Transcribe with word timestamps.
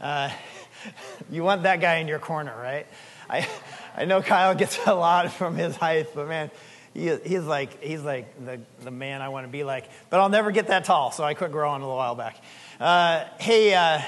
Uh, 0.00 0.30
you 1.30 1.42
want 1.42 1.62
that 1.64 1.80
guy 1.80 1.96
in 1.96 2.08
your 2.08 2.18
corner, 2.18 2.54
right? 2.56 2.86
I, 3.28 3.48
I 3.96 4.04
know 4.04 4.22
Kyle 4.22 4.54
gets 4.54 4.78
a 4.86 4.94
lot 4.94 5.32
from 5.32 5.56
his 5.56 5.76
height, 5.76 6.08
but 6.14 6.28
man, 6.28 6.50
he, 6.94 7.14
he's 7.24 7.44
like, 7.44 7.82
he's 7.82 8.02
like 8.02 8.44
the, 8.44 8.60
the 8.82 8.90
man 8.90 9.22
I 9.22 9.28
want 9.28 9.46
to 9.46 9.52
be 9.52 9.64
like. 9.64 9.88
But 10.10 10.20
I'll 10.20 10.28
never 10.28 10.50
get 10.50 10.68
that 10.68 10.84
tall, 10.84 11.10
so 11.10 11.24
I 11.24 11.34
quit 11.34 11.52
growing 11.52 11.82
a 11.82 11.84
little 11.84 11.96
while 11.96 12.14
back. 12.14 12.36
Uh, 12.80 13.24
hey, 13.38 13.74
uh, 13.74 14.00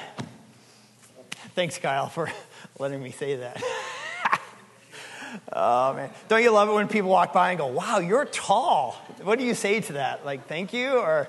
thanks, 1.54 1.78
Kyle, 1.78 2.08
for 2.08 2.30
letting 2.78 3.02
me 3.02 3.10
say 3.10 3.36
that. 3.36 3.62
oh, 5.52 5.94
man. 5.94 6.10
Don't 6.28 6.42
you 6.42 6.50
love 6.50 6.68
it 6.68 6.72
when 6.72 6.88
people 6.88 7.10
walk 7.10 7.32
by 7.32 7.50
and 7.50 7.58
go, 7.58 7.66
wow, 7.66 7.98
you're 7.98 8.24
tall? 8.24 8.92
What 9.22 9.38
do 9.38 9.44
you 9.44 9.54
say 9.54 9.80
to 9.80 9.94
that? 9.94 10.24
Like, 10.24 10.46
thank 10.46 10.72
you? 10.72 10.92
Or. 10.92 11.28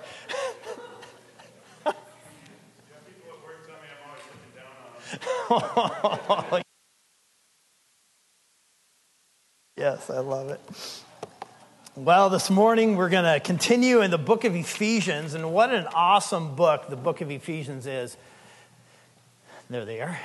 yes, 9.77 10.09
I 10.09 10.19
love 10.19 10.49
it. 10.49 10.59
Well, 11.95 12.29
this 12.29 12.49
morning 12.49 12.95
we're 12.95 13.09
going 13.09 13.25
to 13.25 13.39
continue 13.39 14.01
in 14.01 14.11
the 14.11 14.17
book 14.17 14.45
of 14.45 14.55
Ephesians, 14.55 15.33
and 15.33 15.51
what 15.51 15.73
an 15.73 15.87
awesome 15.87 16.55
book 16.55 16.87
the 16.89 16.95
book 16.95 17.19
of 17.21 17.29
Ephesians 17.31 17.85
is. 17.85 18.15
There 19.69 19.85
they 19.85 19.99
are. 20.01 20.17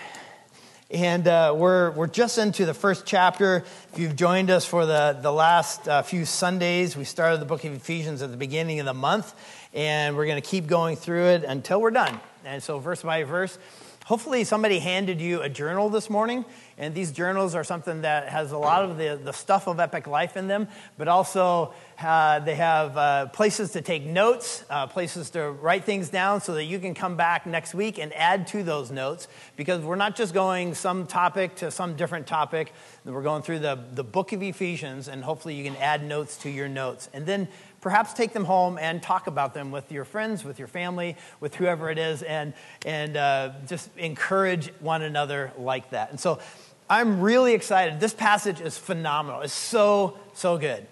And 0.91 1.27
uh, 1.27 1.55
we're, 1.57 1.91
we're 1.91 2.07
just 2.07 2.39
into 2.39 2.67
the 2.67 2.75
first 2.75 3.07
chapter. 3.07 3.65
If 3.93 3.99
you've 3.99 4.15
joined 4.15 4.51
us 4.51 4.65
for 4.65 4.87
the, 4.87 5.19
the 5.21 5.33
last 5.33 5.89
uh, 5.89 6.03
few 6.03 6.25
Sundays, 6.25 6.97
we 6.97 7.05
started 7.05 7.41
the 7.41 7.47
book 7.47 7.65
of 7.65 7.75
Ephesians 7.75 8.23
at 8.23 8.31
the 8.31 8.37
beginning 8.37 8.79
of 8.81 8.87
the 8.87 8.95
month, 8.95 9.35
and 9.73 10.17
we're 10.17 10.27
going 10.27 10.41
to 10.41 10.49
keep 10.49 10.67
going 10.67 10.97
through 10.97 11.25
it 11.27 11.43
until 11.43 11.81
we're 11.81 11.91
done. 11.91 12.21
And 12.45 12.63
so, 12.63 12.79
verse 12.79 13.03
by 13.03 13.25
verse, 13.25 13.59
Hopefully, 14.05 14.45
somebody 14.45 14.81
handed 14.81 15.19
you 15.19 15.41
a 15.41 15.49
journal 15.49 15.89
this 15.89 16.11
morning, 16.11 16.45
and 16.77 16.95
these 16.95 17.11
journals 17.11 17.55
are 17.55 17.65
something 17.65 18.03
that 18.03 18.29
has 18.29 18.53
a 18.53 18.59
lot 18.59 18.85
of 18.85 18.99
the, 18.99 19.19
the 19.23 19.33
stuff 19.33 19.67
of 19.67 19.81
epic 19.81 20.07
life 20.07 20.37
in 20.37 20.47
them, 20.47 20.69
but 20.99 21.09
also 21.09 21.73
uh, 21.99 22.39
they 22.41 22.55
have 22.55 22.99
uh, 22.99 23.27
places 23.29 23.71
to 23.73 23.81
take 23.81 24.05
notes, 24.05 24.63
uh, 24.69 24.87
places 24.87 25.31
to 25.31 25.51
write 25.51 25.85
things 25.85 26.11
down 26.11 26.43
so 26.43 26.53
that 26.53 26.65
you 26.65 26.79
can 26.79 26.93
come 26.93 27.17
back 27.17 27.47
next 27.47 27.75
week 27.75 27.99
and 27.99 28.13
add 28.13 28.47
to 28.47 28.63
those 28.63 28.91
notes 28.91 29.27
because 29.57 29.83
we're 29.83 29.97
not 29.97 30.15
just 30.17 30.35
going 30.35 30.75
some 30.75 31.07
topic 31.07 31.55
to 31.55 31.71
some 31.71 31.97
different 31.97 32.27
topic. 32.27 32.75
We're 33.07 33.23
going 33.23 33.41
through 33.41 33.61
the, 33.61 33.83
the 33.93 34.05
book 34.05 34.35
of 34.35 34.43
Ephesians, 34.43 35.09
and 35.09 35.25
hopefully, 35.25 35.55
you 35.55 35.65
can 35.65 35.77
add 35.77 36.05
notes 36.05 36.37
to 36.39 36.51
your 36.51 36.69
notes. 36.69 37.09
And 37.15 37.25
then 37.25 37.49
perhaps 37.85 38.15
take 38.15 38.33
them 38.33 38.47
home 38.47 38.79
and 38.79 39.03
talk 39.03 39.27
about 39.27 39.53
them 39.53 39.71
with 39.71 39.93
your 39.93 40.07
friends, 40.07 40.43
with 40.43 40.59
your 40.59 40.67
family, 40.67 41.19
with 41.39 41.55
whoever 41.57 41.91
it 41.91 41.99
is, 41.99 42.23
and, 42.23 42.55
and 42.87 43.15
uh, 43.15 43.51
just 43.67 43.95
encourage 43.99 44.69
one 44.81 45.03
another 45.03 45.53
like 45.59 45.91
that. 45.91 46.09
And 46.09 46.19
so 46.19 46.41
I'm 46.89 47.21
really 47.21 47.53
excited. 47.53 48.01
This 48.01 48.15
passage 48.15 48.59
is 48.63 48.79
phenomenal. 48.79 49.43
It's 49.43 49.53
so, 49.53 50.19
so 50.33 50.57
good. 50.57 50.87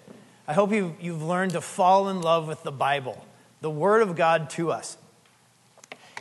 I 0.47 0.53
hope 0.53 0.71
you, 0.71 0.95
you've 1.01 1.23
learned 1.23 1.53
to 1.53 1.61
fall 1.61 2.09
in 2.09 2.21
love 2.21 2.47
with 2.47 2.61
the 2.61 2.71
Bible, 2.71 3.25
the 3.61 3.71
Word 3.71 4.03
of 4.03 4.15
God 4.15 4.51
to 4.51 4.71
us. 4.71 4.95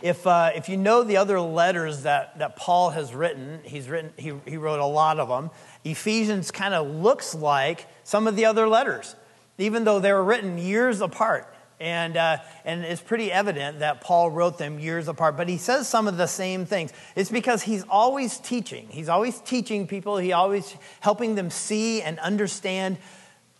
If, 0.00 0.26
uh, 0.26 0.52
if 0.54 0.70
you 0.70 0.78
know 0.78 1.02
the 1.02 1.18
other 1.18 1.38
letters 1.38 2.04
that, 2.04 2.38
that 2.38 2.56
Paul 2.56 2.90
has 2.90 3.14
written, 3.14 3.60
he's 3.62 3.90
written 3.90 4.14
he, 4.16 4.32
he 4.46 4.56
wrote 4.56 4.80
a 4.80 4.86
lot 4.86 5.20
of 5.20 5.28
them. 5.28 5.50
Ephesians 5.84 6.50
kind 6.50 6.72
of 6.72 6.88
looks 6.88 7.34
like 7.34 7.86
some 8.04 8.26
of 8.26 8.36
the 8.36 8.46
other 8.46 8.66
letters 8.66 9.14
even 9.58 9.84
though 9.84 10.00
they 10.00 10.12
were 10.12 10.24
written 10.24 10.58
years 10.58 11.00
apart. 11.00 11.52
And, 11.80 12.16
uh, 12.16 12.36
and 12.64 12.84
it's 12.84 13.00
pretty 13.00 13.32
evident 13.32 13.80
that 13.80 14.00
Paul 14.00 14.30
wrote 14.30 14.56
them 14.56 14.78
years 14.78 15.08
apart, 15.08 15.36
but 15.36 15.48
he 15.48 15.58
says 15.58 15.88
some 15.88 16.06
of 16.06 16.16
the 16.16 16.28
same 16.28 16.64
things. 16.64 16.92
It's 17.16 17.30
because 17.30 17.62
he's 17.62 17.82
always 17.90 18.38
teaching. 18.38 18.86
He's 18.88 19.08
always 19.08 19.40
teaching 19.40 19.88
people, 19.88 20.16
He's 20.16 20.32
always 20.32 20.76
helping 21.00 21.34
them 21.34 21.50
see 21.50 22.00
and 22.00 22.20
understand 22.20 22.98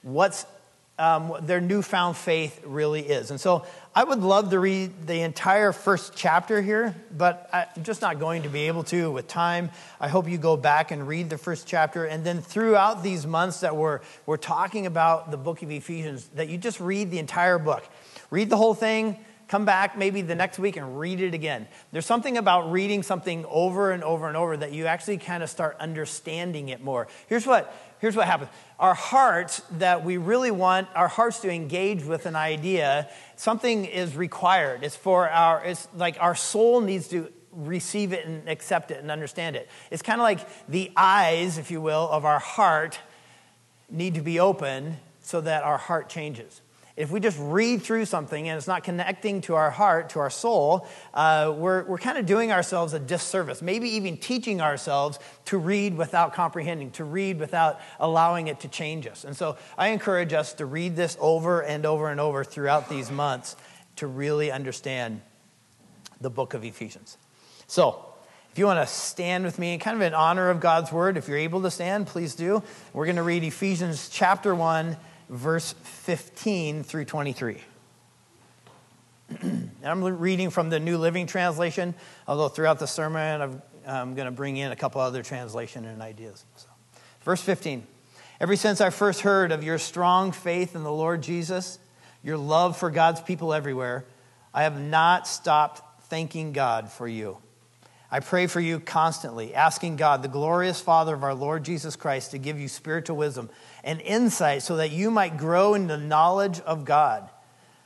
what's 0.03 0.47
um, 0.99 1.35
their 1.43 1.61
newfound 1.61 2.17
faith 2.17 2.61
really 2.65 3.01
is. 3.01 3.31
And 3.31 3.41
so 3.41 3.67
I 3.95 4.05
would 4.05 4.21
love 4.21 4.49
to 4.51 4.59
read 4.59 5.07
the 5.07 5.21
entire 5.21 5.71
first 5.71 6.15
chapter 6.17 6.63
here, 6.63 6.97
but 7.15 7.51
I'm 7.53 7.83
just 7.83 8.01
not 8.01 8.19
going 8.19 8.45
to 8.45 8.49
be 8.49 8.61
able 8.69 8.85
to 8.85 9.11
with 9.11 9.29
time. 9.29 9.71
I 10.01 10.09
hope 10.09 10.31
you 10.31 10.39
go 10.39 10.57
back 10.57 10.93
and 10.93 11.07
read 11.07 11.29
the 11.29 11.37
first 11.37 11.67
chapter. 11.67 12.07
And 12.07 12.25
then 12.25 12.41
throughout 12.41 13.03
these 13.03 13.27
months 13.27 13.61
that 13.61 13.77
we're, 13.77 14.01
we're 14.25 14.39
talking 14.39 14.87
about 14.87 15.31
the 15.31 15.37
book 15.37 15.63
of 15.63 15.71
Ephesians, 15.71 16.27
that 16.37 16.49
you 16.49 16.57
just 16.57 16.81
read 16.81 17.11
the 17.11 17.19
entire 17.19 17.59
book. 17.59 17.87
Read 18.31 18.49
the 18.49 18.57
whole 18.57 18.73
thing, 18.73 19.19
come 19.47 19.67
back 19.67 19.99
maybe 19.99 20.23
the 20.23 20.35
next 20.35 20.59
week 20.59 20.79
and 20.79 20.99
read 20.99 21.21
it 21.21 21.35
again. 21.35 21.69
There's 21.93 22.07
something 22.07 22.39
about 22.39 22.73
reading 22.73 23.03
something 23.03 23.45
over 23.45 23.93
and 23.93 24.03
over 24.03 24.27
and 24.27 24.39
over 24.39 24.57
that 24.57 24.73
you 24.73 24.87
actually 24.87 25.19
kind 25.19 25.43
of 25.43 25.51
start 25.51 25.77
understanding 25.79 26.71
it 26.71 26.83
more. 26.83 27.09
Here's 27.27 27.47
what, 27.47 27.75
here's 28.03 28.17
what 28.17 28.27
happens. 28.27 28.51
Our 28.81 28.95
hearts 28.95 29.63
that 29.79 30.05
we 30.05 30.17
really 30.17 30.51
want 30.51 30.89
our 30.97 31.07
hearts 31.07 31.39
to 31.43 31.51
engage 31.51 32.05
with 32.05 32.27
an 32.27 32.35
idea 32.35 33.09
something 33.37 33.85
is 33.85 34.17
required. 34.17 34.83
It's 34.83 34.97
for 34.97 35.31
our 35.31 35.65
it's 35.65 35.89
like 35.95 36.17
our 36.21 36.35
soul 36.35 36.81
needs 36.81 37.09
to 37.09 37.33
receive 37.53 38.13
it 38.13 38.27
and 38.27 38.49
accept 38.49 38.91
it 38.91 38.99
and 38.99 39.11
understand 39.11 39.55
it. 39.55 39.71
It's 39.91 40.03
kind 40.03 40.21
of 40.21 40.25
like 40.25 40.41
the 40.69 40.91
eyes 40.97 41.59
if 41.59 41.71
you 41.71 41.81
will 41.81 42.09
of 42.11 42.25
our 42.25 42.41
heart 42.41 42.99
need 43.89 44.17
to 44.17 44.21
be 44.21 44.41
open 44.41 44.97
so 45.21 45.41
that 45.41 45.63
our 45.63 45.79
heart 45.79 46.09
changes 46.09 46.61
if 46.97 47.11
we 47.11 47.21
just 47.21 47.39
read 47.41 47.83
through 47.83 48.05
something 48.05 48.49
and 48.49 48.59
it's 48.59 48.67
not 48.67 48.85
connecting 48.85 49.41
to 49.43 49.55
our 49.55 49.71
heart, 49.71 50.11
to 50.11 50.19
our 50.19 50.29
soul, 50.31 50.87
uh, 51.15 51.53
we're, 51.57 51.85
we're 51.85 51.99
kind 51.99 52.19
of 52.19 52.27
doing 52.27 52.53
ourselves 52.53 52.93
a 52.93 52.99
disservice, 52.99 53.63
maybe 53.63 53.89
even 53.91 54.17
teaching 54.17 54.61
ourselves 54.61 55.19
to 55.47 55.57
read 55.57 55.97
without 55.97 56.35
comprehending, 56.35 56.91
to 56.93 57.05
read 57.05 57.39
without 57.39 57.81
allowing 57.99 58.49
it 58.49 58.61
to 58.61 58.69
change 58.69 59.07
us. 59.07 59.25
And 59.25 59.37
so 59.37 59.57
I 59.79 59.89
encourage 59.89 60.33
us 60.33 60.53
to 60.55 60.67
read 60.67 60.95
this 60.95 61.17
over 61.21 61.63
and 61.63 61.87
over 61.87 62.11
and 62.11 62.21
over 62.21 62.45
throughout 62.45 62.89
these 62.89 63.11
months 63.11 63.57
to 63.97 64.07
really 64.07 64.51
understand 64.51 65.23
the 66.21 66.31
book 66.31 66.55
of 66.55 66.65
Ephesians. 66.65 67.17
So, 67.67 68.07
if 68.53 68.59
you 68.59 68.67
want 68.67 68.87
to 68.87 68.95
stand 68.95 69.45
with 69.45 69.59
me, 69.59 69.79
kind 69.79 69.97
of 69.97 70.03
in 70.03 70.13
honor 70.13 70.51
of 70.51 70.61
God's 70.61 70.93
word, 70.93 71.17
if 71.17 71.27
you're 71.27 71.39
able 71.39 71.63
to 71.63 71.71
stand, 71.71 72.07
please 72.07 72.35
do. 72.35 72.63
We're 72.93 73.07
going 73.07 73.17
to 73.17 73.23
read 73.23 73.45
Ephesians 73.45 74.11
chapter 74.11 74.55
1 74.55 74.95
verse 75.29 75.75
15 75.83 76.85
through 76.85 77.05
23. 77.05 77.61
I'm 79.85 80.05
reading 80.05 80.51
from 80.51 80.71
the 80.71 80.81
New 80.81 80.99
Living 80.99 81.27
Translation, 81.27 81.95
although 82.27 82.49
throughout 82.49 82.79
the 82.79 82.87
sermon 82.87 83.63
I'm 83.87 84.15
going 84.15 84.27
to 84.27 84.33
bring 84.33 84.57
in 84.57 84.73
a 84.73 84.77
couple 84.77 85.01
other 85.01 85.23
translation 85.23 85.85
and 85.85 86.03
ideas. 86.03 86.45
So, 86.57 86.69
verse 87.23 87.43
15. 87.43 87.87
Ever 88.41 88.57
since 88.57 88.81
I 88.81 88.91
first 88.91 89.21
heard 89.21 89.53
of 89.53 89.63
your 89.63 89.79
strong 89.79 90.33
faith 90.33 90.75
in 90.75 90.83
the 90.83 90.93
Lord 90.93 91.23
Jesus, 91.23 91.79
your 92.25 92.37
love 92.37 92.77
for 92.77 92.91
God's 92.91 93.21
people 93.21 93.53
everywhere, 93.55 94.05
I 94.53 94.65
have 94.65 94.81
not 94.81 95.27
stopped 95.27 96.03
thanking 96.09 96.53
God 96.53 96.91
for 96.91 97.07
you. 97.07 97.39
I 98.11 98.21
pray 98.21 98.47
for 98.47 98.61
you 98.61 98.79
constantly, 98.79 99.55
asking 99.55 99.97
God, 99.97 100.23
the 100.23 100.29
glorious 100.29 100.81
Father 100.81 101.15
of 101.15 101.25
our 101.25 101.35
Lord 101.35 101.65
Jesus 101.65 101.97
Christ, 101.97 102.33
to 102.33 102.39
give 102.39 102.61
you 102.61 102.69
spiritual 102.69 103.17
wisdom 103.17 103.49
and 103.85 104.01
insight 104.01 104.63
so 104.63 104.77
that 104.77 104.91
you 104.91 105.11
might 105.11 105.37
grow 105.37 105.75
in 105.75 105.87
the 105.87 105.97
knowledge 105.97 106.61
of 106.61 106.85
God. 106.85 107.29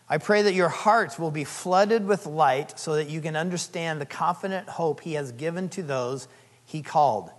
I 0.08 0.18
pray 0.18 0.42
that 0.42 0.54
your 0.54 0.68
hearts 0.68 1.18
will 1.18 1.30
be 1.30 1.44
flooded 1.44 2.06
with 2.06 2.26
light 2.26 2.78
so 2.78 2.94
that 2.94 3.08
you 3.08 3.20
can 3.20 3.34
understand 3.34 4.00
the 4.00 4.06
confident 4.06 4.68
hope 4.68 5.00
He 5.00 5.14
has 5.14 5.32
given 5.32 5.68
to 5.70 5.82
those 5.82 6.28
He 6.64 6.82
called, 6.82 7.30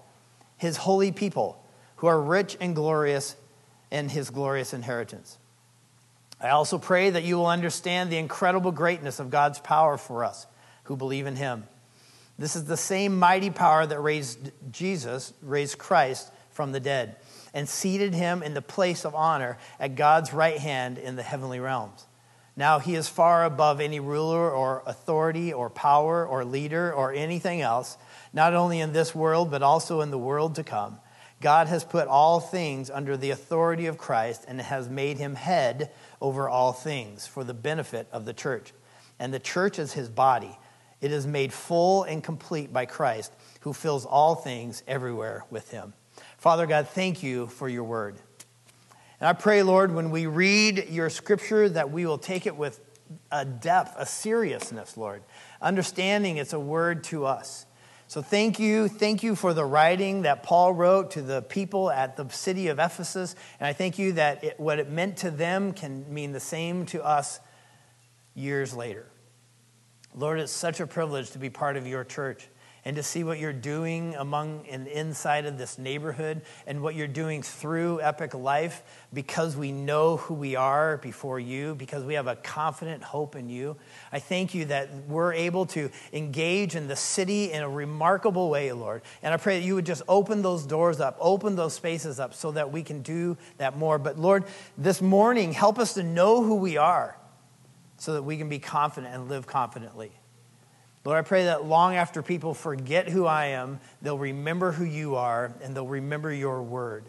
His 0.57 0.77
holy 0.77 1.11
people, 1.11 1.63
who 1.97 2.07
are 2.07 2.21
rich 2.21 2.57
and 2.59 2.75
glorious 2.75 3.35
in 3.89 4.09
His 4.09 4.29
glorious 4.29 4.73
inheritance. 4.73 5.37
I 6.41 6.49
also 6.49 6.77
pray 6.77 7.09
that 7.09 7.23
you 7.23 7.37
will 7.37 7.47
understand 7.47 8.11
the 8.11 8.17
incredible 8.17 8.71
greatness 8.71 9.19
of 9.19 9.31
God's 9.31 9.59
power 9.59 9.97
for 9.97 10.23
us 10.23 10.45
who 10.83 10.97
believe 10.97 11.25
in 11.25 11.35
Him. 11.35 11.63
This 12.37 12.55
is 12.55 12.65
the 12.65 12.77
same 12.77 13.17
mighty 13.17 13.49
power 13.49 13.85
that 13.85 13.99
raised 13.99 14.51
Jesus, 14.71 15.33
raised 15.41 15.77
Christ 15.77 16.31
from 16.51 16.71
the 16.71 16.79
dead 16.79 17.15
and 17.53 17.67
seated 17.67 18.13
him 18.13 18.43
in 18.43 18.53
the 18.53 18.61
place 18.61 19.05
of 19.05 19.15
honor 19.15 19.57
at 19.79 19.95
God's 19.95 20.33
right 20.33 20.57
hand 20.57 20.97
in 20.97 21.15
the 21.15 21.23
heavenly 21.23 21.59
realms. 21.59 22.05
Now 22.55 22.79
he 22.79 22.95
is 22.95 23.07
far 23.07 23.45
above 23.45 23.79
any 23.79 23.99
ruler 23.99 24.49
or 24.51 24.81
authority 24.87 25.53
or 25.53 25.69
power 25.69 26.25
or 26.25 26.43
leader 26.43 26.91
or 26.91 27.13
anything 27.13 27.61
else, 27.61 27.97
not 28.33 28.55
only 28.55 28.79
in 28.79 28.93
this 28.93 29.13
world, 29.13 29.51
but 29.51 29.61
also 29.61 30.01
in 30.01 30.09
the 30.09 30.17
world 30.17 30.55
to 30.55 30.63
come. 30.63 30.99
God 31.39 31.67
has 31.67 31.83
put 31.83 32.07
all 32.07 32.39
things 32.39 32.89
under 32.89 33.15
the 33.15 33.29
authority 33.29 33.85
of 33.85 33.99
Christ 33.99 34.43
and 34.47 34.59
has 34.59 34.89
made 34.89 35.19
him 35.19 35.35
head 35.35 35.91
over 36.19 36.49
all 36.49 36.73
things 36.73 37.27
for 37.27 37.43
the 37.43 37.53
benefit 37.53 38.07
of 38.11 38.25
the 38.25 38.33
church. 38.33 38.73
And 39.19 39.31
the 39.31 39.39
church 39.39 39.77
is 39.77 39.93
his 39.93 40.09
body. 40.09 40.57
It 40.99 41.11
is 41.11 41.27
made 41.27 41.53
full 41.53 42.03
and 42.03 42.23
complete 42.23 42.73
by 42.73 42.87
Christ, 42.87 43.31
who 43.61 43.71
fills 43.71 44.03
all 44.03 44.33
things 44.33 44.81
everywhere 44.87 45.45
with 45.51 45.69
him. 45.69 45.93
Father 46.37 46.67
God, 46.67 46.87
thank 46.87 47.23
you 47.23 47.47
for 47.47 47.67
your 47.67 47.83
word. 47.83 48.17
And 49.19 49.27
I 49.27 49.33
pray, 49.33 49.63
Lord, 49.63 49.93
when 49.93 50.11
we 50.11 50.27
read 50.27 50.87
your 50.89 51.09
scripture, 51.09 51.67
that 51.69 51.91
we 51.91 52.05
will 52.05 52.19
take 52.19 52.45
it 52.45 52.55
with 52.55 52.79
a 53.31 53.43
depth, 53.43 53.95
a 53.97 54.05
seriousness, 54.05 54.95
Lord, 54.97 55.23
understanding 55.61 56.37
it's 56.37 56.53
a 56.53 56.59
word 56.59 57.03
to 57.05 57.25
us. 57.25 57.65
So 58.07 58.21
thank 58.21 58.59
you. 58.59 58.87
Thank 58.87 59.23
you 59.23 59.35
for 59.35 59.53
the 59.53 59.65
writing 59.65 60.21
that 60.21 60.43
Paul 60.43 60.73
wrote 60.73 61.11
to 61.11 61.21
the 61.21 61.41
people 61.41 61.89
at 61.89 62.15
the 62.15 62.29
city 62.29 62.67
of 62.67 62.79
Ephesus. 62.79 63.35
And 63.59 63.67
I 63.67 63.73
thank 63.73 63.97
you 63.99 64.13
that 64.13 64.43
it, 64.43 64.59
what 64.59 64.79
it 64.79 64.89
meant 64.89 65.17
to 65.17 65.31
them 65.31 65.73
can 65.73 66.13
mean 66.13 66.31
the 66.31 66.39
same 66.39 66.85
to 66.87 67.03
us 67.03 67.39
years 68.33 68.73
later. 68.73 69.07
Lord, 70.15 70.39
it's 70.39 70.51
such 70.51 70.79
a 70.79 70.87
privilege 70.87 71.31
to 71.31 71.39
be 71.39 71.49
part 71.49 71.75
of 71.75 71.85
your 71.85 72.03
church 72.03 72.47
and 72.87 72.95
to 72.95 73.03
see 73.03 73.21
what 73.21 73.37
you're 73.37 73.51
doing 73.51 74.15
among 74.15 74.65
and 74.69 74.87
inside 74.87 75.45
of 75.45 75.57
this 75.57 75.77
neighborhood 75.77 76.41
and 76.65 76.81
what 76.81 76.95
you're 76.95 77.05
doing 77.05 77.41
through 77.41 77.99
Epic 77.99 78.33
Life 78.33 78.81
because 79.13 79.57
we 79.57 79.73
know 79.73 80.15
who 80.15 80.33
we 80.33 80.55
are 80.55 80.95
before 80.95 81.37
you, 81.37 81.75
because 81.75 82.05
we 82.05 82.13
have 82.13 82.27
a 82.27 82.37
confident 82.37 83.03
hope 83.03 83.35
in 83.35 83.49
you. 83.49 83.75
I 84.13 84.19
thank 84.19 84.55
you 84.55 84.63
that 84.65 84.89
we're 85.09 85.33
able 85.33 85.65
to 85.65 85.89
engage 86.13 86.77
in 86.77 86.87
the 86.87 86.95
city 86.95 87.51
in 87.51 87.61
a 87.61 87.67
remarkable 87.67 88.49
way, 88.49 88.71
Lord. 88.71 89.01
And 89.21 89.33
I 89.33 89.37
pray 89.37 89.59
that 89.59 89.65
you 89.65 89.75
would 89.75 89.85
just 89.85 90.03
open 90.07 90.41
those 90.41 90.65
doors 90.65 91.01
up, 91.01 91.17
open 91.19 91.57
those 91.57 91.73
spaces 91.73 92.21
up 92.21 92.33
so 92.33 92.51
that 92.51 92.71
we 92.71 92.83
can 92.83 93.01
do 93.01 93.35
that 93.57 93.75
more. 93.77 93.99
But 93.99 94.17
Lord, 94.17 94.45
this 94.77 95.01
morning, 95.01 95.51
help 95.51 95.77
us 95.77 95.95
to 95.95 96.03
know 96.03 96.41
who 96.41 96.55
we 96.55 96.77
are 96.77 97.17
so 97.97 98.13
that 98.13 98.23
we 98.23 98.37
can 98.37 98.47
be 98.47 98.59
confident 98.59 99.13
and 99.13 99.27
live 99.27 99.45
confidently. 99.45 100.13
Lord, 101.07 101.19
I 101.19 101.21
pray 101.21 101.45
that 101.45 101.63
long 101.63 101.95
after 101.95 102.21
people 102.21 102.53
forget 102.53 103.07
who 103.07 103.25
I 103.25 103.45
am, 103.45 103.79
they'll 104.01 104.17
remember 104.17 104.73
who 104.73 104.83
you 104.83 105.15
are 105.15 105.53
and 105.63 105.73
they'll 105.73 105.87
remember 105.87 106.33
your 106.33 106.61
word. 106.61 107.05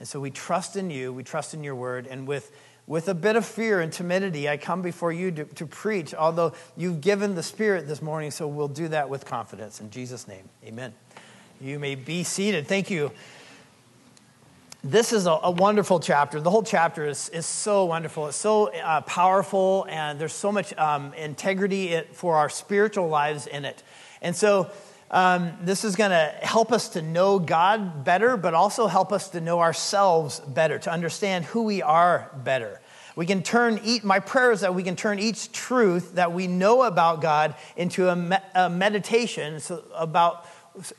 And 0.00 0.08
so 0.08 0.18
we 0.18 0.32
trust 0.32 0.74
in 0.74 0.90
you, 0.90 1.12
we 1.12 1.22
trust 1.22 1.54
in 1.54 1.62
your 1.62 1.76
word, 1.76 2.08
and 2.08 2.26
with, 2.26 2.50
with 2.88 3.06
a 3.06 3.14
bit 3.14 3.36
of 3.36 3.46
fear 3.46 3.80
and 3.80 3.92
timidity, 3.92 4.48
I 4.48 4.56
come 4.56 4.82
before 4.82 5.12
you 5.12 5.30
to, 5.30 5.44
to 5.44 5.64
preach, 5.64 6.12
although 6.12 6.54
you've 6.76 7.00
given 7.00 7.36
the 7.36 7.42
Spirit 7.44 7.86
this 7.86 8.02
morning, 8.02 8.32
so 8.32 8.48
we'll 8.48 8.66
do 8.66 8.88
that 8.88 9.08
with 9.08 9.24
confidence. 9.24 9.80
In 9.80 9.90
Jesus' 9.90 10.26
name, 10.26 10.48
amen. 10.64 10.92
You 11.60 11.78
may 11.78 11.94
be 11.94 12.24
seated. 12.24 12.66
Thank 12.66 12.90
you 12.90 13.12
this 14.84 15.12
is 15.12 15.26
a, 15.26 15.38
a, 15.42 15.50
wonderful 15.50 16.00
chapter. 16.00 16.40
The 16.40 16.50
whole 16.50 16.62
chapter 16.62 17.06
is, 17.06 17.28
is 17.30 17.46
so 17.46 17.86
wonderful. 17.86 18.28
It's 18.28 18.36
so 18.36 18.72
uh, 18.72 19.00
powerful, 19.02 19.86
and 19.88 20.18
there's 20.18 20.32
so 20.32 20.52
much 20.52 20.76
um, 20.78 21.12
integrity 21.14 22.00
for 22.12 22.36
our 22.36 22.48
spiritual 22.48 23.08
lives 23.08 23.46
in 23.46 23.64
it. 23.64 23.82
And 24.22 24.36
so, 24.36 24.70
um, 25.10 25.56
this 25.62 25.84
is 25.84 25.94
going 25.94 26.10
to 26.10 26.32
help 26.42 26.72
us 26.72 26.90
to 26.90 27.02
know 27.02 27.38
God 27.38 28.04
better, 28.04 28.36
but 28.36 28.54
also 28.54 28.86
help 28.86 29.12
us 29.12 29.30
to 29.30 29.40
know 29.40 29.60
ourselves 29.60 30.40
better, 30.40 30.78
to 30.80 30.90
understand 30.90 31.44
who 31.44 31.62
we 31.62 31.80
are 31.80 32.30
better. 32.44 32.80
We 33.14 33.24
can 33.24 33.42
turn, 33.42 33.80
each, 33.82 34.04
my 34.04 34.20
prayer 34.20 34.52
is 34.52 34.60
that 34.60 34.74
we 34.74 34.82
can 34.82 34.94
turn 34.94 35.18
each 35.18 35.52
truth 35.52 36.16
that 36.16 36.32
we 36.32 36.48
know 36.48 36.82
about 36.82 37.22
God 37.22 37.54
into 37.76 38.10
a, 38.10 38.16
me, 38.16 38.36
a 38.54 38.68
meditation 38.68 39.58
about 39.94 40.46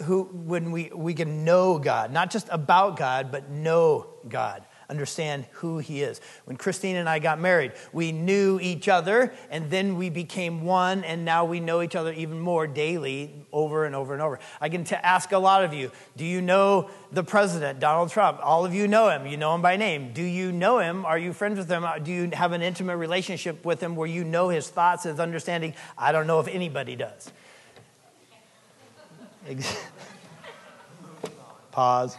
who, 0.04 0.24
when 0.24 0.72
we, 0.72 0.90
we 0.94 1.14
can 1.14 1.44
know 1.44 1.78
God, 1.80 2.12
not 2.12 2.32
just 2.32 2.48
about 2.52 2.98
God, 2.98 3.32
but 3.32 3.50
know 3.50 4.08
God, 4.28 4.64
understand 4.90 5.46
who 5.54 5.78
He 5.78 6.02
is. 6.02 6.20
When 6.46 6.58
Christine 6.58 6.96
and 6.96 7.08
I 7.08 7.20
got 7.20 7.40
married, 7.40 7.74
we 7.94 8.12
knew 8.12 8.60
each 8.60 8.88
other, 8.88 9.34
and 9.50 9.70
then 9.70 9.96
we 9.96 10.10
became 10.10 10.64
one, 10.64 11.04
and 11.04 11.26
now 11.26 11.46
we 11.46 11.60
know 11.60 11.82
each 11.82 11.96
other 11.96 12.12
even 12.14 12.40
more 12.40 12.66
daily, 12.66 13.46
over 13.54 13.86
and 13.86 13.96
over 13.96 14.14
and 14.14 14.22
over. 14.22 14.40
I 14.60 14.70
can 14.70 14.84
t- 14.84 14.96
ask 14.96 15.32
a 15.32 15.38
lot 15.38 15.64
of 15.64 15.74
you 15.74 15.92
Do 16.16 16.26
you 16.26 16.42
know 16.42 16.90
the 17.12 17.24
president, 17.24 17.80
Donald 17.80 18.10
Trump? 18.10 18.40
All 18.42 18.66
of 18.66 18.74
you 18.74 18.88
know 18.88 19.10
him. 19.10 19.28
You 19.28 19.38
know 19.38 19.54
him 19.54 19.62
by 19.62 19.78
name. 19.78 20.12
Do 20.14 20.24
you 20.24 20.52
know 20.52 20.80
him? 20.80 21.06
Are 21.06 21.18
you 21.18 21.34
friends 21.34 21.58
with 21.58 21.70
him? 21.70 21.84
Uh, 21.84 22.00
do 22.00 22.12
you 22.12 22.30
have 22.34 22.52
an 22.52 22.62
intimate 22.62 22.98
relationship 22.98 23.64
with 23.64 23.82
him 23.82 23.96
where 23.96 24.08
you 24.08 24.24
know 24.24 24.50
his 24.50 24.68
thoughts, 24.70 25.04
his 25.04 25.20
understanding? 25.20 25.76
I 25.98 26.12
don't 26.12 26.28
know 26.28 26.40
if 26.40 26.48
anybody 26.48 26.96
does. 26.96 27.32
Pause. 31.72 32.18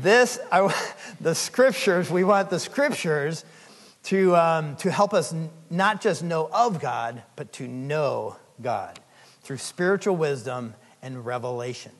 this, 0.00 0.38
I, 0.52 0.92
the 1.20 1.34
scriptures, 1.34 2.10
we 2.10 2.24
want 2.24 2.50
the 2.50 2.60
scriptures 2.60 3.44
to, 4.04 4.36
um, 4.36 4.76
to 4.76 4.90
help 4.90 5.14
us 5.14 5.34
not 5.70 6.00
just 6.00 6.22
know 6.22 6.48
of 6.52 6.80
God, 6.80 7.22
but 7.36 7.52
to 7.54 7.66
know 7.66 8.36
God 8.62 9.00
through 9.42 9.58
spiritual 9.58 10.16
wisdom 10.16 10.74
and 11.02 11.24
revelation. 11.24 11.92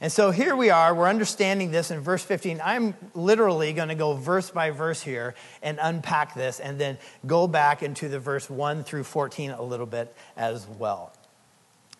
And 0.00 0.12
so 0.12 0.30
here 0.30 0.54
we 0.54 0.68
are, 0.70 0.94
we're 0.94 1.08
understanding 1.08 1.70
this 1.70 1.90
in 1.90 2.00
verse 2.00 2.22
15. 2.22 2.60
I'm 2.62 2.94
literally 3.14 3.72
going 3.72 3.88
to 3.88 3.94
go 3.94 4.12
verse 4.12 4.50
by 4.50 4.70
verse 4.70 5.00
here 5.00 5.34
and 5.62 5.78
unpack 5.80 6.34
this 6.34 6.60
and 6.60 6.78
then 6.78 6.98
go 7.26 7.46
back 7.46 7.82
into 7.82 8.10
the 8.10 8.18
verse 8.18 8.50
1 8.50 8.84
through 8.84 9.04
14 9.04 9.52
a 9.52 9.62
little 9.62 9.86
bit 9.86 10.14
as 10.36 10.66
well. 10.66 11.13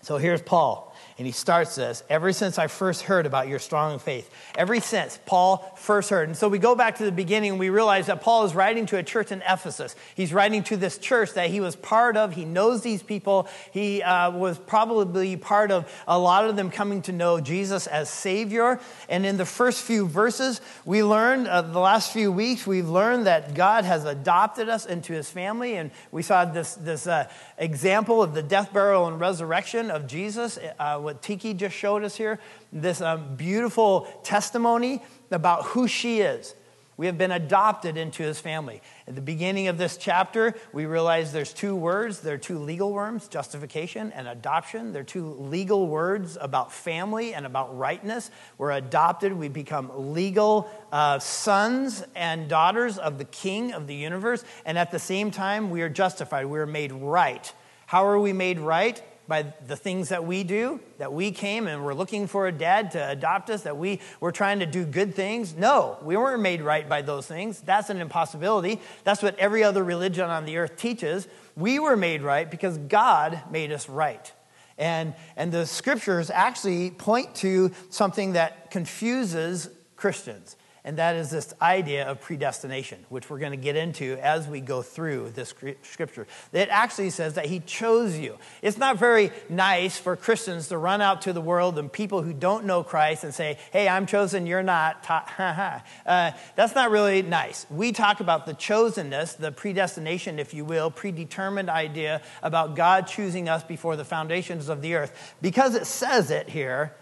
So 0.04 0.18
here's 0.18 0.42
Paul. 0.42 0.93
And 1.18 1.26
he 1.26 1.32
starts 1.32 1.76
this 1.76 2.02
ever 2.08 2.32
since 2.32 2.58
I 2.58 2.66
first 2.66 3.02
heard 3.02 3.26
about 3.26 3.48
your 3.48 3.58
strong 3.58 3.98
faith. 3.98 4.30
Ever 4.56 4.80
since 4.80 5.18
Paul 5.26 5.58
first 5.76 6.10
heard. 6.10 6.28
And 6.28 6.36
so 6.36 6.48
we 6.48 6.58
go 6.58 6.74
back 6.74 6.96
to 6.98 7.04
the 7.04 7.12
beginning 7.12 7.52
and 7.52 7.60
we 7.60 7.70
realize 7.70 8.06
that 8.06 8.20
Paul 8.20 8.44
is 8.44 8.54
writing 8.54 8.86
to 8.86 8.98
a 8.98 9.02
church 9.02 9.32
in 9.32 9.42
Ephesus. 9.42 9.94
He's 10.14 10.32
writing 10.32 10.62
to 10.64 10.76
this 10.76 10.98
church 10.98 11.34
that 11.34 11.50
he 11.50 11.60
was 11.60 11.76
part 11.76 12.16
of. 12.16 12.34
He 12.34 12.44
knows 12.44 12.82
these 12.82 13.02
people. 13.02 13.48
He 13.72 14.02
uh, 14.02 14.30
was 14.30 14.58
probably 14.58 15.36
part 15.36 15.70
of 15.70 15.90
a 16.06 16.18
lot 16.18 16.48
of 16.48 16.56
them 16.56 16.70
coming 16.70 17.02
to 17.02 17.12
know 17.12 17.40
Jesus 17.40 17.86
as 17.86 18.08
Savior. 18.08 18.80
And 19.08 19.26
in 19.26 19.36
the 19.36 19.46
first 19.46 19.82
few 19.82 20.06
verses, 20.06 20.60
we 20.84 21.02
learned, 21.02 21.48
uh, 21.48 21.62
the 21.62 21.78
last 21.78 22.12
few 22.12 22.32
weeks, 22.32 22.66
we've 22.66 22.88
learned 22.88 23.26
that 23.26 23.54
God 23.54 23.84
has 23.84 24.04
adopted 24.04 24.68
us 24.68 24.86
into 24.86 25.12
his 25.12 25.30
family. 25.30 25.76
And 25.76 25.90
we 26.10 26.22
saw 26.22 26.44
this, 26.44 26.74
this 26.74 27.06
uh, 27.06 27.28
example 27.58 28.22
of 28.22 28.34
the 28.34 28.42
death, 28.42 28.72
burial, 28.72 29.06
and 29.06 29.20
resurrection 29.20 29.90
of 29.90 30.06
Jesus. 30.06 30.58
Uh, 30.84 30.98
what 30.98 31.22
Tiki 31.22 31.54
just 31.54 31.74
showed 31.74 32.04
us 32.04 32.14
here, 32.14 32.38
this 32.70 33.00
um, 33.00 33.36
beautiful 33.36 34.02
testimony 34.22 35.02
about 35.30 35.64
who 35.64 35.88
she 35.88 36.20
is. 36.20 36.54
We 36.98 37.06
have 37.06 37.16
been 37.16 37.30
adopted 37.30 37.96
into 37.96 38.22
his 38.22 38.38
family. 38.38 38.82
At 39.08 39.14
the 39.14 39.22
beginning 39.22 39.68
of 39.68 39.78
this 39.78 39.96
chapter, 39.96 40.54
we 40.74 40.84
realize 40.84 41.32
there's 41.32 41.54
two 41.54 41.74
words. 41.74 42.20
There 42.20 42.34
are 42.34 42.38
two 42.38 42.58
legal 42.58 42.92
words, 42.92 43.28
justification 43.28 44.12
and 44.12 44.28
adoption. 44.28 44.92
They're 44.92 45.04
two 45.04 45.32
legal 45.40 45.86
words 45.86 46.36
about 46.38 46.70
family 46.70 47.32
and 47.32 47.46
about 47.46 47.78
rightness. 47.78 48.30
We're 48.58 48.72
adopted. 48.72 49.32
We 49.32 49.48
become 49.48 50.12
legal 50.12 50.68
uh, 50.92 51.18
sons 51.18 52.04
and 52.14 52.46
daughters 52.46 52.98
of 52.98 53.16
the 53.16 53.24
king 53.24 53.72
of 53.72 53.86
the 53.86 53.94
universe. 53.94 54.44
And 54.66 54.76
at 54.76 54.90
the 54.90 54.98
same 54.98 55.30
time, 55.30 55.70
we 55.70 55.80
are 55.80 55.88
justified. 55.88 56.44
We 56.44 56.58
are 56.58 56.66
made 56.66 56.92
right. 56.92 57.50
How 57.86 58.06
are 58.06 58.18
we 58.18 58.34
made 58.34 58.58
right? 58.58 59.02
By 59.26 59.54
the 59.66 59.76
things 59.76 60.10
that 60.10 60.24
we 60.24 60.44
do, 60.44 60.80
that 60.98 61.12
we 61.12 61.30
came 61.30 61.66
and 61.66 61.84
we're 61.84 61.94
looking 61.94 62.26
for 62.26 62.46
a 62.46 62.52
dad 62.52 62.90
to 62.90 63.10
adopt 63.10 63.50
us, 63.50 63.62
that 63.62 63.76
we 63.76 64.00
were 64.20 64.32
trying 64.32 64.58
to 64.60 64.66
do 64.66 64.84
good 64.84 65.14
things. 65.14 65.54
No, 65.54 65.98
we 66.02 66.16
weren't 66.16 66.42
made 66.42 66.60
right 66.60 66.88
by 66.88 67.02
those 67.02 67.26
things. 67.26 67.60
That's 67.60 67.90
an 67.90 68.00
impossibility. 68.00 68.80
That's 69.04 69.22
what 69.22 69.38
every 69.38 69.64
other 69.64 69.82
religion 69.82 70.28
on 70.28 70.44
the 70.44 70.58
earth 70.58 70.76
teaches. 70.76 71.26
We 71.56 71.78
were 71.78 71.96
made 71.96 72.22
right 72.22 72.50
because 72.50 72.76
God 72.78 73.42
made 73.50 73.72
us 73.72 73.88
right. 73.88 74.30
And, 74.76 75.14
and 75.36 75.52
the 75.52 75.66
scriptures 75.66 76.30
actually 76.30 76.90
point 76.90 77.34
to 77.36 77.70
something 77.90 78.32
that 78.32 78.70
confuses 78.70 79.70
Christians 79.96 80.56
and 80.86 80.98
that 80.98 81.16
is 81.16 81.30
this 81.30 81.54
idea 81.62 82.06
of 82.06 82.20
predestination, 82.20 83.06
which 83.08 83.30
we're 83.30 83.38
going 83.38 83.52
to 83.52 83.56
get 83.56 83.74
into 83.74 84.18
as 84.22 84.46
we 84.46 84.60
go 84.60 84.82
through 84.82 85.30
this 85.30 85.54
scripture. 85.82 86.26
It 86.52 86.68
actually 86.68 87.08
says 87.08 87.34
that 87.34 87.46
He 87.46 87.60
chose 87.60 88.18
you. 88.18 88.36
It's 88.60 88.76
not 88.76 88.98
very 88.98 89.30
nice 89.48 89.96
for 89.96 90.14
Christians 90.14 90.68
to 90.68 90.76
run 90.76 91.00
out 91.00 91.22
to 91.22 91.32
the 91.32 91.40
world 91.40 91.78
and 91.78 91.90
people 91.90 92.20
who 92.20 92.34
don't 92.34 92.66
know 92.66 92.82
Christ 92.82 93.24
and 93.24 93.32
say, 93.32 93.56
hey, 93.72 93.88
I'm 93.88 94.04
chosen, 94.04 94.46
you're 94.46 94.62
not. 94.62 95.08
uh, 95.38 96.32
that's 96.54 96.74
not 96.74 96.90
really 96.90 97.22
nice. 97.22 97.64
We 97.70 97.92
talk 97.92 98.20
about 98.20 98.44
the 98.44 98.52
chosenness, 98.52 99.38
the 99.38 99.52
predestination, 99.52 100.38
if 100.38 100.52
you 100.52 100.66
will, 100.66 100.90
predetermined 100.90 101.70
idea 101.70 102.20
about 102.42 102.76
God 102.76 103.06
choosing 103.06 103.48
us 103.48 103.64
before 103.64 103.96
the 103.96 104.04
foundations 104.04 104.68
of 104.68 104.82
the 104.82 104.96
earth. 104.96 105.34
Because 105.40 105.74
it 105.74 105.86
says 105.86 106.30
it 106.30 106.50
here, 106.50 106.92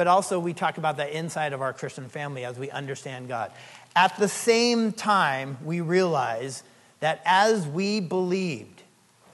but 0.00 0.06
also 0.06 0.40
we 0.40 0.54
talk 0.54 0.78
about 0.78 0.96
the 0.96 1.14
inside 1.14 1.52
of 1.52 1.60
our 1.60 1.74
Christian 1.74 2.08
family 2.08 2.42
as 2.42 2.58
we 2.58 2.70
understand 2.70 3.28
God. 3.28 3.52
At 3.94 4.16
the 4.16 4.28
same 4.28 4.92
time, 4.92 5.58
we 5.62 5.82
realize 5.82 6.62
that 7.00 7.20
as 7.26 7.68
we 7.68 8.00
believed, 8.00 8.82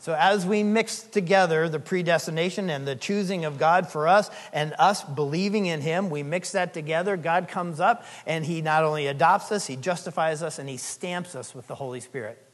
so 0.00 0.12
as 0.12 0.44
we 0.44 0.64
mix 0.64 1.02
together 1.02 1.68
the 1.68 1.78
predestination 1.78 2.68
and 2.68 2.84
the 2.84 2.96
choosing 2.96 3.44
of 3.44 3.60
God 3.60 3.88
for 3.88 4.08
us 4.08 4.28
and 4.52 4.74
us 4.76 5.04
believing 5.04 5.66
in 5.66 5.82
Him, 5.82 6.10
we 6.10 6.24
mix 6.24 6.50
that 6.50 6.74
together. 6.74 7.16
God 7.16 7.46
comes 7.46 7.78
up 7.78 8.04
and 8.26 8.44
He 8.44 8.60
not 8.60 8.82
only 8.82 9.06
adopts 9.06 9.52
us, 9.52 9.68
He 9.68 9.76
justifies 9.76 10.42
us, 10.42 10.58
and 10.58 10.68
He 10.68 10.78
stamps 10.78 11.36
us 11.36 11.54
with 11.54 11.68
the 11.68 11.76
Holy 11.76 12.00
Spirit. 12.00 12.44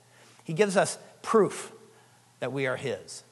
He 0.44 0.52
gives 0.52 0.76
us 0.76 0.98
proof 1.22 1.72
that 2.40 2.52
we 2.52 2.66
are 2.66 2.76
His. 2.76 3.24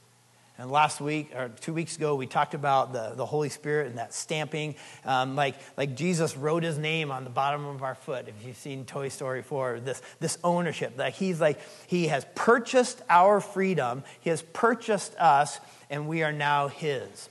And 0.61 0.71
last 0.71 1.01
week, 1.01 1.35
or 1.35 1.49
two 1.49 1.73
weeks 1.73 1.97
ago, 1.97 2.15
we 2.17 2.27
talked 2.27 2.53
about 2.53 2.93
the, 2.93 3.15
the 3.17 3.25
Holy 3.25 3.49
Spirit 3.49 3.87
and 3.87 3.97
that 3.97 4.13
stamping. 4.13 4.75
Um, 5.07 5.35
like, 5.35 5.55
like 5.79 5.97
Jesus 5.97 6.37
wrote 6.37 6.63
his 6.63 6.77
name 6.77 7.11
on 7.11 7.25
the 7.25 7.31
bottom 7.31 7.65
of 7.65 7.83
our 7.83 7.95
foot. 7.95 8.29
If 8.29 8.47
you've 8.47 8.59
seen 8.59 8.85
Toy 8.85 9.09
Story 9.09 9.41
4, 9.41 9.81
this, 9.81 10.03
this 10.19 10.37
ownership. 10.45 10.99
Like 10.99 11.15
he's 11.15 11.41
like, 11.41 11.61
he 11.87 12.09
has 12.09 12.27
purchased 12.35 13.01
our 13.09 13.41
freedom, 13.41 14.05
he 14.21 14.29
has 14.29 14.43
purchased 14.43 15.15
us, 15.15 15.59
and 15.89 16.07
we 16.07 16.23
are 16.25 16.33
now 16.33 16.69
his. 16.69 17.31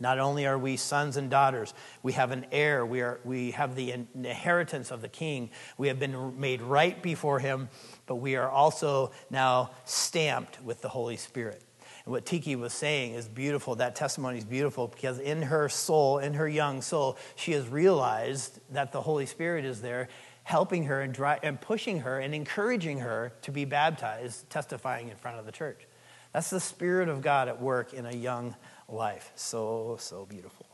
Not 0.00 0.18
only 0.18 0.44
are 0.44 0.58
we 0.58 0.76
sons 0.76 1.16
and 1.16 1.30
daughters, 1.30 1.72
we 2.02 2.14
have 2.14 2.32
an 2.32 2.46
heir. 2.50 2.84
We, 2.84 3.02
are, 3.02 3.20
we 3.22 3.52
have 3.52 3.76
the 3.76 3.92
inheritance 3.92 4.90
of 4.90 5.00
the 5.00 5.08
king. 5.08 5.50
We 5.78 5.86
have 5.86 6.00
been 6.00 6.40
made 6.40 6.60
right 6.60 7.00
before 7.00 7.38
him, 7.38 7.68
but 8.06 8.16
we 8.16 8.34
are 8.34 8.50
also 8.50 9.12
now 9.30 9.70
stamped 9.84 10.60
with 10.64 10.80
the 10.80 10.88
Holy 10.88 11.16
Spirit. 11.16 11.62
And 12.04 12.12
what 12.12 12.26
Tiki 12.26 12.56
was 12.56 12.72
saying 12.72 13.14
is 13.14 13.28
beautiful. 13.28 13.76
That 13.76 13.94
testimony 13.94 14.38
is 14.38 14.44
beautiful 14.44 14.88
because 14.88 15.18
in 15.18 15.42
her 15.42 15.68
soul, 15.68 16.18
in 16.18 16.34
her 16.34 16.48
young 16.48 16.82
soul, 16.82 17.16
she 17.36 17.52
has 17.52 17.68
realized 17.68 18.58
that 18.72 18.92
the 18.92 19.00
Holy 19.00 19.26
Spirit 19.26 19.64
is 19.64 19.80
there 19.80 20.08
helping 20.44 20.84
her 20.84 21.00
and, 21.00 21.14
dry, 21.14 21.38
and 21.42 21.60
pushing 21.60 22.00
her 22.00 22.18
and 22.18 22.34
encouraging 22.34 22.98
her 23.00 23.32
to 23.42 23.52
be 23.52 23.64
baptized, 23.64 24.48
testifying 24.50 25.08
in 25.08 25.16
front 25.16 25.38
of 25.38 25.46
the 25.46 25.52
church. 25.52 25.86
That's 26.32 26.50
the 26.50 26.60
Spirit 26.60 27.08
of 27.08 27.20
God 27.20 27.48
at 27.48 27.60
work 27.60 27.92
in 27.92 28.06
a 28.06 28.12
young 28.12 28.56
life. 28.88 29.30
So, 29.36 29.96
so 30.00 30.26
beautiful. 30.26 30.66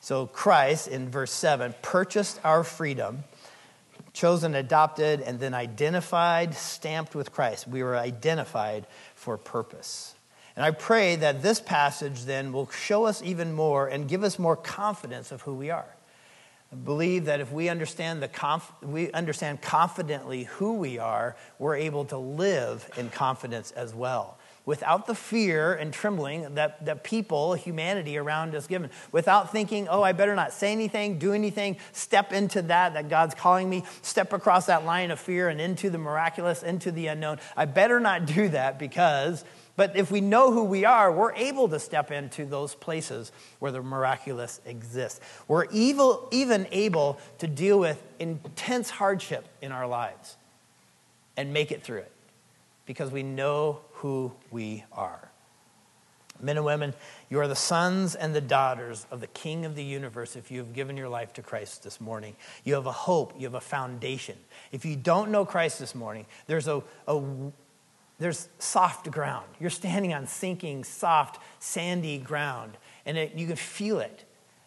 So, 0.00 0.26
Christ, 0.26 0.88
in 0.88 1.08
verse 1.08 1.32
7, 1.32 1.74
purchased 1.80 2.40
our 2.44 2.64
freedom, 2.64 3.24
chosen, 4.12 4.54
adopted, 4.54 5.20
and 5.20 5.38
then 5.38 5.54
identified, 5.54 6.54
stamped 6.54 7.14
with 7.14 7.32
Christ. 7.32 7.68
We 7.68 7.82
were 7.82 7.96
identified 7.96 8.86
for 9.14 9.38
purpose. 9.38 10.13
And 10.56 10.64
I 10.64 10.70
pray 10.70 11.16
that 11.16 11.42
this 11.42 11.60
passage 11.60 12.24
then 12.24 12.52
will 12.52 12.68
show 12.70 13.04
us 13.04 13.22
even 13.22 13.52
more 13.52 13.88
and 13.88 14.08
give 14.08 14.22
us 14.22 14.38
more 14.38 14.56
confidence 14.56 15.32
of 15.32 15.42
who 15.42 15.54
we 15.54 15.70
are. 15.70 15.96
I 16.72 16.76
believe 16.76 17.26
that 17.26 17.40
if 17.40 17.52
we 17.52 17.68
understand, 17.68 18.22
the 18.22 18.28
conf- 18.28 18.72
we 18.82 19.10
understand 19.12 19.62
confidently 19.62 20.44
who 20.44 20.74
we 20.74 20.98
are, 20.98 21.36
we're 21.58 21.76
able 21.76 22.04
to 22.06 22.18
live 22.18 22.88
in 22.96 23.10
confidence 23.10 23.70
as 23.72 23.94
well. 23.94 24.38
Without 24.66 25.06
the 25.06 25.14
fear 25.14 25.74
and 25.74 25.92
trembling 25.92 26.54
that, 26.54 26.84
that 26.86 27.04
people, 27.04 27.54
humanity 27.54 28.16
around 28.16 28.54
us 28.54 28.66
given. 28.66 28.90
Without 29.12 29.52
thinking, 29.52 29.88
oh, 29.88 30.02
I 30.02 30.12
better 30.12 30.34
not 30.34 30.52
say 30.52 30.72
anything, 30.72 31.18
do 31.18 31.32
anything, 31.32 31.76
step 31.92 32.32
into 32.32 32.62
that, 32.62 32.94
that 32.94 33.10
God's 33.10 33.34
calling 33.34 33.68
me, 33.68 33.84
step 34.00 34.32
across 34.32 34.66
that 34.66 34.84
line 34.84 35.10
of 35.10 35.20
fear 35.20 35.48
and 35.50 35.60
into 35.60 35.90
the 35.90 35.98
miraculous, 35.98 36.62
into 36.62 36.90
the 36.90 37.08
unknown. 37.08 37.40
I 37.56 37.66
better 37.66 38.00
not 38.00 38.24
do 38.24 38.48
that 38.48 38.78
because 38.78 39.44
but 39.76 39.96
if 39.96 40.10
we 40.10 40.20
know 40.20 40.52
who 40.52 40.64
we 40.64 40.84
are, 40.84 41.10
we're 41.10 41.34
able 41.34 41.68
to 41.68 41.80
step 41.80 42.10
into 42.10 42.44
those 42.44 42.74
places 42.74 43.32
where 43.58 43.72
the 43.72 43.82
miraculous 43.82 44.60
exists. 44.64 45.20
We're 45.48 45.66
evil, 45.72 46.28
even 46.30 46.66
able 46.70 47.18
to 47.38 47.48
deal 47.48 47.80
with 47.80 48.02
intense 48.18 48.90
hardship 48.90 49.46
in 49.60 49.72
our 49.72 49.86
lives 49.86 50.36
and 51.36 51.52
make 51.52 51.72
it 51.72 51.82
through 51.82 51.98
it 51.98 52.12
because 52.86 53.10
we 53.10 53.22
know 53.22 53.80
who 53.94 54.32
we 54.50 54.84
are. 54.92 55.30
Men 56.40 56.56
and 56.56 56.66
women, 56.66 56.94
you 57.30 57.40
are 57.40 57.48
the 57.48 57.56
sons 57.56 58.14
and 58.14 58.34
the 58.34 58.40
daughters 58.40 59.06
of 59.10 59.20
the 59.20 59.26
King 59.28 59.64
of 59.64 59.76
the 59.76 59.84
universe 59.84 60.36
if 60.36 60.50
you 60.50 60.58
have 60.58 60.72
given 60.72 60.96
your 60.96 61.08
life 61.08 61.32
to 61.34 61.42
Christ 61.42 61.82
this 61.84 62.00
morning. 62.00 62.36
You 62.64 62.74
have 62.74 62.86
a 62.86 62.92
hope, 62.92 63.34
you 63.38 63.46
have 63.46 63.54
a 63.54 63.60
foundation. 63.60 64.36
If 64.72 64.84
you 64.84 64.96
don't 64.96 65.30
know 65.30 65.44
Christ 65.44 65.78
this 65.78 65.94
morning, 65.94 66.26
there's 66.46 66.68
a, 66.68 66.82
a 67.06 67.22
there's 68.18 68.48
soft 68.58 69.10
ground. 69.10 69.46
You're 69.60 69.70
standing 69.70 70.14
on 70.14 70.26
sinking, 70.26 70.84
soft, 70.84 71.42
sandy 71.58 72.18
ground, 72.18 72.76
and 73.04 73.18
it, 73.18 73.34
you 73.34 73.46
can 73.46 73.56
feel 73.56 73.98
it. 74.00 74.24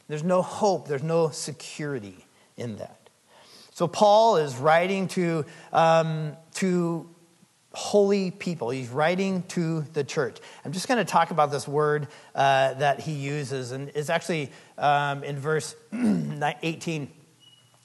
There's 0.08 0.24
no 0.24 0.42
hope, 0.42 0.88
there's 0.88 1.04
no 1.04 1.30
security 1.30 2.26
in 2.56 2.78
that. 2.78 3.10
So, 3.72 3.88
Paul 3.88 4.38
is 4.38 4.56
writing 4.56 5.08
to, 5.10 5.46
um, 5.72 6.36
to 6.56 7.08
holy 7.74 8.32
people. 8.32 8.72
He's 8.72 8.90
writing 8.90 9.44
to 9.50 9.82
the 9.94 10.04
church. 10.04 10.40
I'm 10.66 10.72
just 10.72 10.88
going 10.88 10.98
to 10.98 11.06
talk 11.06 11.30
about 11.30 11.52
this 11.52 11.68
word 11.68 12.08
uh, 12.34 12.74
that 12.76 13.02
he 13.02 13.12
uses, 13.12 13.72
and 13.72 13.92
it's 13.94 14.10
actually 14.10 14.52
um, 14.78 15.24
in 15.24 15.38
verse 15.38 15.76
18. 15.94 17.12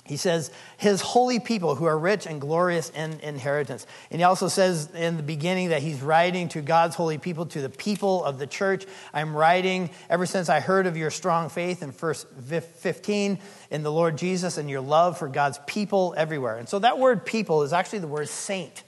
He 0.04 0.16
says, 0.16 0.50
his 0.78 1.00
holy 1.00 1.38
people 1.38 1.76
who 1.76 1.84
are 1.84 1.96
rich 1.96 2.26
and 2.26 2.40
glorious 2.40 2.90
in 2.90 3.20
inheritance. 3.20 3.86
And 4.10 4.20
he 4.20 4.24
also 4.24 4.48
says 4.48 4.88
in 4.94 5.16
the 5.16 5.22
beginning 5.22 5.68
that 5.68 5.80
he's 5.80 6.02
writing 6.02 6.48
to 6.50 6.60
God's 6.60 6.96
holy 6.96 7.18
people, 7.18 7.46
to 7.46 7.60
the 7.60 7.68
people 7.68 8.24
of 8.24 8.38
the 8.38 8.48
church. 8.48 8.84
I'm 9.14 9.36
writing 9.36 9.90
ever 10.10 10.26
since 10.26 10.48
I 10.48 10.58
heard 10.58 10.88
of 10.88 10.96
your 10.96 11.10
strong 11.10 11.48
faith 11.48 11.84
in 11.84 11.92
verse 11.92 12.26
15 12.48 13.38
in 13.70 13.82
the 13.84 13.92
Lord 13.92 14.18
Jesus 14.18 14.58
and 14.58 14.68
your 14.68 14.80
love 14.80 15.18
for 15.18 15.28
God's 15.28 15.60
people 15.68 16.14
everywhere. 16.16 16.56
And 16.56 16.68
so 16.68 16.80
that 16.80 16.98
word 16.98 17.24
people 17.24 17.62
is 17.62 17.72
actually 17.72 18.00
the 18.00 18.08
word 18.08 18.28
saint. 18.28 18.82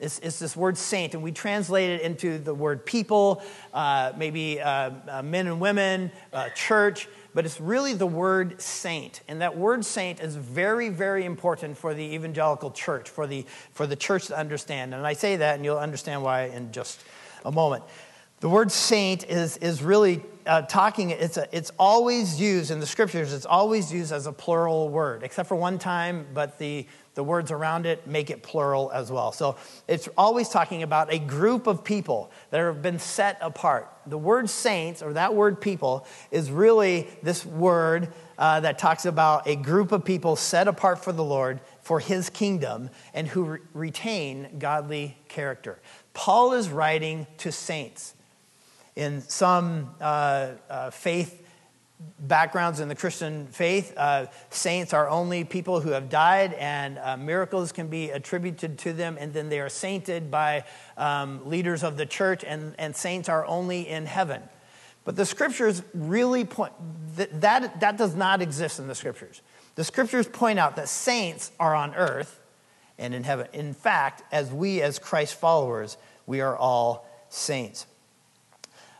It's, 0.00 0.18
it's, 0.20 0.38
this 0.38 0.56
word 0.56 0.78
saint, 0.78 1.12
and 1.12 1.22
we 1.22 1.30
translate 1.30 1.90
it 1.90 2.00
into 2.00 2.38
the 2.38 2.54
word 2.54 2.86
people, 2.86 3.42
uh, 3.74 4.12
maybe 4.16 4.58
uh, 4.58 4.92
uh, 5.06 5.22
men 5.22 5.46
and 5.46 5.60
women, 5.60 6.10
uh, 6.32 6.48
church 6.54 7.06
but 7.34 7.44
it's 7.44 7.60
really 7.60 7.94
the 7.94 8.06
word 8.06 8.60
saint. 8.60 9.20
And 9.28 9.40
that 9.40 9.56
word 9.56 9.84
saint 9.84 10.20
is 10.20 10.36
very, 10.36 10.88
very 10.88 11.24
important 11.24 11.76
for 11.78 11.94
the 11.94 12.02
evangelical 12.14 12.70
church, 12.70 13.08
for 13.08 13.26
the, 13.26 13.46
for 13.72 13.86
the 13.86 13.96
church 13.96 14.26
to 14.26 14.38
understand. 14.38 14.94
And 14.94 15.06
I 15.06 15.12
say 15.12 15.36
that, 15.36 15.56
and 15.56 15.64
you'll 15.64 15.78
understand 15.78 16.22
why 16.22 16.44
in 16.44 16.72
just 16.72 17.00
a 17.44 17.52
moment. 17.52 17.84
The 18.40 18.48
word 18.48 18.72
saint 18.72 19.28
is, 19.28 19.58
is 19.58 19.82
really 19.82 20.22
uh, 20.46 20.62
talking, 20.62 21.10
it's, 21.10 21.36
a, 21.36 21.46
it's 21.54 21.70
always 21.78 22.40
used 22.40 22.70
in 22.70 22.80
the 22.80 22.86
scriptures, 22.86 23.34
it's 23.34 23.44
always 23.44 23.92
used 23.92 24.12
as 24.12 24.26
a 24.26 24.32
plural 24.32 24.88
word, 24.88 25.22
except 25.22 25.46
for 25.46 25.56
one 25.56 25.78
time, 25.78 26.26
but 26.32 26.58
the, 26.58 26.86
the 27.12 27.22
words 27.22 27.50
around 27.50 27.84
it 27.84 28.06
make 28.06 28.30
it 28.30 28.42
plural 28.42 28.90
as 28.92 29.12
well. 29.12 29.30
So 29.32 29.56
it's 29.86 30.08
always 30.16 30.48
talking 30.48 30.82
about 30.82 31.12
a 31.12 31.18
group 31.18 31.66
of 31.66 31.84
people 31.84 32.30
that 32.48 32.60
have 32.60 32.80
been 32.80 32.98
set 32.98 33.36
apart. 33.42 33.92
The 34.06 34.16
word 34.16 34.48
saints, 34.48 35.02
or 35.02 35.12
that 35.12 35.34
word 35.34 35.60
people, 35.60 36.06
is 36.30 36.50
really 36.50 37.08
this 37.22 37.44
word 37.44 38.10
uh, 38.38 38.60
that 38.60 38.78
talks 38.78 39.04
about 39.04 39.46
a 39.46 39.54
group 39.54 39.92
of 39.92 40.02
people 40.02 40.34
set 40.34 40.66
apart 40.66 41.04
for 41.04 41.12
the 41.12 41.22
Lord, 41.22 41.60
for 41.82 42.00
his 42.00 42.30
kingdom, 42.30 42.88
and 43.12 43.28
who 43.28 43.44
re- 43.44 43.58
retain 43.74 44.58
godly 44.58 45.18
character. 45.28 45.78
Paul 46.14 46.54
is 46.54 46.70
writing 46.70 47.26
to 47.36 47.52
saints. 47.52 48.14
In 48.96 49.20
some 49.20 49.90
uh, 50.00 50.52
uh, 50.68 50.90
faith 50.90 51.46
backgrounds 52.18 52.80
in 52.80 52.88
the 52.88 52.94
Christian 52.94 53.46
faith, 53.48 53.92
uh, 53.96 54.26
saints 54.48 54.92
are 54.94 55.08
only 55.08 55.44
people 55.44 55.80
who 55.80 55.90
have 55.90 56.08
died, 56.08 56.54
and 56.54 56.98
uh, 56.98 57.16
miracles 57.16 57.72
can 57.72 57.88
be 57.88 58.10
attributed 58.10 58.78
to 58.78 58.92
them, 58.92 59.16
and 59.20 59.32
then 59.32 59.48
they 59.48 59.60
are 59.60 59.68
sainted 59.68 60.30
by 60.30 60.64
um, 60.96 61.48
leaders 61.48 61.82
of 61.82 61.96
the 61.96 62.06
church, 62.06 62.42
and, 62.44 62.74
and 62.78 62.96
saints 62.96 63.28
are 63.28 63.44
only 63.46 63.86
in 63.88 64.06
heaven. 64.06 64.42
But 65.04 65.16
the 65.16 65.26
scriptures 65.26 65.82
really 65.94 66.44
point 66.44 66.72
that, 67.16 67.40
that 67.40 67.80
that 67.80 67.96
does 67.96 68.14
not 68.14 68.42
exist 68.42 68.78
in 68.78 68.86
the 68.86 68.94
scriptures. 68.94 69.40
The 69.74 69.84
scriptures 69.84 70.28
point 70.28 70.58
out 70.58 70.76
that 70.76 70.88
saints 70.88 71.52
are 71.58 71.74
on 71.74 71.94
earth 71.94 72.40
and 72.98 73.14
in 73.14 73.24
heaven. 73.24 73.48
In 73.52 73.72
fact, 73.72 74.22
as 74.30 74.52
we 74.52 74.82
as 74.82 74.98
Christ 74.98 75.34
followers, 75.36 75.96
we 76.26 76.40
are 76.42 76.56
all 76.56 77.08
saints. 77.30 77.86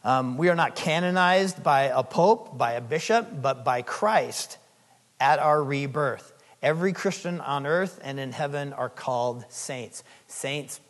Um, 0.02 0.38
we 0.38 0.49
are 0.49 0.54
not 0.54 0.76
canonized 0.76 1.62
by 1.62 1.85
a 1.85 2.02
pope, 2.02 2.57
by 2.57 2.73
a 2.73 2.80
bishop, 2.80 3.42
but 3.42 3.64
by 3.64 3.83
Christ 3.83 4.59
at 5.21 5.38
our 5.38 5.62
rebirth. 5.62 6.33
Every 6.62 6.92
Christian 6.92 7.40
on 7.40 7.66
earth 7.66 8.00
and 8.02 8.19
in 8.19 8.33
heaven 8.33 8.73
are 8.73 8.88
called 8.88 9.45
saints. 9.49 10.02
Saints 10.26 10.80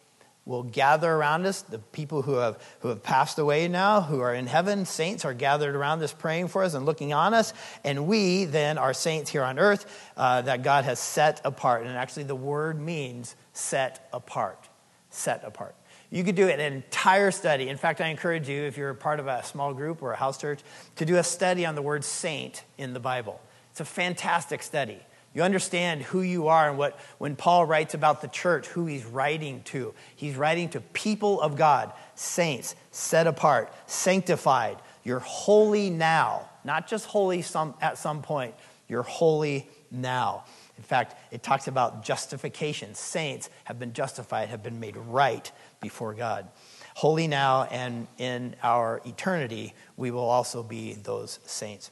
will 0.44 0.62
gather 0.62 1.12
around 1.12 1.46
us. 1.46 1.62
The 1.62 1.78
people 1.78 2.22
who 2.22 2.34
have, 2.34 2.60
who 2.80 2.88
have 2.88 3.02
passed 3.02 3.38
away 3.38 3.68
now, 3.68 4.00
who 4.00 4.20
are 4.20 4.34
in 4.34 4.46
heaven, 4.46 4.84
saints 4.84 5.24
are 5.24 5.34
gathered 5.34 5.74
around 5.74 6.02
us 6.02 6.12
praying 6.12 6.48
for 6.48 6.64
us 6.64 6.74
and 6.74 6.86
looking 6.86 7.12
on 7.12 7.34
us. 7.34 7.52
And 7.84 8.06
we 8.06 8.46
then 8.46 8.78
are 8.78 8.92
saints 8.92 9.30
here 9.30 9.44
on 9.44 9.58
earth 9.58 10.10
uh, 10.16 10.42
that 10.42 10.62
God 10.62 10.84
has 10.84 10.98
set 10.98 11.40
apart. 11.44 11.86
And 11.86 11.96
actually, 11.96 12.24
the 12.24 12.34
word 12.34 12.80
means 12.80 13.36
set 13.52 14.08
apart. 14.12 14.68
Set 15.10 15.44
apart. 15.44 15.74
You 16.10 16.24
could 16.24 16.34
do 16.34 16.48
an 16.48 16.58
entire 16.58 17.30
study. 17.30 17.68
In 17.68 17.76
fact, 17.76 18.00
I 18.00 18.08
encourage 18.08 18.48
you, 18.48 18.62
if 18.62 18.76
you're 18.76 18.90
a 18.90 18.94
part 18.94 19.20
of 19.20 19.28
a 19.28 19.44
small 19.44 19.72
group 19.72 20.02
or 20.02 20.12
a 20.12 20.16
house 20.16 20.38
church, 20.38 20.60
to 20.96 21.04
do 21.04 21.16
a 21.16 21.22
study 21.22 21.64
on 21.64 21.76
the 21.76 21.82
word 21.82 22.04
saint 22.04 22.64
in 22.78 22.92
the 22.92 23.00
Bible. 23.00 23.40
It's 23.70 23.80
a 23.80 23.84
fantastic 23.84 24.62
study. 24.62 24.98
You 25.32 25.42
understand 25.42 26.02
who 26.02 26.22
you 26.22 26.48
are 26.48 26.68
and 26.68 26.76
what, 26.76 26.98
when 27.18 27.36
Paul 27.36 27.64
writes 27.64 27.94
about 27.94 28.20
the 28.20 28.28
church, 28.28 28.66
who 28.66 28.86
he's 28.86 29.04
writing 29.04 29.62
to. 29.66 29.94
He's 30.16 30.34
writing 30.34 30.68
to 30.70 30.80
people 30.80 31.40
of 31.40 31.56
God, 31.56 31.92
saints, 32.16 32.74
set 32.90 33.28
apart, 33.28 33.72
sanctified. 33.86 34.78
You're 35.04 35.20
holy 35.20 35.90
now, 35.90 36.50
not 36.64 36.88
just 36.88 37.06
holy 37.06 37.42
some, 37.42 37.74
at 37.80 37.96
some 37.96 38.22
point. 38.22 38.56
You're 38.88 39.04
holy 39.04 39.68
now. 39.92 40.42
In 40.76 40.82
fact, 40.82 41.14
it 41.30 41.44
talks 41.44 41.68
about 41.68 42.04
justification. 42.04 42.94
Saints 42.96 43.50
have 43.64 43.78
been 43.78 43.92
justified, 43.92 44.48
have 44.48 44.64
been 44.64 44.80
made 44.80 44.96
right 44.96 45.52
before 45.80 46.14
God. 46.14 46.48
holy 46.94 47.26
now 47.26 47.64
and 47.64 48.06
in 48.18 48.54
our 48.62 49.00
eternity, 49.06 49.74
we 49.96 50.10
will 50.10 50.28
also 50.28 50.62
be 50.62 50.94
those 50.94 51.38
saints. 51.46 51.90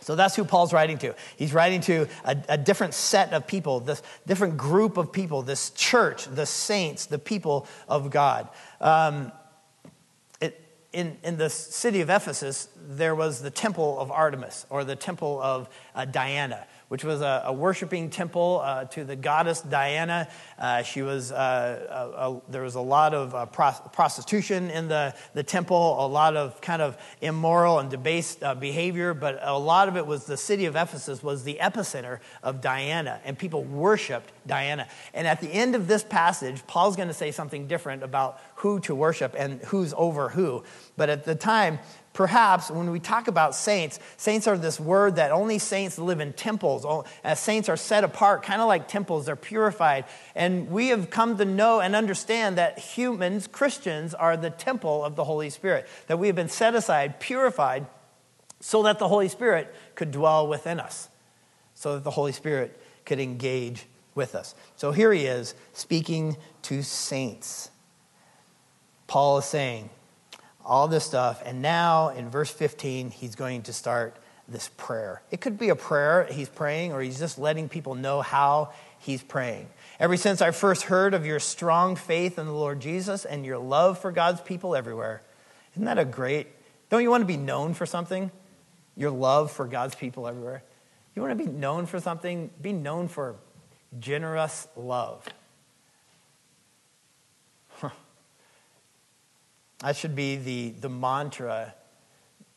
So 0.00 0.14
that's 0.14 0.36
who 0.36 0.44
Paul's 0.44 0.72
writing 0.72 0.98
to. 0.98 1.16
He's 1.36 1.52
writing 1.52 1.80
to 1.82 2.06
a, 2.24 2.36
a, 2.50 2.56
different 2.56 2.94
set 2.94 3.32
of 3.32 3.48
people, 3.48 3.80
this 3.80 4.02
different 4.24 4.56
group 4.56 4.98
of 4.98 5.12
people, 5.12 5.42
this 5.42 5.70
church, 5.70 6.26
the 6.26 6.46
saints, 6.46 7.06
the 7.06 7.18
people 7.18 7.66
of 7.88 8.10
God. 8.10 8.48
Um, 8.80 9.32
it, 10.40 10.60
in, 10.92 11.18
in 11.24 11.38
the 11.38 11.50
city 11.50 12.02
of 12.02 12.08
Ephesus, 12.08 12.68
there 12.88 13.16
was 13.16 13.42
the 13.42 13.50
temple 13.50 13.98
of 13.98 14.12
Artemis 14.12 14.64
or 14.70 14.84
the 14.84 14.94
temple 14.94 15.40
of 15.42 15.68
uh, 15.92 16.04
Diana 16.04 16.66
which 16.88 17.04
was 17.04 17.20
a, 17.20 17.42
a 17.46 17.52
worshiping 17.52 18.10
temple 18.10 18.60
uh, 18.64 18.84
to 18.84 19.04
the 19.04 19.16
goddess 19.16 19.60
Diana. 19.60 20.28
Uh, 20.58 20.82
she 20.82 21.02
was, 21.02 21.32
uh, 21.32 22.10
a, 22.16 22.50
there 22.50 22.62
was 22.62 22.76
a 22.76 22.80
lot 22.80 23.14
of 23.14 23.34
uh, 23.34 23.46
prostitution 23.46 24.70
in 24.70 24.88
the, 24.88 25.14
the 25.34 25.42
temple, 25.42 26.04
a 26.04 26.06
lot 26.06 26.36
of 26.36 26.60
kind 26.60 26.80
of 26.80 26.96
immoral 27.20 27.78
and 27.78 27.90
debased 27.90 28.42
uh, 28.42 28.54
behavior, 28.54 29.14
but 29.14 29.38
a 29.42 29.58
lot 29.58 29.88
of 29.88 29.96
it 29.96 30.06
was 30.06 30.24
the 30.24 30.36
city 30.36 30.66
of 30.66 30.76
Ephesus 30.76 31.22
was 31.22 31.44
the 31.44 31.58
epicenter 31.60 32.20
of 32.42 32.60
Diana, 32.60 33.20
and 33.24 33.38
people 33.38 33.64
worshiped 33.64 34.30
Diana. 34.46 34.86
And 35.12 35.26
at 35.26 35.40
the 35.40 35.48
end 35.48 35.74
of 35.74 35.88
this 35.88 36.04
passage, 36.04 36.66
Paul's 36.66 36.96
going 36.96 37.08
to 37.08 37.14
say 37.14 37.32
something 37.32 37.66
different 37.66 38.02
about 38.02 38.40
who 38.56 38.80
to 38.80 38.94
worship 38.94 39.34
and 39.36 39.60
who's 39.62 39.92
over 39.96 40.28
who. 40.28 40.62
But 40.96 41.10
at 41.10 41.24
the 41.24 41.34
time, 41.34 41.78
Perhaps 42.16 42.70
when 42.70 42.90
we 42.90 42.98
talk 42.98 43.28
about 43.28 43.54
saints, 43.54 44.00
saints 44.16 44.46
are 44.46 44.56
this 44.56 44.80
word 44.80 45.16
that 45.16 45.32
only 45.32 45.58
saints 45.58 45.98
live 45.98 46.18
in 46.18 46.32
temples. 46.32 46.86
As 47.22 47.32
uh, 47.32 47.34
saints 47.34 47.68
are 47.68 47.76
set 47.76 48.04
apart, 48.04 48.42
kind 48.42 48.62
of 48.62 48.68
like 48.68 48.88
temples, 48.88 49.26
they're 49.26 49.36
purified. 49.36 50.06
And 50.34 50.70
we 50.70 50.88
have 50.88 51.10
come 51.10 51.36
to 51.36 51.44
know 51.44 51.80
and 51.80 51.94
understand 51.94 52.56
that 52.56 52.78
humans, 52.78 53.46
Christians, 53.46 54.14
are 54.14 54.34
the 54.34 54.48
temple 54.48 55.04
of 55.04 55.14
the 55.14 55.24
Holy 55.24 55.50
Spirit, 55.50 55.86
that 56.06 56.18
we 56.18 56.26
have 56.28 56.34
been 56.34 56.48
set 56.48 56.74
aside, 56.74 57.20
purified, 57.20 57.84
so 58.60 58.82
that 58.84 58.98
the 58.98 59.08
Holy 59.08 59.28
Spirit 59.28 59.74
could 59.94 60.10
dwell 60.10 60.48
within 60.48 60.80
us, 60.80 61.10
so 61.74 61.96
that 61.96 62.04
the 62.04 62.12
Holy 62.12 62.32
Spirit 62.32 62.80
could 63.04 63.20
engage 63.20 63.84
with 64.14 64.34
us. 64.34 64.54
So 64.76 64.90
here 64.90 65.12
he 65.12 65.26
is 65.26 65.54
speaking 65.74 66.38
to 66.62 66.82
saints. 66.82 67.70
Paul 69.06 69.36
is 69.36 69.44
saying, 69.44 69.90
all 70.66 70.88
this 70.88 71.04
stuff. 71.04 71.42
And 71.46 71.62
now 71.62 72.08
in 72.08 72.28
verse 72.28 72.50
15, 72.50 73.10
he's 73.10 73.34
going 73.34 73.62
to 73.62 73.72
start 73.72 74.16
this 74.48 74.68
prayer. 74.76 75.22
It 75.30 75.40
could 75.40 75.58
be 75.58 75.70
a 75.70 75.76
prayer 75.76 76.26
he's 76.30 76.48
praying, 76.48 76.92
or 76.92 77.00
he's 77.00 77.18
just 77.18 77.38
letting 77.38 77.68
people 77.68 77.94
know 77.94 78.20
how 78.20 78.72
he's 78.98 79.22
praying. 79.22 79.68
Ever 79.98 80.16
since 80.16 80.42
I 80.42 80.50
first 80.50 80.82
heard 80.82 81.14
of 81.14 81.24
your 81.24 81.40
strong 81.40 81.96
faith 81.96 82.38
in 82.38 82.46
the 82.46 82.52
Lord 82.52 82.80
Jesus 82.80 83.24
and 83.24 83.46
your 83.46 83.58
love 83.58 83.98
for 83.98 84.12
God's 84.12 84.40
people 84.40 84.76
everywhere, 84.76 85.22
isn't 85.72 85.84
that 85.84 85.98
a 85.98 86.04
great? 86.04 86.48
Don't 86.90 87.02
you 87.02 87.10
want 87.10 87.22
to 87.22 87.26
be 87.26 87.36
known 87.36 87.74
for 87.74 87.86
something? 87.86 88.30
Your 88.96 89.10
love 89.10 89.50
for 89.50 89.66
God's 89.66 89.94
people 89.94 90.26
everywhere. 90.28 90.62
You 91.14 91.22
want 91.22 91.36
to 91.36 91.44
be 91.44 91.50
known 91.50 91.86
for 91.86 92.00
something? 92.00 92.50
Be 92.60 92.72
known 92.72 93.08
for 93.08 93.36
generous 93.98 94.68
love. 94.76 95.26
That 99.80 99.96
should 99.96 100.14
be 100.16 100.36
the, 100.36 100.70
the 100.80 100.88
mantra 100.88 101.74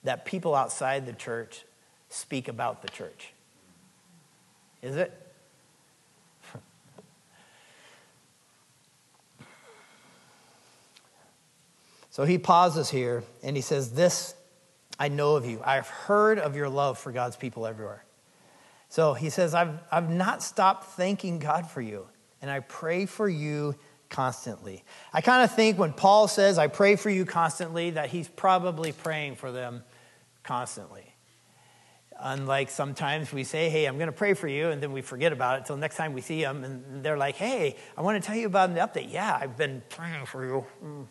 that 0.04 0.26
people 0.26 0.56
outside 0.56 1.06
the 1.06 1.14
church 1.14 1.66
speak 2.10 2.48
about 2.48 2.82
the 2.82 2.90
church. 2.90 3.34
Is 4.82 4.96
it? 4.96 5.12
so 12.10 12.24
he 12.24 12.38
pauses 12.38 12.90
here 12.90 13.24
and 13.44 13.56
he 13.56 13.62
says, 13.62 13.92
This 13.92 14.36
I 15.00 15.08
know 15.08 15.36
of 15.36 15.46
you. 15.46 15.62
I've 15.64 15.88
heard 15.88 16.40
of 16.40 16.56
your 16.58 16.68
love 16.70 16.98
for 16.98 17.12
God's 17.12 17.38
people 17.38 17.66
everywhere. 17.66 18.04
So 18.90 19.14
he 19.14 19.30
says, 19.30 19.54
I've, 19.54 19.80
I've 19.92 20.10
not 20.10 20.44
stopped 20.44 20.86
thanking 20.86 21.40
God 21.40 21.70
for 21.70 21.80
you, 21.80 22.08
and 22.42 22.50
I 22.52 22.60
pray 22.60 23.06
for 23.06 23.30
you 23.30 23.76
constantly. 24.10 24.84
I 25.14 25.22
kind 25.22 25.44
of 25.44 25.56
think 25.56 25.78
when 25.78 25.94
Paul 25.94 26.28
says, 26.28 26.58
I 26.58 26.68
pray 26.68 26.96
for 26.96 27.10
you 27.10 27.26
constantly, 27.26 27.92
that 27.92 28.10
he's 28.10 28.28
probably 28.28 28.92
praying 28.92 29.36
for 29.36 29.52
them 29.52 29.84
constantly. 30.44 31.06
Unlike 32.22 32.70
sometimes 32.70 33.32
we 33.32 33.44
say, 33.44 33.70
Hey, 33.70 33.86
I'm 33.86 33.98
going 33.98 34.08
to 34.08 34.14
pray 34.14 34.34
for 34.34 34.48
you, 34.48 34.70
and 34.70 34.84
then 34.84 34.92
we 34.92 35.02
forget 35.02 35.32
about 35.32 35.56
it 35.56 35.60
until 35.62 35.78
next 35.78 35.96
time 35.96 36.14
we 36.14 36.22
see 36.22 36.42
them, 36.42 36.64
and 36.64 37.04
they're 37.04 37.18
like, 37.18 37.36
Hey, 37.36 37.78
I 37.98 38.02
want 38.02 38.22
to 38.22 38.28
tell 38.28 38.36
you 38.36 38.48
about 38.48 38.70
an 38.70 38.76
update. 38.76 39.12
Yeah, 39.12 39.38
I've 39.40 39.56
been 39.56 39.82
praying 39.90 40.26
for 40.26 40.46
you. 40.46 40.66
Mm. 40.84 41.06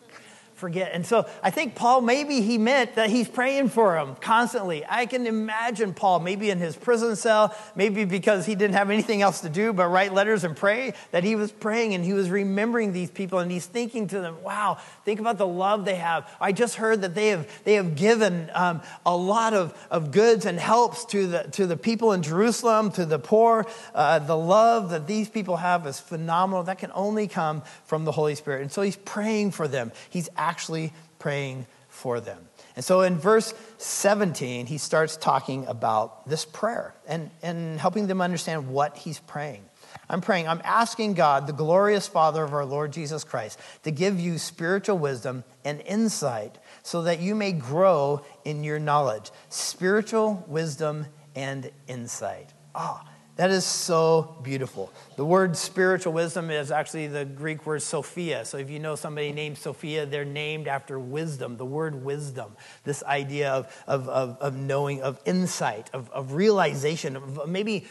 Forget. 0.59 0.91
And 0.93 1.05
so 1.05 1.25
I 1.41 1.51
think 1.51 1.75
Paul, 1.75 2.01
maybe 2.01 2.41
he 2.41 2.57
meant 2.57 2.95
that 2.95 3.09
he's 3.09 3.29
praying 3.29 3.69
for 3.69 3.97
him 3.97 4.15
constantly. 4.15 4.85
I 4.85 5.05
can 5.05 5.25
imagine 5.25 5.93
Paul, 5.93 6.19
maybe 6.19 6.49
in 6.49 6.57
his 6.57 6.75
prison 6.75 7.15
cell, 7.15 7.55
maybe 7.75 8.03
because 8.03 8.45
he 8.45 8.55
didn't 8.55 8.75
have 8.75 8.89
anything 8.89 9.21
else 9.21 9.39
to 9.39 9.49
do 9.49 9.71
but 9.71 9.87
write 9.87 10.13
letters 10.13 10.43
and 10.43 10.57
pray, 10.57 10.93
that 11.11 11.23
he 11.23 11.37
was 11.37 11.53
praying 11.53 11.93
and 11.93 12.03
he 12.03 12.11
was 12.11 12.29
remembering 12.29 12.91
these 12.91 13.09
people 13.09 13.39
and 13.39 13.49
he's 13.49 13.65
thinking 13.65 14.07
to 14.07 14.19
them, 14.19 14.35
wow, 14.43 14.77
think 15.05 15.21
about 15.21 15.37
the 15.37 15.47
love 15.47 15.85
they 15.85 15.95
have. 15.95 16.29
I 16.41 16.51
just 16.51 16.75
heard 16.75 17.03
that 17.03 17.15
they 17.15 17.29
have, 17.29 17.47
they 17.63 17.75
have 17.75 17.95
given 17.95 18.51
um, 18.53 18.81
a 19.05 19.15
lot 19.15 19.53
of, 19.53 19.73
of 19.89 20.11
goods 20.11 20.45
and 20.45 20.59
helps 20.59 21.05
to 21.05 21.25
the, 21.27 21.43
to 21.53 21.67
the 21.67 21.77
people 21.77 22.11
in 22.11 22.21
Jerusalem, 22.21 22.91
to 22.91 23.05
the 23.05 23.19
poor. 23.19 23.65
Uh, 23.95 24.19
the 24.19 24.37
love 24.37 24.89
that 24.89 25.07
these 25.07 25.29
people 25.29 25.55
have 25.55 25.87
is 25.87 26.01
phenomenal. 26.01 26.63
That 26.63 26.79
can 26.79 26.91
only 26.93 27.29
come 27.29 27.63
from 27.85 28.03
the 28.03 28.11
Holy 28.11 28.35
Spirit. 28.35 28.63
And 28.63 28.71
so 28.71 28.81
he's 28.81 28.97
praying 28.97 29.51
for 29.51 29.69
them. 29.69 29.93
He's 30.09 30.27
actually 30.49 30.91
praying 31.19 31.67
for 31.89 32.19
them. 32.19 32.47
And 32.75 32.83
so 32.83 33.01
in 33.01 33.17
verse 33.17 33.53
17, 33.77 34.65
he 34.65 34.77
starts 34.77 35.17
talking 35.17 35.65
about 35.67 36.27
this 36.27 36.45
prayer 36.45 36.95
and, 37.07 37.29
and 37.43 37.79
helping 37.79 38.07
them 38.07 38.21
understand 38.21 38.69
what 38.69 38.97
he's 38.97 39.19
praying. 39.19 39.63
I'm 40.09 40.21
praying, 40.21 40.47
I'm 40.47 40.61
asking 40.63 41.13
God, 41.13 41.45
the 41.45 41.53
glorious 41.53 42.07
Father 42.07 42.43
of 42.43 42.53
our 42.53 42.65
Lord 42.65 42.93
Jesus 42.93 43.23
Christ, 43.23 43.59
to 43.83 43.91
give 43.91 44.19
you 44.19 44.37
spiritual 44.37 44.97
wisdom 44.97 45.43
and 45.63 45.81
insight 45.81 46.57
so 46.81 47.03
that 47.03 47.19
you 47.19 47.35
may 47.35 47.51
grow 47.51 48.23
in 48.43 48.63
your 48.63 48.79
knowledge. 48.79 49.29
Spiritual 49.49 50.43
wisdom 50.47 51.05
and 51.35 51.69
insight. 51.87 52.53
Ah, 52.73 53.03
oh, 53.03 53.09
that 53.35 53.51
is 53.51 53.65
so 53.65 54.37
beautiful. 54.43 54.91
The 55.19 55.25
word 55.25 55.57
spiritual 55.57 56.13
wisdom 56.13 56.49
is 56.49 56.71
actually 56.71 57.07
the 57.07 57.25
Greek 57.25 57.65
word 57.65 57.81
Sophia. 57.81 58.45
So 58.45 58.57
if 58.57 58.69
you 58.69 58.79
know 58.79 58.95
somebody 58.95 59.33
named 59.33 59.57
Sophia, 59.57 60.05
they're 60.05 60.23
named 60.23 60.69
after 60.69 60.97
wisdom, 60.97 61.57
the 61.57 61.65
word 61.65 62.05
wisdom. 62.05 62.55
This 62.85 63.03
idea 63.03 63.51
of, 63.51 63.83
of, 63.85 64.07
of, 64.07 64.37
of 64.39 64.55
knowing, 64.55 65.01
of 65.01 65.19
insight, 65.25 65.89
of, 65.91 66.09
of 66.11 66.31
realization, 66.31 67.17
of 67.17 67.49
maybe 67.49 67.85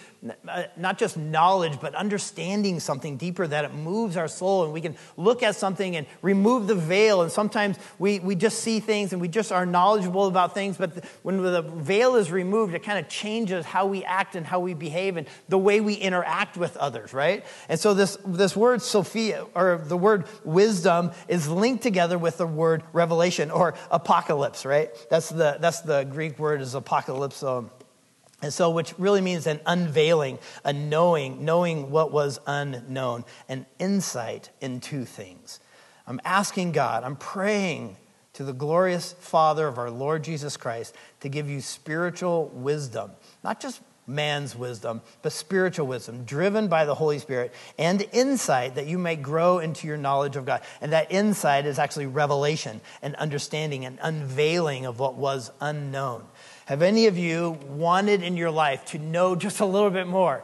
uh, 0.49 0.62
not 0.79 0.97
just 0.97 1.19
knowledge, 1.19 1.79
but 1.83 1.95
understanding 1.95 2.81
something 2.81 3.19
deeper 3.19 3.47
that 3.47 3.67
it 3.67 3.75
moves 3.75 4.17
our 4.17 4.27
soul 4.27 4.64
and 4.64 4.73
we 4.73 4.81
can 4.81 4.97
look 5.19 5.43
at 5.43 5.55
something 5.55 5.97
and 5.97 6.07
remove 6.23 6.67
the 6.67 6.75
veil. 6.75 7.21
And 7.21 7.31
sometimes 7.31 7.77
we, 7.99 8.21
we 8.21 8.37
just 8.37 8.61
see 8.61 8.81
things 8.81 9.12
and 9.12 9.21
we 9.21 9.29
just 9.29 9.53
are 9.53 9.67
knowledgeable 9.67 10.29
about 10.29 10.55
things, 10.55 10.79
but 10.79 11.05
when 11.25 11.43
the 11.43 11.61
veil 11.61 12.14
is 12.14 12.33
removed, 12.33 12.73
it 12.73 12.83
kind 12.83 12.99
of 12.99 13.07
changes 13.11 13.67
how 13.67 13.85
we 13.85 14.03
act 14.03 14.35
and 14.35 14.47
how 14.47 14.61
we 14.61 14.73
behave 14.73 15.19
and 15.19 15.27
the 15.51 15.59
way 15.59 15.83
we 15.83 15.93
interact 15.93 16.57
with 16.57 16.75
others, 16.79 17.12
right? 17.19 17.45
And 17.69 17.81
so 17.81 17.95
this, 17.95 18.17
this 18.25 18.57
word 18.57 18.81
Sophia, 18.81 19.45
or 19.57 19.83
the 19.85 19.97
word 19.97 20.27
wisdom, 20.45 21.11
is 21.27 21.49
linked 21.49 21.83
together 21.83 22.17
with 22.17 22.39
the 22.39 22.47
word 22.47 22.85
revelation 22.93 23.51
or 23.51 23.75
apocalypse, 23.91 24.65
right? 24.65 24.91
That's 25.11 25.29
the, 25.29 25.59
that's 25.61 25.81
the 25.81 26.05
Greek 26.05 26.39
word 26.39 26.61
is 26.61 26.77
apocalypse. 26.77 27.43
And 27.43 28.55
so, 28.55 28.71
which 28.71 28.97
really 28.99 29.21
means 29.21 29.49
an 29.49 29.59
unveiling, 29.67 30.39
a 30.65 30.73
knowing, 30.73 31.45
knowing 31.45 31.91
what 31.91 32.13
was 32.13 32.39
unknown, 32.47 33.25
an 33.49 33.67
insight 33.81 34.51
into 34.61 35.05
things. 35.05 35.59
I'm 36.07 36.21
asking 36.25 36.71
God, 36.71 37.03
I'm 37.03 37.17
praying 37.17 37.97
to 38.35 38.45
the 38.45 38.53
glorious 38.53 39.15
Father 39.15 39.67
of 39.67 39.77
our 39.77 39.91
Lord 39.91 40.23
Jesus 40.23 40.57
Christ 40.57 40.95
to 41.21 41.29
give 41.29 41.51
you 41.51 41.61
spiritual 41.61 42.47
wisdom, 42.55 43.11
not 43.43 43.59
just 43.59 43.81
man's 44.09 44.57
wisdom, 44.57 45.03
but 45.23 45.33
spiritual 45.33 45.87
wisdom, 45.87 46.25
driven 46.25 46.68
by 46.68 46.85
the 46.85 46.94
Holy 46.94 47.18
Spirit, 47.18 47.55
and 47.79 48.07
insight 48.12 48.75
that 48.75 48.87
you 48.87 48.99
may 48.99 49.14
grow 49.14 49.59
into 49.59 49.87
your 49.87 49.99
knowledge 49.99 50.37
of 50.37 50.47
God. 50.47 50.62
And 50.81 50.92
that 50.92 51.12
insight 51.12 51.66
is 51.66 51.79
actually 51.79 52.07
revelation 52.07 52.81
and 53.03 53.14
understanding 53.16 53.85
and 53.85 53.99
unveiling 54.03 54.87
of 54.87 54.99
what 54.99 55.14
was 55.14 55.53
unknown. 55.61 56.25
Have 56.66 56.83
any 56.83 57.07
of 57.07 57.16
you 57.16 57.59
wanted 57.68 58.23
in 58.23 58.37
your 58.37 58.51
life 58.51 58.85
to 58.87 58.99
know 58.99 59.37
just 59.37 59.61
a 59.61 59.66
little 59.66 59.90
bit 59.90 60.07
more? 60.07 60.42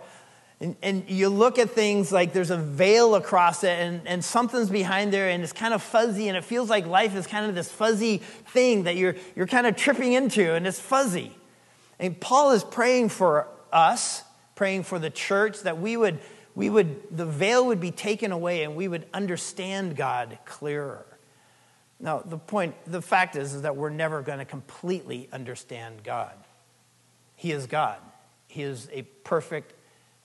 And, 0.61 0.77
and, 0.83 1.11
you 1.11 1.29
look 1.29 1.59
at 1.59 1.71
things 1.71 2.13
like 2.13 2.33
there's 2.33 2.53
a 2.53 2.57
veil 2.57 3.17
across 3.17 3.65
it 3.65 3.79
and, 3.79 4.07
and 4.07 4.25
something's 4.25 4.71
behind 4.71 5.13
there 5.13 5.29
and 5.29 5.43
it's 5.43 5.53
kind 5.53 5.75
of 5.75 5.83
fuzzy 5.83 6.29
and 6.29 6.37
it 6.37 6.45
feels 6.45 6.71
like 6.71 6.87
life 6.87 7.17
is 7.17 7.27
kind 7.27 7.47
of 7.47 7.55
this 7.55 7.71
fuzzy 7.71 8.19
thing 8.19 8.85
that 8.85 8.97
you're, 8.97 9.17
you're 9.35 9.49
kind 9.49 9.67
of 9.67 9.77
tripping 9.77 10.13
into 10.13 10.55
and 10.55 10.67
it's 10.67 10.79
fuzzy. 10.79 11.33
And 11.99 12.19
Paul 12.19 12.53
is 12.53 12.65
praying 12.65 13.11
for 13.11 13.49
us, 13.75 14.23
praying 14.55 14.85
for 14.85 14.99
the 14.99 15.11
church 15.11 15.61
that 15.63 15.79
we 15.79 15.97
would, 15.97 16.21
we 16.55 16.71
would, 16.71 17.03
the 17.11 17.27
veil 17.27 17.67
would 17.67 17.81
be 17.81 17.91
taken 17.91 18.33
away 18.33 18.63
and 18.63 18.77
we 18.77 18.89
would 18.89 19.07
understand 19.13 19.97
God 19.97 20.39
clearer. 20.45 21.05
Now, 22.01 22.21
the 22.25 22.39
point, 22.39 22.75
the 22.87 23.03
fact 23.03 23.37
is, 23.37 23.55
is 23.55 23.63
that 23.63 23.77
we're 23.77 23.91
never 23.91 24.23
going 24.23 24.39
to 24.39 24.45
completely 24.45 25.29
understand 25.33 26.03
God. 26.05 26.35
He 27.37 27.51
is 27.53 27.67
God. 27.67 27.99
He 28.47 28.63
is 28.63 28.89
a 28.93 29.03
perfect 29.03 29.75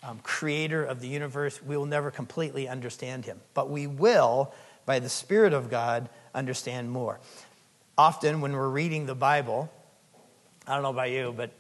um, 0.04 0.20
creator 0.24 0.84
of 0.84 1.00
the 1.00 1.08
universe. 1.08 1.62
We 1.62 1.76
will 1.76 1.86
never 1.86 2.12
completely 2.12 2.68
understand 2.68 3.26
him, 3.26 3.40
but 3.54 3.70
we 3.70 3.88
will, 3.88 4.54
by 4.86 5.00
the 5.00 5.10
Spirit 5.10 5.54
of 5.54 5.70
God, 5.70 6.10
understand 6.34 6.92
more. 6.92 7.20
Often, 7.98 8.42
when 8.42 8.54
we're 8.54 8.70
reading 8.70 9.06
the 9.06 9.16
Bible, 9.16 9.72
I 10.66 10.74
don't 10.74 10.84
know 10.84 10.90
about 10.90 11.10
you, 11.10 11.34
but 11.36 11.52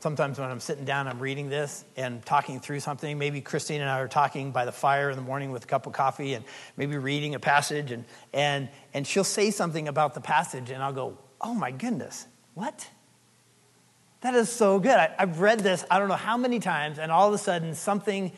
sometimes 0.00 0.38
when 0.38 0.50
I'm 0.50 0.60
sitting 0.60 0.84
down, 0.84 1.06
I'm 1.06 1.18
reading 1.18 1.48
this 1.48 1.84
and 1.96 2.24
talking 2.24 2.60
through 2.60 2.80
something. 2.80 3.18
Maybe 3.18 3.40
Christine 3.40 3.80
and 3.80 3.88
I 3.88 4.00
are 4.00 4.08
talking 4.08 4.50
by 4.50 4.64
the 4.64 4.72
fire 4.72 5.10
in 5.10 5.16
the 5.16 5.22
morning 5.22 5.50
with 5.50 5.64
a 5.64 5.66
cup 5.66 5.86
of 5.86 5.92
coffee 5.92 6.34
and 6.34 6.44
maybe 6.76 6.96
reading 6.96 7.34
a 7.34 7.40
passage, 7.40 7.90
and, 7.90 8.04
and, 8.32 8.68
and 8.92 9.06
she'll 9.06 9.24
say 9.24 9.50
something 9.50 9.88
about 9.88 10.14
the 10.14 10.20
passage, 10.20 10.70
and 10.70 10.82
I'll 10.82 10.92
go, 10.92 11.18
Oh 11.40 11.54
my 11.54 11.70
goodness, 11.70 12.26
what? 12.54 12.88
That 14.20 14.34
is 14.34 14.50
so 14.50 14.78
good. 14.78 14.96
I, 14.96 15.14
have 15.18 15.40
read 15.40 15.60
this, 15.60 15.84
I 15.90 15.98
don't 15.98 16.08
know 16.08 16.14
how 16.14 16.36
many 16.36 16.58
times, 16.58 16.98
and 16.98 17.10
all 17.10 17.28
of 17.28 17.34
a 17.34 17.38
sudden 17.38 17.74
something 17.74 18.32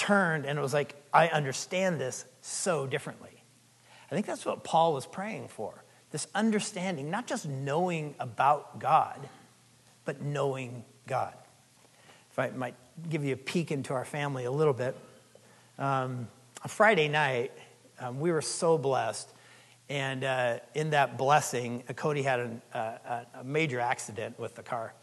turned 0.00 0.46
and 0.46 0.58
it 0.58 0.62
was 0.62 0.72
like, 0.72 0.94
I 1.12 1.28
understand 1.28 2.00
this 2.00 2.24
so 2.40 2.86
differently. 2.86 3.44
I 4.10 4.14
think 4.14 4.24
that's 4.26 4.46
what 4.46 4.64
Paul 4.64 4.94
was 4.94 5.06
praying 5.06 5.48
for 5.48 5.84
this 6.10 6.26
understanding, 6.34 7.10
not 7.10 7.26
just 7.26 7.46
knowing 7.46 8.14
about 8.18 8.80
God, 8.80 9.28
but 10.04 10.22
knowing 10.22 10.84
God. 11.10 11.34
If 12.30 12.38
I 12.38 12.48
might 12.50 12.74
give 13.10 13.24
you 13.24 13.34
a 13.34 13.36
peek 13.36 13.70
into 13.70 13.92
our 13.92 14.06
family 14.06 14.46
a 14.46 14.50
little 14.50 14.72
bit, 14.72 14.96
um, 15.78 16.28
a 16.64 16.68
Friday 16.68 17.08
night, 17.08 17.52
um, 17.98 18.18
we 18.20 18.32
were 18.32 18.40
so 18.40 18.78
blessed. 18.78 19.28
And 19.88 20.24
uh, 20.24 20.60
in 20.74 20.90
that 20.90 21.18
blessing, 21.18 21.82
Cody 21.96 22.22
had 22.22 22.40
an, 22.40 22.62
uh, 22.72 23.24
a 23.34 23.44
major 23.44 23.80
accident 23.80 24.38
with 24.38 24.54
the 24.54 24.62
car 24.62 24.94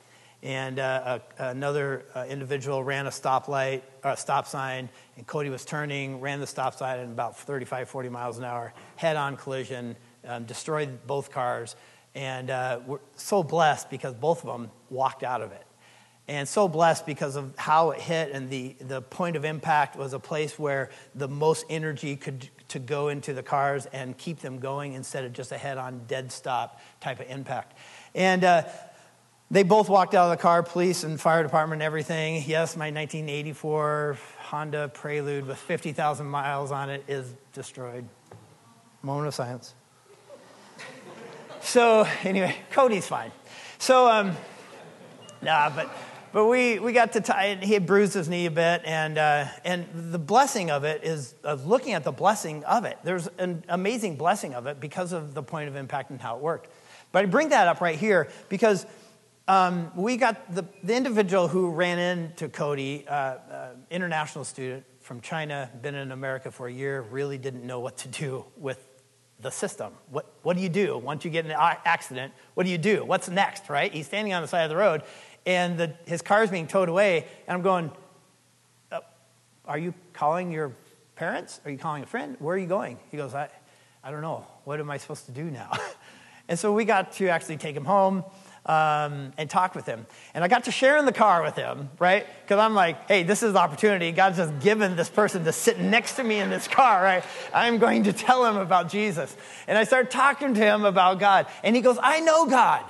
and 0.44 0.80
uh, 0.80 1.20
another 1.40 2.06
uh, 2.16 2.26
individual 2.30 2.84
ran 2.84 3.08
a 3.08 3.10
stoplight, 3.10 3.82
a 4.04 4.16
stop 4.16 4.48
sign, 4.48 4.88
and 5.18 5.26
Cody 5.26 5.50
was 5.50 5.66
turning, 5.66 6.22
ran 6.22 6.40
the 6.40 6.48
stop 6.48 6.76
sign 6.76 7.00
at 7.00 7.06
about 7.06 7.38
35, 7.38 7.90
40 7.90 8.10
miles 8.10 8.38
an 8.38 8.46
hour, 8.46 8.74
head-on 8.96 9.36
collision, 9.36 9.96
um, 10.26 10.46
destroyed 10.46 11.06
both 11.06 11.32
cars, 11.32 11.76
and 12.14 12.50
uh, 12.50 12.80
we're 12.86 13.00
so 13.16 13.44
blessed 13.44 13.90
because 13.90 14.14
both 14.14 14.46
of 14.46 14.48
them 14.48 14.72
walked 14.90 15.24
out 15.24 15.42
of 15.42 15.52
it. 15.52 15.67
And 16.28 16.48
so 16.48 16.68
blessed 16.68 17.06
because 17.06 17.38
of 17.38 17.56
how 17.58 17.92
it 17.92 18.02
hit, 18.02 18.32
and 18.34 18.50
the, 18.50 18.76
the 18.82 19.02
point 19.02 19.38
of 19.38 19.46
impact 19.46 19.96
was 19.96 20.12
a 20.12 20.20
place 20.20 20.60
where 20.60 20.90
the 21.16 21.28
most 21.28 21.66
energy 21.70 22.18
could 22.18 22.50
to 22.70 22.80
go 22.80 23.08
into 23.08 23.34
the 23.34 23.44
cars 23.44 23.86
and 23.88 24.18
keep 24.18 24.40
them 24.40 24.60
going 24.60 24.94
instead 24.94 25.24
of 25.24 25.34
just 25.34 25.52
a 25.52 25.58
head-on 25.58 26.02
dead 26.08 26.32
stop 26.32 26.82
type 27.00 27.20
of 27.20 27.30
impact. 27.30 27.78
And 28.14 28.44
uh, 28.44 28.64
they 29.50 29.64
both 29.64 29.88
walked 29.88 30.14
out 30.14 30.26
of 30.26 30.38
the 30.38 30.42
car, 30.42 30.64
police 30.64 31.04
and 31.04 31.20
fire 31.20 31.44
department 31.44 31.82
and 31.82 31.86
everything. 31.86 32.44
Yes, 32.46 32.76
my 32.76 32.88
1984 32.88 34.18
Honda 34.40 34.90
Prelude 34.90 35.48
with 35.48 35.58
50,000 35.58 36.26
miles 36.28 36.72
on 36.72 36.90
it 36.90 37.06
is 37.08 37.34
destroyed. 37.54 38.08
Moment 39.02 39.28
of 39.28 39.36
silence. 39.36 39.74
So, 41.62 42.08
anyway, 42.24 42.56
Cody's 42.72 43.08
fine. 43.08 43.32
So, 43.78 44.10
um, 44.10 44.36
nah, 45.42 45.70
but, 45.70 45.90
but 46.38 46.46
we, 46.46 46.78
we 46.78 46.94
got 46.94 47.14
to 47.14 47.20
tie 47.20 47.46
it. 47.46 47.64
He 47.64 47.74
had 47.74 47.88
bruised 47.88 48.14
his 48.14 48.30
knee 48.30 48.46
a 48.46 48.52
bit, 48.52 48.84
and, 48.86 49.18
uh, 49.18 49.48
and 49.66 49.88
the 50.14 50.20
blessing 50.20 50.70
of 50.70 50.84
it 50.84 51.04
is 51.04 51.34
of 51.44 51.66
looking 51.66 51.94
at 51.94 52.04
the 52.04 52.12
blessing 52.12 52.64
of 52.66 52.86
it. 52.86 53.00
There's 53.04 53.26
an 53.40 53.64
amazing 53.70 54.18
blessing 54.18 54.54
of 54.54 54.68
it 54.68 54.80
because 54.80 55.14
of 55.14 55.34
the 55.34 55.42
point 55.42 55.68
of 55.68 55.76
impact 55.76 56.12
and 56.12 56.22
how 56.22 56.36
it 56.36 56.44
worked. 56.44 56.72
But 57.12 57.24
I 57.24 57.26
bring 57.26 57.50
that 57.50 57.68
up 57.68 57.82
right 57.82 57.98
here 57.98 58.28
because 58.50 58.86
um, 59.48 59.92
we 59.96 60.16
got 60.16 60.54
the, 60.54 60.64
the 60.84 60.96
individual 60.96 61.48
who 61.48 61.72
ran 61.72 61.98
into 61.98 62.50
Cody, 62.50 63.08
uh, 63.08 63.12
uh, 63.12 63.70
international 63.90 64.46
student 64.46 64.86
from 65.00 65.22
China, 65.22 65.72
been 65.82 65.96
in 65.96 66.12
America 66.12 66.52
for 66.52 66.68
a 66.68 66.72
year, 66.72 67.02
really 67.02 67.40
didn't 67.40 67.66
know 67.66 67.80
what 67.80 67.98
to 67.98 68.10
do 68.10 68.46
with 68.58 68.88
the 69.40 69.50
system. 69.50 69.94
What, 70.10 70.32
what 70.44 70.56
do 70.56 70.64
you 70.64 70.70
do 70.70 70.98
once 70.98 71.26
you 71.26 71.32
get 71.32 71.46
in 71.46 71.52
an 71.52 71.58
accident? 71.86 72.34
What 72.54 72.66
do 72.66 72.72
you 72.72 72.78
do? 72.78 73.06
What's 73.06 73.30
next, 73.30 73.70
right? 73.70 73.92
He's 73.92 74.08
standing 74.08 74.34
on 74.34 74.42
the 74.42 74.48
side 74.48 74.64
of 74.64 74.70
the 74.70 74.76
road, 74.76 75.04
and 75.48 75.78
the, 75.78 75.94
his 76.06 76.22
car 76.22 76.44
is 76.44 76.52
being 76.52 76.68
towed 76.68 76.90
away, 76.90 77.26
and 77.48 77.56
I'm 77.56 77.62
going, 77.64 77.90
uh, 78.92 79.00
Are 79.66 79.78
you 79.78 79.94
calling 80.12 80.52
your 80.52 80.74
parents? 81.16 81.62
Are 81.64 81.72
you 81.72 81.78
calling 81.78 82.04
a 82.04 82.06
friend? 82.06 82.36
Where 82.40 82.56
are 82.56 82.60
you 82.60 82.68
going? 82.68 83.00
He 83.10 83.18
goes, 83.18 83.34
I, 83.34 83.50
I 84.04 84.12
don't 84.12 84.22
know. 84.22 84.46
What 84.66 84.82
am 84.82 84.92
I 84.92 84.98
supposed 84.98 85.26
to 85.28 85.32
do 85.32 85.46
now? 85.46 85.72
and 86.50 86.60
so 86.60 86.74
we 86.74 86.84
got 86.84 87.14
to 87.14 87.30
actually 87.30 87.58
take 87.58 87.78
him 87.78 87.86
home 87.86 88.26
um, 88.66 89.32
and 89.38 89.50
talk 89.50 89.74
with 89.74 89.86
him. 89.86 90.06
And 90.34 90.44
I 90.44 90.50
got 90.50 90.66
to 90.66 90.72
share 90.72 90.98
in 90.98 91.06
the 91.06 91.14
car 91.14 91.42
with 91.42 91.56
him, 91.56 91.92
right? 91.98 92.28
Because 92.44 92.60
I'm 92.60 92.74
like, 92.74 93.08
hey, 93.08 93.24
this 93.24 93.42
is 93.42 93.54
the 93.54 93.60
opportunity. 93.60 94.12
God's 94.12 94.36
just 94.36 94.60
given 94.60 94.98
this 94.98 95.10
person 95.10 95.46
to 95.46 95.54
sit 95.54 95.80
next 95.80 96.18
to 96.18 96.26
me 96.26 96.42
in 96.42 96.50
this 96.50 96.68
car, 96.68 97.02
right? 97.02 97.24
I'm 97.54 97.78
going 97.78 98.04
to 98.04 98.12
tell 98.12 98.46
him 98.46 98.58
about 98.58 98.90
Jesus. 98.90 99.34
And 99.66 99.78
I 99.78 99.86
start 99.86 100.12
talking 100.12 100.54
to 100.56 100.60
him 100.60 100.84
about 100.84 101.22
God. 101.22 101.48
And 101.64 101.74
he 101.74 101.82
goes, 101.82 101.98
I 102.02 102.20
know 102.20 102.48
God. 102.48 102.84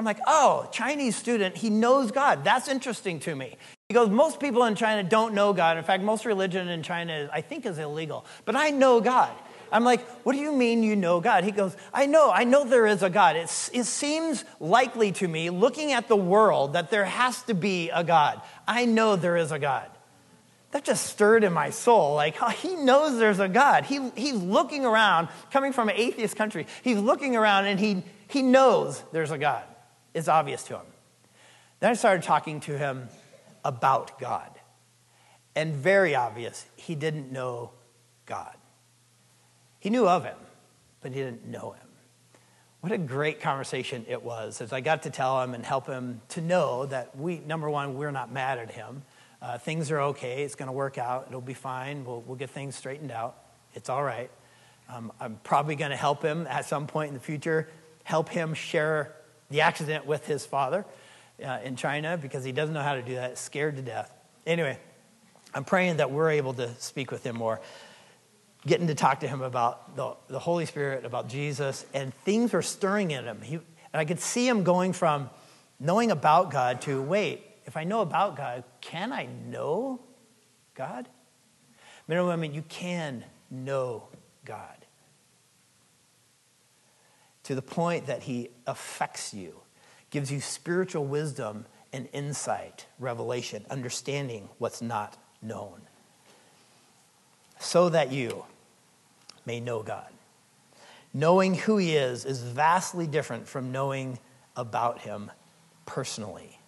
I'm 0.00 0.04
like, 0.06 0.20
oh, 0.26 0.66
Chinese 0.72 1.14
student, 1.14 1.58
he 1.58 1.68
knows 1.68 2.10
God. 2.10 2.42
That's 2.42 2.68
interesting 2.68 3.20
to 3.20 3.34
me. 3.34 3.58
He 3.86 3.92
goes, 3.92 4.08
most 4.08 4.40
people 4.40 4.64
in 4.64 4.74
China 4.74 5.06
don't 5.06 5.34
know 5.34 5.52
God. 5.52 5.76
In 5.76 5.84
fact, 5.84 6.02
most 6.02 6.24
religion 6.24 6.68
in 6.68 6.82
China, 6.82 7.28
I 7.30 7.42
think, 7.42 7.66
is 7.66 7.78
illegal. 7.78 8.24
But 8.46 8.56
I 8.56 8.70
know 8.70 9.02
God. 9.02 9.30
I'm 9.70 9.84
like, 9.84 10.00
what 10.24 10.32
do 10.32 10.38
you 10.38 10.52
mean 10.52 10.82
you 10.82 10.96
know 10.96 11.20
God? 11.20 11.44
He 11.44 11.50
goes, 11.50 11.76
I 11.92 12.06
know, 12.06 12.30
I 12.30 12.44
know 12.44 12.64
there 12.64 12.86
is 12.86 13.02
a 13.02 13.10
God. 13.10 13.36
It's, 13.36 13.68
it 13.74 13.84
seems 13.84 14.42
likely 14.58 15.12
to 15.12 15.28
me, 15.28 15.50
looking 15.50 15.92
at 15.92 16.08
the 16.08 16.16
world, 16.16 16.72
that 16.72 16.90
there 16.90 17.04
has 17.04 17.42
to 17.42 17.52
be 17.52 17.90
a 17.90 18.02
God. 18.02 18.40
I 18.66 18.86
know 18.86 19.16
there 19.16 19.36
is 19.36 19.52
a 19.52 19.58
God. 19.58 19.86
That 20.70 20.82
just 20.82 21.08
stirred 21.08 21.44
in 21.44 21.52
my 21.52 21.68
soul. 21.68 22.14
Like, 22.14 22.36
oh, 22.40 22.48
he 22.48 22.74
knows 22.74 23.18
there's 23.18 23.38
a 23.38 23.50
God. 23.50 23.84
He, 23.84 24.08
he's 24.16 24.40
looking 24.40 24.86
around, 24.86 25.28
coming 25.50 25.74
from 25.74 25.90
an 25.90 25.96
atheist 25.98 26.36
country, 26.36 26.66
he's 26.80 26.98
looking 26.98 27.36
around 27.36 27.66
and 27.66 27.78
he, 27.78 28.02
he 28.28 28.40
knows 28.40 29.04
there's 29.12 29.30
a 29.30 29.36
God. 29.36 29.64
It's 30.14 30.28
obvious 30.28 30.62
to 30.64 30.76
him. 30.76 30.86
Then 31.80 31.90
I 31.90 31.94
started 31.94 32.22
talking 32.22 32.60
to 32.60 32.76
him 32.76 33.08
about 33.64 34.18
God. 34.18 34.50
And 35.54 35.74
very 35.74 36.14
obvious, 36.14 36.66
he 36.76 36.94
didn't 36.94 37.32
know 37.32 37.72
God. 38.26 38.54
He 39.80 39.90
knew 39.90 40.06
of 40.06 40.24
him, 40.24 40.36
but 41.00 41.12
he 41.12 41.20
didn't 41.20 41.46
know 41.46 41.72
him. 41.72 41.86
What 42.80 42.92
a 42.92 42.98
great 42.98 43.40
conversation 43.40 44.06
it 44.08 44.22
was 44.22 44.60
as 44.60 44.72
I 44.72 44.80
got 44.80 45.02
to 45.02 45.10
tell 45.10 45.42
him 45.42 45.54
and 45.54 45.64
help 45.66 45.86
him 45.86 46.20
to 46.30 46.40
know 46.40 46.86
that 46.86 47.16
we, 47.16 47.38
number 47.38 47.68
one, 47.68 47.96
we're 47.96 48.10
not 48.10 48.32
mad 48.32 48.58
at 48.58 48.70
him. 48.70 49.02
Uh, 49.42 49.58
things 49.58 49.90
are 49.90 50.00
okay. 50.00 50.44
It's 50.44 50.54
going 50.54 50.68
to 50.68 50.72
work 50.72 50.96
out. 50.98 51.26
It'll 51.28 51.40
be 51.40 51.54
fine. 51.54 52.04
We'll, 52.04 52.22
we'll 52.22 52.36
get 52.36 52.50
things 52.50 52.76
straightened 52.76 53.10
out. 53.10 53.36
It's 53.74 53.88
all 53.88 54.02
right. 54.02 54.30
Um, 54.88 55.12
I'm 55.20 55.38
probably 55.42 55.76
going 55.76 55.90
to 55.90 55.96
help 55.96 56.22
him 56.22 56.46
at 56.46 56.64
some 56.64 56.86
point 56.86 57.08
in 57.08 57.14
the 57.14 57.20
future, 57.20 57.68
help 58.04 58.28
him 58.28 58.54
share 58.54 59.14
the 59.50 59.62
accident 59.62 60.06
with 60.06 60.26
his 60.26 60.46
father 60.46 60.84
uh, 61.44 61.58
in 61.64 61.76
China 61.76 62.16
because 62.16 62.44
he 62.44 62.52
doesn't 62.52 62.74
know 62.74 62.82
how 62.82 62.94
to 62.94 63.02
do 63.02 63.16
that, 63.16 63.38
scared 63.38 63.76
to 63.76 63.82
death. 63.82 64.12
Anyway, 64.46 64.78
I'm 65.54 65.64
praying 65.64 65.98
that 65.98 66.10
we're 66.10 66.30
able 66.30 66.54
to 66.54 66.74
speak 66.76 67.10
with 67.10 67.24
him 67.24 67.36
more 67.36 67.60
getting 68.66 68.88
to 68.88 68.94
talk 68.94 69.20
to 69.20 69.28
him 69.28 69.40
about 69.40 69.96
the, 69.96 70.14
the 70.28 70.38
Holy 70.38 70.66
Spirit, 70.66 71.04
about 71.04 71.28
Jesus, 71.28 71.86
and 71.94 72.12
things 72.24 72.52
were 72.52 72.62
stirring 72.62 73.10
in 73.10 73.24
him. 73.24 73.40
He, 73.40 73.54
and 73.54 73.64
I 73.94 74.04
could 74.04 74.20
see 74.20 74.46
him 74.46 74.64
going 74.64 74.92
from 74.92 75.30
knowing 75.78 76.10
about 76.10 76.50
God 76.50 76.82
to 76.82 77.00
wait, 77.00 77.42
if 77.64 77.76
I 77.76 77.84
know 77.84 78.02
about 78.02 78.36
God, 78.36 78.64
can 78.80 79.12
I 79.12 79.26
know 79.46 80.00
God? 80.74 81.08
Men 82.06 82.18
and 82.18 82.26
women, 82.26 82.52
you 82.52 82.62
can 82.68 83.24
know 83.50 84.08
God 84.44 84.76
to 87.50 87.56
the 87.56 87.62
point 87.62 88.06
that 88.06 88.22
he 88.22 88.48
affects 88.64 89.34
you, 89.34 89.58
gives 90.10 90.30
you 90.30 90.40
spiritual 90.40 91.04
wisdom 91.04 91.66
and 91.92 92.08
insight, 92.12 92.86
revelation, 93.00 93.64
understanding 93.68 94.48
what's 94.58 94.80
not 94.80 95.18
known 95.42 95.80
so 97.58 97.88
that 97.88 98.12
you 98.12 98.44
may 99.46 99.58
know 99.58 99.82
God. 99.82 100.12
Knowing 101.12 101.56
who 101.56 101.76
He 101.76 101.96
is 101.96 102.24
is 102.24 102.40
vastly 102.40 103.08
different 103.08 103.48
from 103.48 103.72
knowing 103.72 104.20
about 104.54 105.00
Him 105.00 105.28
personally. 105.86 106.59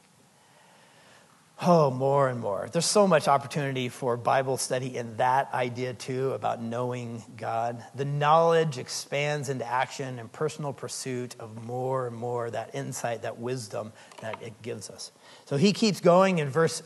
Oh, 1.64 1.92
more 1.92 2.28
and 2.28 2.40
more. 2.40 2.68
There's 2.72 2.86
so 2.86 3.06
much 3.06 3.28
opportunity 3.28 3.88
for 3.88 4.16
Bible 4.16 4.56
study 4.56 4.96
in 4.96 5.16
that 5.18 5.54
idea, 5.54 5.94
too, 5.94 6.32
about 6.32 6.60
knowing 6.60 7.22
God. 7.36 7.84
The 7.94 8.04
knowledge 8.04 8.78
expands 8.78 9.48
into 9.48 9.64
action 9.64 10.18
and 10.18 10.32
personal 10.32 10.72
pursuit 10.72 11.36
of 11.38 11.64
more 11.64 12.08
and 12.08 12.16
more 12.16 12.50
that 12.50 12.74
insight, 12.74 13.22
that 13.22 13.38
wisdom 13.38 13.92
that 14.22 14.42
it 14.42 14.60
gives 14.62 14.90
us. 14.90 15.12
So 15.44 15.56
he 15.56 15.72
keeps 15.72 16.00
going 16.00 16.40
in 16.40 16.48
verse 16.48 16.82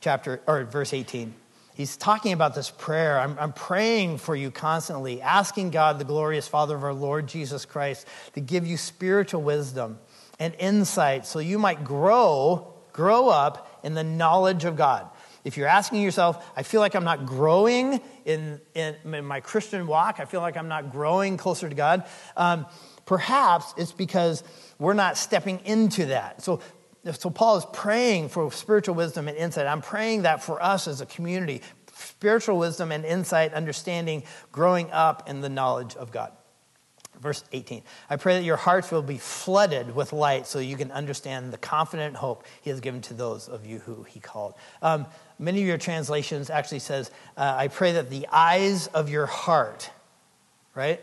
chapter 0.00 0.42
or 0.46 0.64
verse 0.64 0.92
18. 0.92 1.32
he's 1.74 1.96
talking 1.96 2.34
about 2.34 2.54
this 2.54 2.68
prayer. 2.68 3.18
I'm, 3.18 3.38
I'm 3.38 3.54
praying 3.54 4.18
for 4.18 4.36
you 4.36 4.50
constantly, 4.50 5.22
asking 5.22 5.70
God, 5.70 5.98
the 5.98 6.04
glorious 6.04 6.46
Father 6.46 6.76
of 6.76 6.84
our 6.84 6.92
Lord 6.92 7.26
Jesus 7.26 7.64
Christ, 7.64 8.06
to 8.34 8.42
give 8.42 8.66
you 8.66 8.76
spiritual 8.76 9.40
wisdom 9.40 9.98
and 10.38 10.54
insight 10.58 11.24
so 11.24 11.38
you 11.38 11.58
might 11.58 11.84
grow, 11.84 12.74
grow 12.92 13.30
up 13.30 13.68
in 13.82 13.94
the 13.94 14.04
knowledge 14.04 14.64
of 14.64 14.76
God. 14.76 15.08
If 15.44 15.56
you're 15.56 15.68
asking 15.68 16.02
yourself, 16.02 16.50
I 16.56 16.62
feel 16.62 16.80
like 16.80 16.94
I'm 16.94 17.04
not 17.04 17.24
growing 17.24 18.00
in, 18.24 18.60
in, 18.74 18.96
in 19.04 19.24
my 19.24 19.40
Christian 19.40 19.86
walk, 19.86 20.20
I 20.20 20.26
feel 20.26 20.40
like 20.40 20.56
I'm 20.56 20.68
not 20.68 20.92
growing 20.92 21.36
closer 21.36 21.68
to 21.68 21.74
God, 21.74 22.06
um, 22.36 22.66
perhaps 23.06 23.72
it's 23.76 23.92
because 23.92 24.44
we're 24.78 24.94
not 24.94 25.16
stepping 25.16 25.60
into 25.64 26.06
that. 26.06 26.42
So, 26.42 26.60
so 27.12 27.30
Paul 27.30 27.56
is 27.56 27.66
praying 27.72 28.28
for 28.28 28.52
spiritual 28.52 28.94
wisdom 28.94 29.28
and 29.28 29.36
insight. 29.36 29.66
I'm 29.66 29.82
praying 29.82 30.22
that 30.22 30.42
for 30.42 30.62
us 30.62 30.86
as 30.86 31.00
a 31.00 31.06
community, 31.06 31.62
spiritual 31.94 32.58
wisdom 32.58 32.92
and 32.92 33.04
insight, 33.04 33.54
understanding, 33.54 34.24
growing 34.52 34.90
up 34.90 35.28
in 35.28 35.40
the 35.40 35.48
knowledge 35.48 35.96
of 35.96 36.12
God. 36.12 36.32
Verse 37.20 37.44
18 37.52 37.82
I 38.08 38.16
pray 38.16 38.34
that 38.34 38.44
your 38.44 38.56
hearts 38.56 38.90
will 38.90 39.02
be 39.02 39.18
flooded 39.18 39.94
with 39.94 40.12
light 40.12 40.46
so 40.46 40.58
you 40.58 40.76
can 40.76 40.90
understand 40.90 41.52
the 41.52 41.58
confident 41.58 42.16
hope 42.16 42.44
he 42.62 42.70
has 42.70 42.80
given 42.80 43.00
to 43.02 43.14
those 43.14 43.48
of 43.48 43.66
you 43.66 43.80
who 43.80 44.04
he 44.04 44.20
called. 44.20 44.54
Um, 44.82 45.06
many 45.38 45.60
of 45.60 45.66
your 45.66 45.78
translations 45.78 46.50
actually 46.50 46.78
says, 46.78 47.10
uh, 47.36 47.54
I 47.56 47.68
pray 47.68 47.92
that 47.92 48.10
the 48.10 48.26
eyes 48.32 48.86
of 48.88 49.10
your 49.10 49.26
heart, 49.26 49.90
right? 50.74 51.00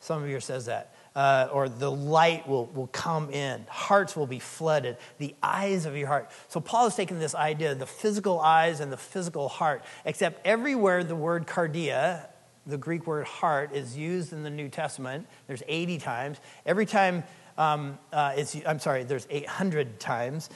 Some 0.00 0.22
of 0.22 0.28
yours 0.28 0.46
says 0.46 0.66
that 0.66 0.94
uh, 1.14 1.48
or 1.52 1.68
the 1.68 1.90
light 1.90 2.46
will, 2.48 2.66
will 2.66 2.86
come 2.88 3.30
in. 3.30 3.64
Hearts 3.68 4.16
will 4.16 4.26
be 4.26 4.38
flooded. 4.38 4.96
The 5.18 5.34
eyes 5.42 5.86
of 5.86 5.96
your 5.96 6.06
heart. 6.06 6.30
So 6.48 6.60
Paul 6.60 6.86
is 6.86 6.94
taking 6.94 7.18
this 7.18 7.34
idea, 7.34 7.74
the 7.74 7.86
physical 7.86 8.40
eyes 8.40 8.80
and 8.80 8.92
the 8.92 8.96
physical 8.96 9.48
heart, 9.48 9.82
except 10.04 10.46
everywhere 10.46 11.02
the 11.02 11.16
word 11.16 11.46
cardia, 11.46 12.26
the 12.66 12.78
Greek 12.78 13.06
word 13.06 13.26
heart, 13.26 13.74
is 13.74 13.96
used 13.96 14.32
in 14.32 14.42
the 14.42 14.50
New 14.50 14.68
Testament, 14.68 15.26
there's 15.46 15.62
80 15.66 15.98
times. 15.98 16.38
Every 16.66 16.86
time 16.86 17.24
um, 17.58 17.98
uh, 18.12 18.34
it's, 18.36 18.56
I'm 18.66 18.78
sorry, 18.78 19.04
there's 19.04 19.26
800 19.30 20.00
times, 20.00 20.50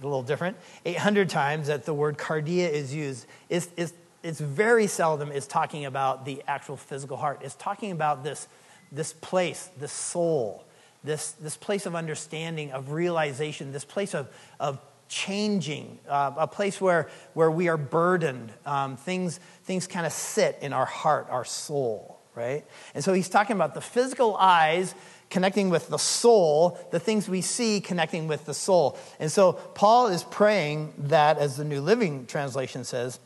a 0.00 0.04
little 0.04 0.22
different, 0.22 0.56
800 0.84 1.28
times 1.28 1.68
that 1.68 1.84
the 1.84 1.94
word 1.94 2.18
cardia 2.18 2.70
is 2.70 2.94
used. 2.94 3.26
It's, 3.48 3.68
it's, 3.76 3.92
it's 4.22 4.40
very 4.40 4.86
seldom 4.86 5.32
is 5.32 5.46
talking 5.46 5.86
about 5.86 6.24
the 6.24 6.42
actual 6.46 6.76
physical 6.76 7.16
heart. 7.16 7.40
It's 7.42 7.54
talking 7.54 7.92
about 7.92 8.24
this 8.24 8.48
this 8.92 9.12
place, 9.12 9.70
this 9.78 9.92
soul, 9.92 10.64
this, 11.04 11.32
this 11.32 11.56
place 11.56 11.86
of 11.86 11.94
understanding, 11.94 12.72
of 12.72 12.92
realization, 12.92 13.72
this 13.72 13.84
place 13.84 14.14
of, 14.14 14.28
of 14.58 14.78
changing, 15.10 15.98
uh, 16.08 16.32
a 16.38 16.46
place 16.46 16.80
where, 16.80 17.10
where 17.34 17.50
we 17.50 17.68
are 17.68 17.76
burdened. 17.76 18.50
Um, 18.64 18.96
things 18.96 19.38
things 19.64 19.86
kind 19.86 20.06
of 20.06 20.12
sit 20.12 20.58
in 20.62 20.72
our 20.72 20.86
heart, 20.86 21.26
our 21.28 21.44
soul, 21.44 22.18
right? 22.34 22.64
And 22.94 23.04
so 23.04 23.12
he's 23.12 23.28
talking 23.28 23.56
about 23.56 23.74
the 23.74 23.82
physical 23.82 24.36
eyes 24.36 24.94
connecting 25.28 25.68
with 25.68 25.88
the 25.88 25.98
soul, 25.98 26.78
the 26.90 27.00
things 27.00 27.28
we 27.28 27.40
see 27.40 27.80
connecting 27.80 28.28
with 28.28 28.46
the 28.46 28.54
soul. 28.54 28.98
And 29.18 29.30
so 29.30 29.52
Paul 29.52 30.08
is 30.08 30.24
praying 30.24 30.94
that, 30.98 31.38
as 31.38 31.56
the 31.56 31.64
New 31.64 31.80
Living 31.80 32.26
Translation 32.26 32.84
says, 32.84 33.20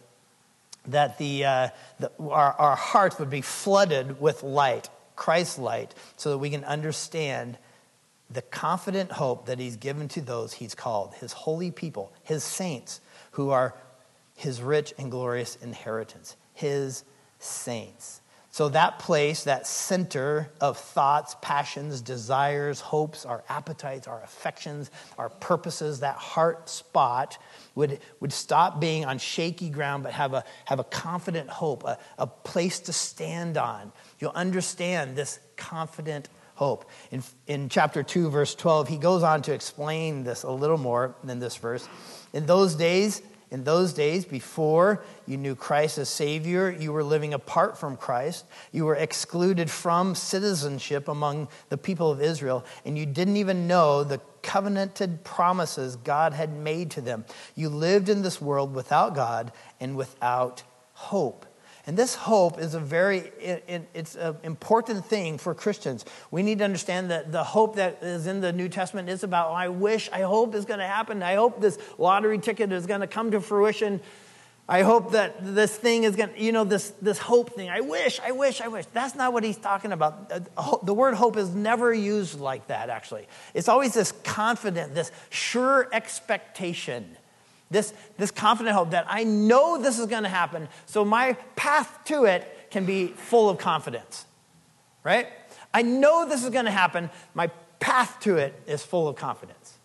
that 0.88 1.18
the, 1.18 1.44
uh, 1.44 1.68
the 2.00 2.10
our, 2.18 2.52
our 2.52 2.76
hearts 2.76 3.18
would 3.18 3.30
be 3.30 3.40
flooded 3.42 4.20
with 4.20 4.42
light. 4.42 4.88
Christ's 5.16 5.58
light 5.58 5.94
so 6.16 6.30
that 6.30 6.38
we 6.38 6.50
can 6.50 6.64
understand 6.64 7.56
the 8.34 8.42
confident 8.42 9.12
hope 9.12 9.46
that 9.46 9.58
he's 9.58 9.76
given 9.76 10.08
to 10.08 10.20
those 10.20 10.52
he's 10.54 10.74
called, 10.74 11.14
his 11.14 11.32
holy 11.32 11.70
people, 11.70 12.12
his 12.22 12.42
saints, 12.42 13.00
who 13.32 13.50
are 13.50 13.74
his 14.34 14.60
rich 14.60 14.92
and 14.98 15.10
glorious 15.10 15.56
inheritance, 15.56 16.36
his 16.52 17.04
saints. 17.38 18.20
So, 18.50 18.68
that 18.68 19.00
place, 19.00 19.44
that 19.44 19.66
center 19.66 20.48
of 20.60 20.78
thoughts, 20.78 21.34
passions, 21.42 22.00
desires, 22.00 22.80
hopes, 22.80 23.26
our 23.26 23.42
appetites, 23.48 24.06
our 24.06 24.22
affections, 24.22 24.92
our 25.18 25.28
purposes, 25.28 26.00
that 26.00 26.14
heart 26.14 26.68
spot 26.68 27.36
would, 27.74 27.98
would 28.20 28.32
stop 28.32 28.80
being 28.80 29.04
on 29.06 29.18
shaky 29.18 29.70
ground 29.70 30.04
but 30.04 30.12
have 30.12 30.34
a, 30.34 30.44
have 30.66 30.78
a 30.78 30.84
confident 30.84 31.50
hope, 31.50 31.82
a, 31.82 31.98
a 32.16 32.28
place 32.28 32.78
to 32.80 32.92
stand 32.92 33.56
on. 33.56 33.90
You'll 34.20 34.30
understand 34.36 35.16
this 35.16 35.40
confident 35.56 36.28
hope. 36.54 36.88
In, 37.10 37.22
in 37.46 37.68
chapter 37.68 38.02
2, 38.02 38.30
verse 38.30 38.54
12, 38.54 38.88
he 38.88 38.96
goes 38.96 39.22
on 39.22 39.42
to 39.42 39.52
explain 39.52 40.24
this 40.24 40.42
a 40.42 40.50
little 40.50 40.78
more 40.78 41.14
than 41.24 41.38
this 41.38 41.56
verse. 41.56 41.88
In 42.32 42.46
those 42.46 42.74
days, 42.74 43.22
in 43.50 43.62
those 43.62 43.92
days, 43.92 44.24
before 44.24 45.04
you 45.26 45.36
knew 45.36 45.54
Christ 45.54 45.98
as 45.98 46.08
Savior, 46.08 46.72
you 46.72 46.92
were 46.92 47.04
living 47.04 47.34
apart 47.34 47.78
from 47.78 47.96
Christ. 47.96 48.44
You 48.72 48.84
were 48.84 48.96
excluded 48.96 49.70
from 49.70 50.16
citizenship 50.16 51.06
among 51.06 51.46
the 51.68 51.78
people 51.78 52.10
of 52.10 52.20
Israel, 52.20 52.64
and 52.84 52.98
you 52.98 53.06
didn't 53.06 53.36
even 53.36 53.68
know 53.68 54.02
the 54.02 54.20
covenanted 54.42 55.22
promises 55.22 55.94
God 55.94 56.32
had 56.32 56.52
made 56.52 56.90
to 56.92 57.00
them. 57.00 57.24
You 57.54 57.68
lived 57.68 58.08
in 58.08 58.22
this 58.22 58.40
world 58.40 58.74
without 58.74 59.14
God 59.14 59.52
and 59.78 59.96
without 59.96 60.64
hope. 60.94 61.46
And 61.86 61.98
this 61.98 62.14
hope 62.14 62.58
is 62.58 62.74
a 62.74 62.80
very 62.80 63.30
it's 63.38 64.16
an 64.16 64.36
important 64.42 65.04
thing 65.04 65.36
for 65.36 65.54
Christians. 65.54 66.04
We 66.30 66.42
need 66.42 66.58
to 66.58 66.64
understand 66.64 67.10
that 67.10 67.30
the 67.30 67.44
hope 67.44 67.76
that 67.76 68.02
is 68.02 68.26
in 68.26 68.40
the 68.40 68.52
New 68.52 68.70
Testament 68.70 69.10
is 69.10 69.22
about 69.22 69.52
I 69.52 69.68
wish, 69.68 70.08
I 70.10 70.22
hope 70.22 70.54
is 70.54 70.64
going 70.64 70.80
to 70.80 70.86
happen. 70.86 71.22
I 71.22 71.34
hope 71.34 71.60
this 71.60 71.78
lottery 71.98 72.38
ticket 72.38 72.72
is 72.72 72.86
going 72.86 73.02
to 73.02 73.06
come 73.06 73.32
to 73.32 73.40
fruition. 73.40 74.00
I 74.66 74.80
hope 74.80 75.12
that 75.12 75.36
this 75.54 75.76
thing 75.76 76.04
is 76.04 76.16
going 76.16 76.30
to, 76.30 76.40
you 76.40 76.50
know, 76.50 76.64
this, 76.64 76.90
this 77.02 77.18
hope 77.18 77.50
thing. 77.50 77.68
I 77.68 77.82
wish, 77.82 78.18
I 78.20 78.30
wish, 78.30 78.62
I 78.62 78.68
wish. 78.68 78.86
That's 78.86 79.14
not 79.14 79.34
what 79.34 79.44
he's 79.44 79.58
talking 79.58 79.92
about. 79.92 80.32
Uh, 80.56 80.78
the 80.82 80.94
word 80.94 81.12
hope 81.12 81.36
is 81.36 81.50
never 81.50 81.92
used 81.92 82.40
like 82.40 82.68
that, 82.68 82.88
actually. 82.88 83.28
It's 83.52 83.68
always 83.68 83.92
this 83.92 84.12
confident, 84.24 84.94
this 84.94 85.12
sure 85.28 85.86
expectation 85.92 87.18
this, 87.74 87.92
this 88.16 88.30
confident 88.30 88.76
hope 88.76 88.90
that 88.92 89.04
I 89.08 89.24
know 89.24 89.82
this 89.82 89.98
is 89.98 90.06
going 90.06 90.22
to 90.22 90.28
happen, 90.28 90.68
so 90.86 91.04
my 91.04 91.32
path 91.56 91.98
to 92.04 92.24
it 92.24 92.70
can 92.70 92.86
be 92.86 93.08
full 93.08 93.50
of 93.50 93.58
confidence, 93.58 94.26
right? 95.02 95.26
I 95.72 95.82
know 95.82 96.26
this 96.28 96.44
is 96.44 96.50
going 96.50 96.66
to 96.66 96.70
happen, 96.70 97.10
my 97.34 97.48
path 97.80 98.20
to 98.20 98.36
it 98.36 98.54
is 98.66 98.84
full 98.84 99.08
of 99.08 99.16
confidence. 99.16 99.78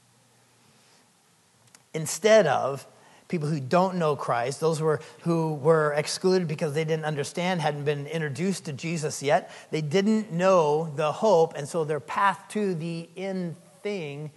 Instead 1.94 2.46
of 2.46 2.86
people 3.28 3.50
who 3.50 3.60
don't 3.60 3.96
know 3.96 4.16
Christ, 4.16 4.60
those 4.60 4.80
were, 4.82 5.00
who 5.22 5.56
were 5.56 5.94
excluded 5.94 6.48
because 6.48 6.74
they 6.76 6.86
didn't 6.86 7.06
understand, 7.06 7.62
hadn't 7.62 7.86
been 7.86 8.06
introduced 8.06 8.66
to 8.66 8.74
Jesus 8.74 9.24
yet, 9.24 9.52
they 9.72 9.82
didn't 9.82 10.32
know 10.32 10.92
the 10.96 11.12
hope, 11.12 11.56
and 11.56 11.68
so 11.68 11.84
their 11.84 12.00
path 12.00 12.46
to 12.50 12.76
the 12.76 13.10
end 13.18 13.56
thing 13.82 14.32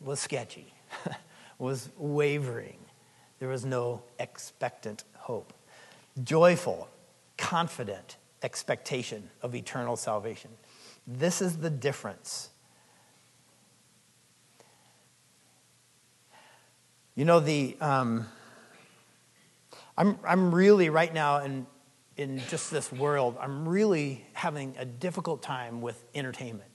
was 0.00 0.20
sketchy. 0.20 0.74
was 1.58 1.90
wavering. 1.96 2.78
There 3.38 3.48
was 3.48 3.64
no 3.64 4.02
expectant 4.18 5.04
hope. 5.16 5.52
Joyful, 6.22 6.88
confident 7.36 8.16
expectation 8.42 9.30
of 9.42 9.54
eternal 9.54 9.96
salvation. 9.96 10.50
This 11.06 11.40
is 11.40 11.58
the 11.58 11.70
difference. 11.70 12.50
You 17.14 17.24
know, 17.24 17.40
the, 17.40 17.76
um, 17.80 18.26
I'm, 19.96 20.18
I'm 20.26 20.54
really 20.54 20.88
right 20.88 21.12
now 21.12 21.44
in, 21.44 21.66
in 22.16 22.38
just 22.48 22.70
this 22.70 22.90
world, 22.92 23.36
I'm 23.40 23.68
really 23.68 24.24
having 24.32 24.74
a 24.78 24.84
difficult 24.84 25.42
time 25.42 25.82
with 25.82 26.02
entertainment. 26.14 26.70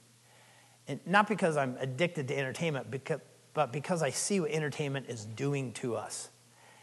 And 0.88 1.00
not 1.06 1.26
because 1.26 1.56
I'm 1.56 1.76
addicted 1.80 2.28
to 2.28 2.38
entertainment, 2.38 2.90
because, 2.90 3.20
but 3.56 3.72
because 3.72 4.02
I 4.02 4.10
see 4.10 4.38
what 4.38 4.50
entertainment 4.50 5.06
is 5.08 5.24
doing 5.24 5.72
to 5.72 5.96
us. 5.96 6.28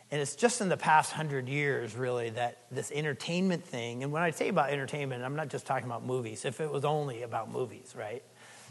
And 0.09 0.19
it's 0.19 0.35
just 0.35 0.59
in 0.59 0.69
the 0.69 0.77
past 0.77 1.11
hundred 1.11 1.47
years, 1.47 1.95
really, 1.95 2.31
that 2.31 2.63
this 2.71 2.91
entertainment 2.91 3.63
thing, 3.63 4.01
and 4.01 4.11
when 4.11 4.23
I 4.23 4.31
say 4.31 4.49
about 4.49 4.71
entertainment, 4.71 5.23
I'm 5.23 5.35
not 5.35 5.49
just 5.49 5.67
talking 5.67 5.85
about 5.85 6.03
movies, 6.03 6.45
if 6.45 6.59
it 6.59 6.71
was 6.71 6.83
only 6.83 7.21
about 7.21 7.51
movies, 7.51 7.93
right? 7.95 8.23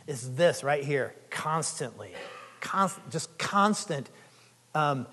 It's 0.09 0.27
this 0.27 0.65
right 0.65 0.83
here, 0.83 1.15
constantly, 1.31 2.11
constant, 2.61 3.09
just 3.11 3.38
constant 3.38 4.11
um, 4.75 5.07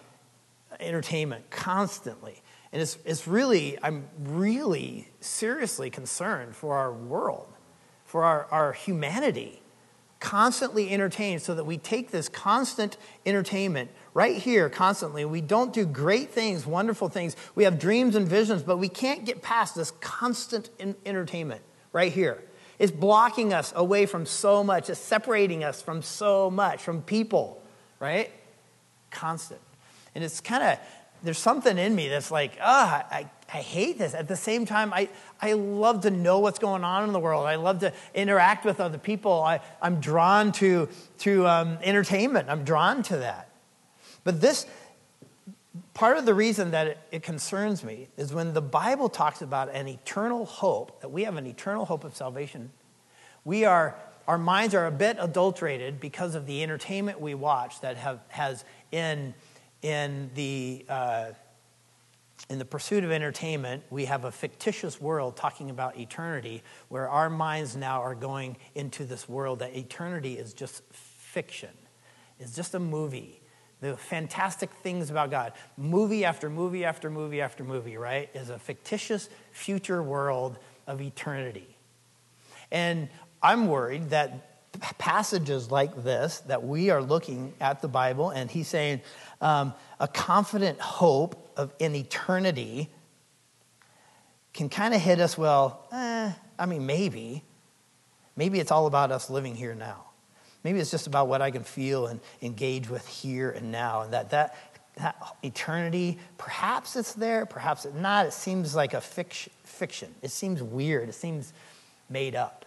entertainment, 0.80 1.48
constantly. 1.52 2.42
And 2.72 2.82
it's, 2.82 2.98
it's 3.06 3.28
really, 3.28 3.78
I'm 3.84 4.08
really 4.18 5.08
seriously 5.20 5.92
concerned 5.92 6.56
for 6.56 6.76
our 6.76 6.92
world, 6.92 7.54
for 8.06 8.24
our, 8.24 8.46
our 8.46 8.74
humanity 8.74 9.62
constantly 10.20 10.92
entertained 10.92 11.42
so 11.42 11.56
that 11.56 11.64
we 11.64 11.78
take 11.78 12.12
this 12.12 12.28
constant 12.28 12.98
entertainment 13.26 13.90
right 14.14 14.36
here 14.36 14.70
constantly. 14.70 15.24
We 15.24 15.42
don't 15.42 15.74
do 15.74 15.86
great 15.86 16.32
things, 16.32 16.66
wonderful 16.66 17.10
things. 17.10 17.36
We 17.56 17.64
have 17.64 17.80
dreams 17.80 18.16
and 18.16 18.28
visions, 18.28 18.64
but 18.64 18.78
we 18.78 18.90
can't 18.90 19.26
get 19.26 19.42
past 19.42 19.76
this 19.76 19.92
constant 20.02 20.70
entertainment 21.06 21.62
right 21.94 22.12
here. 22.12 22.44
It's 22.80 22.92
blocking 22.92 23.54
us 23.54 23.74
away 23.76 24.06
from 24.06 24.26
so 24.26 24.64
much, 24.64 24.90
it's 24.90 25.00
separating 25.00 25.64
us 25.64 25.82
from 25.82 26.02
so 26.02 26.50
much, 26.50 26.82
from 26.82 27.02
people, 27.02 27.62
right? 28.00 28.32
Constant. 29.12 29.62
And 30.16 30.24
it's 30.24 30.42
kind 30.42 30.64
of 30.64 30.80
there's 31.24 31.38
something 31.38 31.78
in 31.78 31.96
me 31.96 32.08
that's 32.08 32.32
like, 32.32 32.58
ah, 32.62 33.06
I, 33.12 33.30
I 33.52 33.62
hate 33.62 33.98
this. 33.98 34.14
At 34.14 34.28
the 34.28 34.36
same 34.36 34.66
time, 34.66 34.94
I, 34.94 35.10
I 35.42 35.54
love 35.54 36.02
to 36.02 36.12
know 36.12 36.40
what's 36.40 36.60
going 36.60 36.84
on 36.84 37.06
in 37.06 37.14
the 37.14 37.20
world. 37.20 37.48
I 37.48 37.56
love 37.56 37.80
to 37.80 37.94
interact 38.14 38.64
with 38.64 38.80
other 38.80 39.00
people. 39.00 39.42
I, 39.42 39.62
I'm 39.82 40.00
drawn 40.00 40.52
to, 40.54 40.88
to 41.20 41.48
um, 41.48 41.78
entertainment. 41.82 42.50
I'm 42.50 42.64
drawn 42.64 43.02
to 43.04 43.18
that. 43.18 43.50
But 44.24 44.40
this, 44.40 44.68
part 45.96 46.18
of 46.18 46.26
the 46.26 46.34
reason 46.34 46.72
that 46.72 46.88
it, 46.88 46.98
it 47.12 47.24
concerns 47.24 47.84
me 47.84 48.08
is 48.18 48.34
when 48.34 48.54
the 48.54 48.62
Bible 48.62 49.10
talks 49.10 49.42
about 49.42 49.74
an 49.74 49.88
eternal 49.88 50.46
hope, 50.46 51.02
that 51.02 51.10
we 51.10 51.24
have 51.24 51.36
an 51.36 51.48
eternal 51.48 51.86
hope 51.86 52.04
of 52.04 52.16
salvation, 52.16 52.70
we 53.46 53.66
are, 53.66 53.96
our 54.28 54.38
minds 54.38 54.76
are 54.76 54.86
a 54.86 54.92
bit 54.92 55.18
adulterated 55.20 56.00
because 56.00 56.36
of 56.36 56.46
the 56.46 56.62
entertainment 56.62 57.20
we 57.20 57.34
watch 57.34 57.82
that 57.82 57.98
have, 57.98 58.20
has 58.28 58.64
in, 58.92 59.34
in 59.82 60.30
the, 60.36 60.86
uh, 60.88 61.32
in 62.50 62.60
the 62.60 62.66
pursuit 62.66 63.04
of 63.04 63.12
entertainment, 63.12 63.84
we 63.90 64.06
have 64.06 64.26
a 64.26 64.32
fictitious 64.32 65.02
world 65.02 65.36
talking 65.36 65.70
about 65.70 65.98
eternity, 65.98 66.64
where 66.88 67.10
our 67.10 67.30
minds 67.30 67.76
now 67.76 68.02
are 68.02 68.16
going 68.16 68.58
into 68.76 69.06
this 69.06 69.28
world 69.28 69.60
that 69.60 69.76
eternity 69.76 70.38
is 70.38 70.54
just 70.54 70.84
fiction, 70.92 71.70
it's 72.40 72.56
just 72.56 72.74
a 72.76 72.80
movie 72.80 73.40
the 73.82 73.96
fantastic 73.96 74.70
things 74.84 75.10
about 75.10 75.32
God. 75.32 75.54
Movie 75.78 76.26
after 76.26 76.50
movie 76.50 76.84
after 76.84 77.10
movie 77.10 77.42
after 77.42 77.64
movie, 77.64 77.98
right, 77.98 78.30
is 78.34 78.50
a 78.50 78.60
fictitious 78.60 79.30
future 79.52 80.04
world 80.04 80.58
of 80.86 81.02
eternity. 81.02 81.78
And 82.72 83.10
I'm 83.42 83.68
worried 83.68 84.10
that 84.10 84.46
passages 84.98 85.72
like 85.72 86.04
this, 86.04 86.40
that 86.42 86.64
we 86.64 86.90
are 86.90 87.02
looking 87.02 87.54
at 87.60 87.82
the 87.82 87.88
Bible, 87.88 88.30
and 88.30 88.52
he's 88.52 88.68
saying 88.68 89.02
um, 89.42 89.74
a 90.00 90.08
confident 90.08 90.80
hope 90.80 91.54
of 91.58 91.74
in 91.80 91.96
eternity 91.96 92.90
can 94.54 94.70
kind 94.70 94.94
of 94.94 95.02
hit 95.02 95.20
us, 95.20 95.38
well, 95.38 95.88
eh, 95.92 96.32
I 96.58 96.66
mean, 96.66 96.86
maybe. 96.86 97.44
Maybe 98.36 98.60
it's 98.60 98.72
all 98.72 98.88
about 98.88 99.12
us 99.12 99.30
living 99.30 99.56
here 99.56 99.76
now. 99.76 100.06
Maybe 100.64 100.80
it's 100.80 100.92
just 100.92 101.08
about 101.08 101.28
what 101.28 101.42
I 101.42 101.52
can 101.52 101.64
feel 101.64 102.08
and 102.08 102.20
engage 102.42 102.90
with 102.90 103.08
here 103.08 103.50
and 103.52 103.72
now. 103.72 104.02
And 104.02 104.14
that, 104.14 104.32
that, 104.32 104.56
that 104.98 105.16
eternity, 105.44 106.20
perhaps 106.38 106.96
it's 106.96 107.14
there, 107.14 107.46
perhaps 107.46 107.86
it's 107.86 107.96
not. 107.96 108.26
It 108.26 108.34
seems 108.34 108.76
like 108.76 108.94
a 108.94 109.02
fiction. 109.02 110.14
It 110.22 110.32
seems 110.32 110.62
weird. 110.62 111.10
It 111.10 111.14
seems 111.14 111.54
made 112.10 112.36
up. 112.36 112.66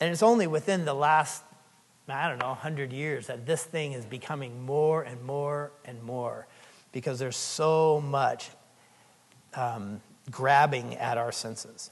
And 0.00 0.10
it's 0.10 0.22
only 0.22 0.46
within 0.46 0.84
the 0.84 0.94
last, 0.94 1.44
I 2.12 2.28
don't 2.28 2.38
know, 2.38 2.48
100 2.48 2.92
years 2.92 3.26
that 3.28 3.46
this 3.46 3.62
thing 3.62 3.92
is 3.92 4.04
becoming 4.04 4.62
more 4.62 5.02
and 5.02 5.22
more 5.22 5.72
and 5.84 6.02
more 6.02 6.46
because 6.92 7.18
there's 7.18 7.36
so 7.36 8.00
much 8.00 8.50
um, 9.54 10.00
grabbing 10.30 10.96
at 10.96 11.18
our 11.18 11.32
senses. 11.32 11.90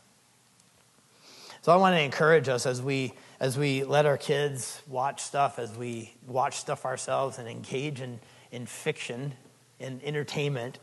So 1.62 1.72
I 1.72 1.76
want 1.76 1.96
to 1.96 2.00
encourage 2.00 2.48
us 2.48 2.66
as 2.66 2.80
we 2.80 3.14
as 3.40 3.56
we 3.56 3.84
let 3.84 4.04
our 4.04 4.16
kids 4.16 4.82
watch 4.88 5.22
stuff, 5.22 5.58
as 5.58 5.76
we 5.76 6.12
watch 6.26 6.56
stuff 6.56 6.84
ourselves 6.84 7.38
and 7.38 7.48
engage 7.48 8.00
in, 8.00 8.18
in 8.50 8.66
fiction 8.66 9.32
and 9.78 10.02
entertainment, 10.02 10.78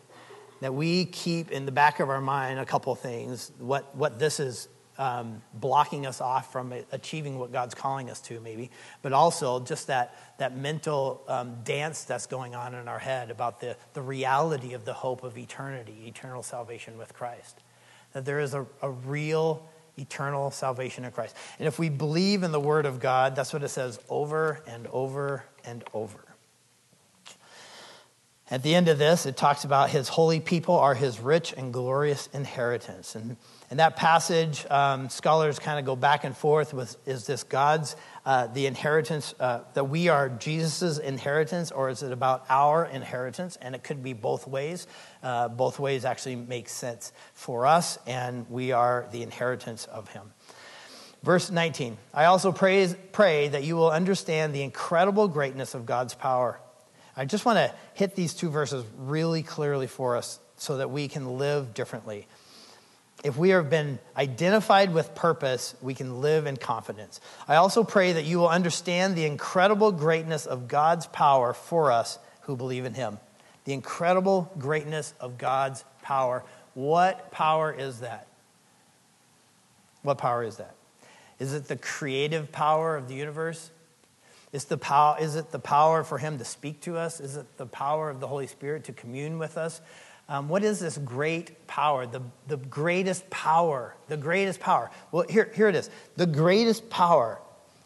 that 0.62 0.74
we 0.74 1.06
keep 1.06 1.52
in 1.52 1.66
the 1.66 1.72
back 1.72 2.00
of 2.00 2.10
our 2.10 2.22
mind 2.22 2.60
a 2.60 2.66
couple 2.66 2.96
things 2.96 3.52
what, 3.60 3.94
what 3.96 4.20
this 4.20 4.40
is 4.40 4.70
um, 4.98 5.42
blocking 5.54 6.06
us 6.06 6.22
off 6.22 6.52
from 6.52 6.74
achieving 6.92 7.38
what 7.38 7.52
God's 7.52 7.76
calling 7.76 8.10
us 8.10 8.22
to, 8.22 8.40
maybe, 8.40 8.72
but 9.02 9.14
also 9.14 9.60
just 9.60 9.88
that, 9.88 10.16
that 10.38 10.56
mental 10.56 11.22
um, 11.28 11.58
dance 11.64 12.04
that's 12.04 12.28
going 12.28 12.56
on 12.56 12.74
in 12.74 12.88
our 12.88 13.00
head 13.00 13.30
about 13.30 13.60
the, 13.60 13.76
the 13.94 14.02
reality 14.02 14.74
of 14.74 14.86
the 14.86 14.94
hope 14.94 15.24
of 15.24 15.38
eternity, 15.38 16.04
eternal 16.08 16.44
salvation 16.44 16.98
with 16.98 17.14
Christ. 17.14 17.60
That 18.14 18.26
there 18.26 18.40
is 18.40 18.54
a, 18.54 18.66
a 18.82 18.90
real 18.90 19.68
eternal 19.98 20.52
salvation 20.52 21.06
in 21.06 21.12
Christ. 21.12 21.36
And 21.60 21.68
if 21.68 21.80
we 21.80 21.90
believe 21.90 22.44
in 22.44 22.52
the 22.52 22.60
Word 22.60 22.86
of 22.86 23.00
God, 23.00 23.36
that's 23.36 23.54
what 23.54 23.64
it 23.64 23.70
says 23.70 24.00
over 24.10 24.62
and 24.68 24.88
over 24.88 25.44
and 25.64 25.84
over. 25.94 26.20
At 28.50 28.62
the 28.62 28.76
end 28.76 28.90
of 28.90 29.00
this, 29.00 29.26
it 29.26 29.36
talks 29.36 29.64
about 29.64 29.90
his 29.90 30.08
holy 30.08 30.40
people 30.40 30.76
are 30.76 30.94
his 30.94 31.20
rich 31.20 31.54
and 31.58 31.74
glorious 31.74 32.30
inheritance. 32.32 33.16
And 33.16 33.38
in 33.72 33.78
that 33.78 33.96
passage, 33.96 34.66
um, 34.70 35.10
scholars 35.10 35.58
kind 35.58 35.80
of 35.80 35.86
go 35.86 35.96
back 35.96 36.24
and 36.24 36.38
forth 36.38 36.74
with 36.74 36.96
is 37.08 37.26
this 37.26 37.44
God's, 37.44 37.96
uh, 38.26 38.48
the 38.48 38.68
inheritance, 38.68 39.34
uh, 39.40 39.62
that 39.74 39.86
we 39.86 40.08
are 40.08 40.30
Jesus' 40.30 41.00
inheritance, 41.00 41.72
or 41.72 41.90
is 41.90 42.04
it 42.04 42.12
about 42.12 42.46
our 42.50 42.86
inheritance? 42.86 43.58
And 43.60 43.74
it 43.74 43.84
could 43.84 44.04
be 44.04 44.14
both 44.14 44.48
ways. 44.48 44.86
Uh, 45.24 45.48
both 45.48 45.80
ways 45.80 46.06
actually 46.06 46.36
make 46.36 46.70
sense 46.70 47.12
for 47.34 47.66
us, 47.66 47.98
and 48.06 48.48
we 48.52 48.72
are 48.72 49.08
the 49.12 49.24
inheritance 49.24 49.86
of 49.86 50.10
him. 50.10 50.32
Verse 51.24 51.50
19 51.50 51.98
I 52.14 52.26
also 52.26 52.52
praise, 52.52 52.96
pray 53.14 53.48
that 53.48 53.64
you 53.64 53.76
will 53.76 53.90
understand 53.90 54.54
the 54.54 54.62
incredible 54.62 55.28
greatness 55.28 55.74
of 55.74 55.88
God's 55.88 56.14
power. 56.14 56.60
I 57.18 57.26
just 57.26 57.46
want 57.46 57.58
to 57.58 57.74
hit 57.96 58.16
these 58.16 58.36
two 58.36 58.50
verses 58.50 58.86
really 58.98 59.42
clearly 59.42 59.88
for 59.88 60.18
us 60.18 60.40
so 60.58 60.78
that 60.78 60.92
we 60.92 61.08
can 61.08 61.40
live 61.40 61.74
differently 61.74 62.28
if 63.24 63.38
we 63.38 63.50
have 63.50 63.70
been 63.70 64.00
identified 64.16 64.94
with 64.94 65.16
purpose, 65.16 65.76
we 65.82 65.94
can 65.94 66.22
live 66.22 66.46
in 66.46 66.58
confidence. 66.58 67.20
I 67.48 67.56
also 67.56 67.84
pray 67.84 68.14
that 68.14 68.26
you 68.26 68.40
will 68.40 68.50
understand 68.50 69.16
the 69.16 69.26
incredible 69.26 69.92
greatness 69.92 70.46
of 70.46 70.68
God's 70.68 71.08
power 71.08 71.54
for 71.54 71.92
us 71.92 72.20
who 72.42 72.56
believe 72.56 72.86
in 72.86 72.94
Him. 72.94 73.18
The 73.64 73.74
incredible 73.74 74.52
greatness 74.60 75.14
of 75.20 75.38
God's 75.38 75.84
power. 76.04 76.44
What 76.76 77.32
power 77.32 77.74
is 77.74 78.02
that? 78.02 78.28
What 80.04 80.20
power 80.20 80.44
is 80.44 80.58
that? 80.58 80.76
Is 81.40 81.54
it 81.54 81.68
the 81.68 81.78
creative 81.78 82.52
power 82.52 82.96
of 82.96 83.08
the 83.08 83.16
universe? 83.16 83.72
Is, 84.54 84.66
the 84.66 84.78
pow- 84.78 85.18
is 85.20 85.36
it 85.36 85.52
the 85.52 85.60
power 85.60 86.04
for 86.04 86.18
Him 86.18 86.38
to 86.38 86.46
speak 86.46 86.82
to 86.82 86.96
us? 86.98 87.20
Is 87.20 87.38
it 87.38 87.58
the 87.58 87.66
power 87.66 88.10
of 88.10 88.20
the 88.20 88.28
Holy 88.28 88.48
Spirit 88.48 88.84
to 88.86 88.94
commune 88.94 89.40
with 89.40 89.58
us? 89.58 89.82
Um, 90.28 90.50
what 90.50 90.64
is 90.64 90.80
this 90.80 90.98
great 90.98 91.68
power? 91.68 92.08
The, 92.08 92.22
the 92.48 92.58
greatest 92.58 93.30
power. 93.30 93.96
The 94.08 94.18
greatest 94.18 94.60
power. 94.60 94.90
Well, 95.12 95.26
here, 95.30 95.52
here 95.54 95.68
it 95.68 95.76
is. 95.76 95.90
The 96.16 96.26
greatest 96.26 96.90
power, 96.90 97.40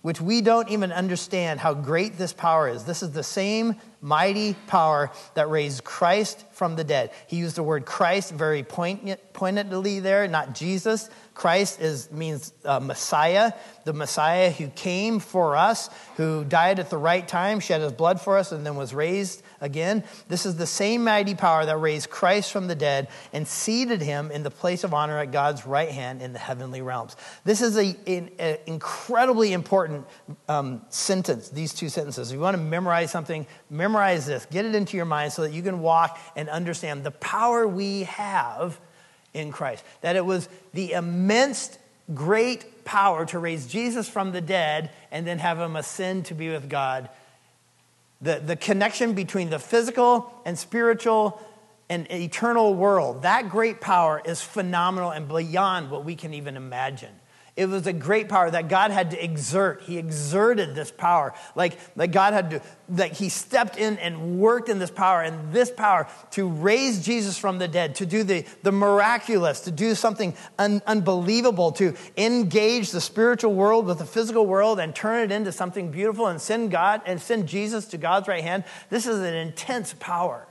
which 0.04 0.22
we 0.22 0.40
don't 0.40 0.70
even 0.70 0.94
understand 0.94 1.60
how 1.60 1.74
great 1.74 2.18
this 2.18 2.32
power 2.32 2.70
is. 2.70 2.86
This 2.86 3.04
is 3.04 3.12
the 3.12 3.24
same 3.24 3.76
mighty 4.00 4.54
power 4.68 5.12
that 5.34 5.50
raised 5.50 5.84
Christ 5.84 6.46
from 6.54 6.78
the 6.78 6.86
dead. 6.86 7.12
He 7.28 7.36
used 7.36 7.58
the 7.58 7.64
word 7.64 7.86
Christ 7.86 8.32
very 8.32 8.64
poignant, 8.64 9.20
pointedly 9.34 10.00
there, 10.00 10.26
not 10.30 10.56
Jesus. 10.56 11.10
Christ 11.40 11.80
is, 11.80 12.12
means 12.12 12.52
uh, 12.66 12.82
Messiah, 12.82 13.54
the 13.86 13.94
Messiah 13.94 14.52
who 14.52 14.68
came 14.68 15.20
for 15.20 15.56
us, 15.56 15.90
who 16.18 16.44
died 16.44 16.80
at 16.80 16.90
the 16.90 16.98
right 16.98 17.26
time, 17.26 17.62
shed 17.62 17.80
his 17.80 17.94
blood 17.94 18.20
for 18.20 18.38
us, 18.38 18.52
and 18.52 18.66
then 18.66 18.76
was 18.76 18.94
raised 18.94 19.42
again. 19.62 20.04
This 20.28 20.46
is 20.46 20.58
the 20.58 20.68
same 20.68 21.06
mighty 21.06 21.36
power 21.36 21.66
that 21.66 21.78
raised 21.78 22.10
Christ 22.10 22.52
from 22.52 22.68
the 22.68 22.76
dead 22.76 23.08
and 23.32 23.48
seated 23.48 24.02
him 24.02 24.32
in 24.32 24.44
the 24.44 24.52
place 24.52 24.84
of 24.84 24.94
honor 24.94 25.18
at 25.18 25.32
God's 25.32 25.66
right 25.66 25.88
hand 25.88 26.22
in 26.22 26.34
the 26.34 26.40
heavenly 26.40 26.82
realms. 26.82 27.16
This 27.46 27.62
is 27.62 27.78
an 27.78 28.60
incredibly 28.68 29.54
important 29.54 30.06
um, 30.50 30.82
sentence, 30.90 31.48
these 31.48 31.74
two 31.74 31.88
sentences. 31.88 32.32
If 32.32 32.36
you 32.36 32.42
want 32.42 32.58
to 32.58 32.62
memorize 32.62 33.12
something, 33.12 33.48
memorize 33.70 34.26
this. 34.26 34.46
Get 34.48 34.66
it 34.66 34.76
into 34.76 34.98
your 34.98 35.06
mind 35.06 35.32
so 35.32 35.44
that 35.44 35.54
you 35.54 35.62
can 35.62 35.80
walk 35.80 36.20
and 36.36 36.50
understand 36.50 37.06
the 37.06 37.12
power 37.12 37.66
we 37.66 38.04
have 38.04 38.78
in 39.34 39.52
Christ. 39.52 39.84
That 40.02 40.16
it 40.16 40.26
was 40.26 40.50
the 40.74 40.94
immense, 40.94 41.78
great 42.14 42.86
power 42.86 43.26
to 43.28 43.40
raise 43.40 43.68
Jesus 43.68 44.10
from 44.10 44.32
the 44.32 44.42
dead 44.42 44.92
and 45.12 45.26
then 45.26 45.40
have 45.40 45.60
him 45.60 45.76
ascend 45.76 46.26
to 46.26 46.34
be 46.34 46.50
with 46.50 46.70
God. 46.70 47.10
The, 48.22 48.42
the 48.46 48.56
connection 48.56 49.14
between 49.14 49.50
the 49.50 49.60
physical 49.60 50.34
and 50.46 50.58
spiritual 50.58 51.42
and 51.90 52.12
eternal 52.12 52.76
world, 52.76 53.24
that 53.24 53.50
great 53.50 53.82
power 53.82 54.22
is 54.24 54.42
phenomenal 54.42 55.10
and 55.10 55.28
beyond 55.28 55.90
what 55.90 56.06
we 56.06 56.16
can 56.16 56.34
even 56.34 56.56
imagine. 56.56 57.14
It 57.60 57.68
was 57.68 57.86
a 57.88 57.92
great 57.92 58.30
power 58.30 58.50
that 58.50 58.70
God 58.70 58.92
had 58.92 59.12
to 59.12 59.22
exert. 59.22 59.82
He 59.82 59.98
exerted 59.98 60.76
this 60.76 60.92
power. 60.92 61.34
Like, 61.56 61.78
like 61.98 62.14
God 62.14 62.32
had 62.32 62.52
to, 62.52 62.62
like 62.88 63.12
he 63.12 63.28
stepped 63.28 63.76
in 63.76 63.98
and 63.98 64.40
worked 64.40 64.70
in 64.70 64.80
this 64.80 64.90
power 64.90 65.22
and 65.22 65.52
this 65.52 65.70
power 65.70 66.08
to 66.32 66.48
raise 66.48 67.04
Jesus 67.06 67.38
from 67.38 67.58
the 67.58 67.68
dead, 67.68 67.96
to 67.96 68.06
do 68.06 68.24
the, 68.24 68.46
the 68.64 68.72
miraculous, 68.72 69.60
to 69.62 69.72
do 69.72 69.94
something 69.94 70.38
un, 70.58 70.82
unbelievable, 70.88 71.74
to 71.74 71.96
engage 72.16 72.92
the 72.92 73.02
spiritual 73.02 73.54
world 73.54 73.86
with 73.88 73.98
the 73.98 74.06
physical 74.06 74.46
world 74.46 74.80
and 74.80 74.96
turn 74.96 75.30
it 75.30 75.34
into 75.34 75.52
something 75.52 75.92
beautiful 75.92 76.28
and 76.28 76.40
send 76.40 76.72
God 76.72 77.02
and 77.06 77.22
send 77.22 77.50
Jesus 77.50 77.88
to 77.88 77.98
God's 77.98 78.30
right 78.30 78.42
hand. 78.42 78.64
This 78.90 79.06
is 79.06 79.20
an 79.20 79.34
intense 79.34 79.94
power, 80.00 80.48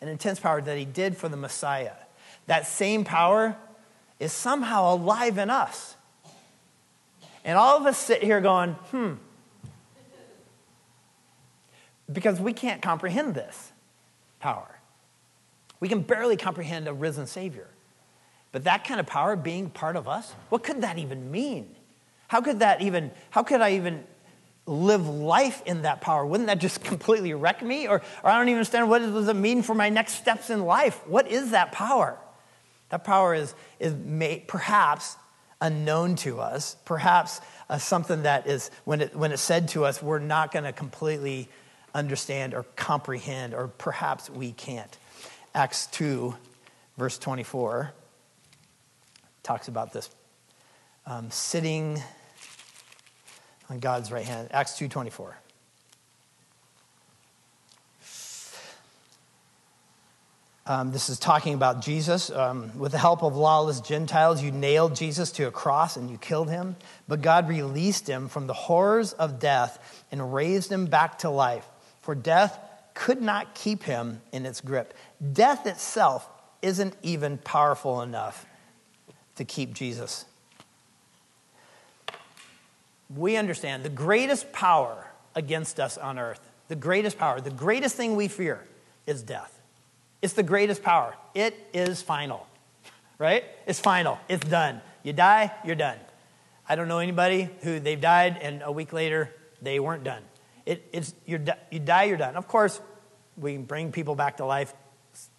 an 0.00 0.08
intense 0.08 0.40
power 0.40 0.62
that 0.62 0.78
he 0.78 0.86
did 0.86 1.14
for 1.14 1.28
the 1.28 1.36
Messiah. 1.36 1.92
That 2.46 2.66
same 2.66 3.04
power 3.04 3.54
is 4.18 4.32
somehow 4.32 4.94
alive 4.94 5.36
in 5.36 5.50
us. 5.50 5.95
And 7.46 7.56
all 7.56 7.78
of 7.78 7.86
us 7.86 7.96
sit 7.96 8.24
here 8.24 8.40
going, 8.40 8.72
hmm, 8.90 9.12
because 12.12 12.40
we 12.40 12.52
can't 12.52 12.82
comprehend 12.82 13.34
this 13.34 13.72
power. 14.40 14.78
We 15.78 15.88
can 15.88 16.00
barely 16.00 16.36
comprehend 16.36 16.88
a 16.88 16.92
risen 16.92 17.28
Savior. 17.28 17.68
But 18.50 18.64
that 18.64 18.84
kind 18.84 18.98
of 18.98 19.06
power 19.06 19.36
being 19.36 19.70
part 19.70 19.94
of 19.94 20.08
us, 20.08 20.32
what 20.48 20.64
could 20.64 20.80
that 20.80 20.98
even 20.98 21.30
mean? 21.30 21.74
How 22.26 22.40
could 22.40 22.58
that 22.58 22.82
even, 22.82 23.12
how 23.30 23.44
could 23.44 23.60
I 23.60 23.74
even 23.74 24.02
live 24.66 25.06
life 25.06 25.62
in 25.66 25.82
that 25.82 26.00
power? 26.00 26.26
Wouldn't 26.26 26.48
that 26.48 26.58
just 26.58 26.82
completely 26.84 27.32
wreck 27.32 27.62
me? 27.62 27.86
Or, 27.86 28.02
or 28.24 28.30
I 28.30 28.38
don't 28.38 28.48
even 28.48 28.58
understand 28.58 28.90
what 28.90 28.98
does 28.98 29.28
it 29.28 29.36
mean 29.36 29.62
for 29.62 29.74
my 29.74 29.88
next 29.88 30.14
steps 30.14 30.50
in 30.50 30.64
life? 30.64 31.06
What 31.06 31.28
is 31.28 31.52
that 31.52 31.70
power? 31.70 32.18
That 32.88 33.04
power 33.04 33.34
is, 33.34 33.54
is 33.78 33.94
may, 33.94 34.40
perhaps 34.40 35.16
unknown 35.60 36.16
to 36.16 36.40
us, 36.40 36.76
perhaps 36.84 37.40
uh, 37.68 37.78
something 37.78 38.22
that 38.22 38.46
is, 38.46 38.70
when, 38.84 39.00
it, 39.00 39.16
when 39.16 39.32
it's 39.32 39.42
said 39.42 39.68
to 39.68 39.84
us, 39.84 40.02
we're 40.02 40.18
not 40.18 40.52
going 40.52 40.64
to 40.64 40.72
completely 40.72 41.48
understand 41.94 42.54
or 42.54 42.64
comprehend, 42.76 43.54
or 43.54 43.68
perhaps 43.68 44.28
we 44.28 44.52
can't. 44.52 44.98
Acts 45.54 45.86
2, 45.88 46.34
verse 46.98 47.18
24, 47.18 47.92
talks 49.42 49.68
about 49.68 49.92
this 49.92 50.10
um, 51.06 51.30
sitting 51.30 52.02
on 53.70 53.78
God's 53.78 54.12
right 54.12 54.24
hand. 54.24 54.48
Acts 54.50 54.72
2.24. 54.72 55.32
Um, 60.68 60.90
this 60.90 61.08
is 61.08 61.20
talking 61.20 61.54
about 61.54 61.80
Jesus. 61.80 62.28
Um, 62.28 62.76
with 62.76 62.90
the 62.90 62.98
help 62.98 63.22
of 63.22 63.36
lawless 63.36 63.80
Gentiles, 63.80 64.42
you 64.42 64.50
nailed 64.50 64.96
Jesus 64.96 65.30
to 65.32 65.46
a 65.46 65.52
cross 65.52 65.96
and 65.96 66.10
you 66.10 66.18
killed 66.18 66.50
him. 66.50 66.74
But 67.06 67.22
God 67.22 67.48
released 67.48 68.08
him 68.08 68.28
from 68.28 68.48
the 68.48 68.52
horrors 68.52 69.12
of 69.12 69.38
death 69.38 70.04
and 70.10 70.34
raised 70.34 70.72
him 70.72 70.86
back 70.86 71.20
to 71.20 71.30
life. 71.30 71.64
For 72.02 72.16
death 72.16 72.58
could 72.94 73.22
not 73.22 73.54
keep 73.54 73.84
him 73.84 74.20
in 74.32 74.44
its 74.44 74.60
grip. 74.60 74.94
Death 75.32 75.66
itself 75.66 76.28
isn't 76.62 76.96
even 77.02 77.38
powerful 77.38 78.02
enough 78.02 78.44
to 79.36 79.44
keep 79.44 79.72
Jesus. 79.72 80.24
We 83.14 83.36
understand 83.36 83.84
the 83.84 83.88
greatest 83.88 84.52
power 84.52 85.06
against 85.36 85.78
us 85.78 85.96
on 85.96 86.18
earth, 86.18 86.40
the 86.66 86.74
greatest 86.74 87.18
power, 87.18 87.40
the 87.40 87.50
greatest 87.50 87.94
thing 87.94 88.16
we 88.16 88.26
fear 88.26 88.66
is 89.06 89.22
death. 89.22 89.55
It's 90.22 90.32
the 90.32 90.42
greatest 90.42 90.82
power. 90.82 91.14
It 91.34 91.54
is 91.72 92.02
final, 92.02 92.46
right? 93.18 93.44
It's 93.66 93.80
final. 93.80 94.18
It's 94.28 94.46
done. 94.46 94.80
You 95.02 95.12
die, 95.12 95.52
you're 95.64 95.76
done. 95.76 95.98
I 96.68 96.74
don't 96.74 96.88
know 96.88 96.98
anybody 96.98 97.48
who 97.62 97.78
they've 97.78 98.00
died 98.00 98.38
and 98.40 98.62
a 98.62 98.72
week 98.72 98.92
later 98.92 99.32
they 99.62 99.78
weren't 99.78 100.04
done. 100.04 100.22
It, 100.64 100.88
it's, 100.92 101.14
you 101.26 101.38
die, 101.38 102.04
you're 102.04 102.16
done. 102.16 102.36
Of 102.36 102.48
course, 102.48 102.80
we 103.36 103.52
can 103.52 103.64
bring 103.64 103.92
people 103.92 104.14
back 104.14 104.38
to 104.38 104.44
life 104.44 104.74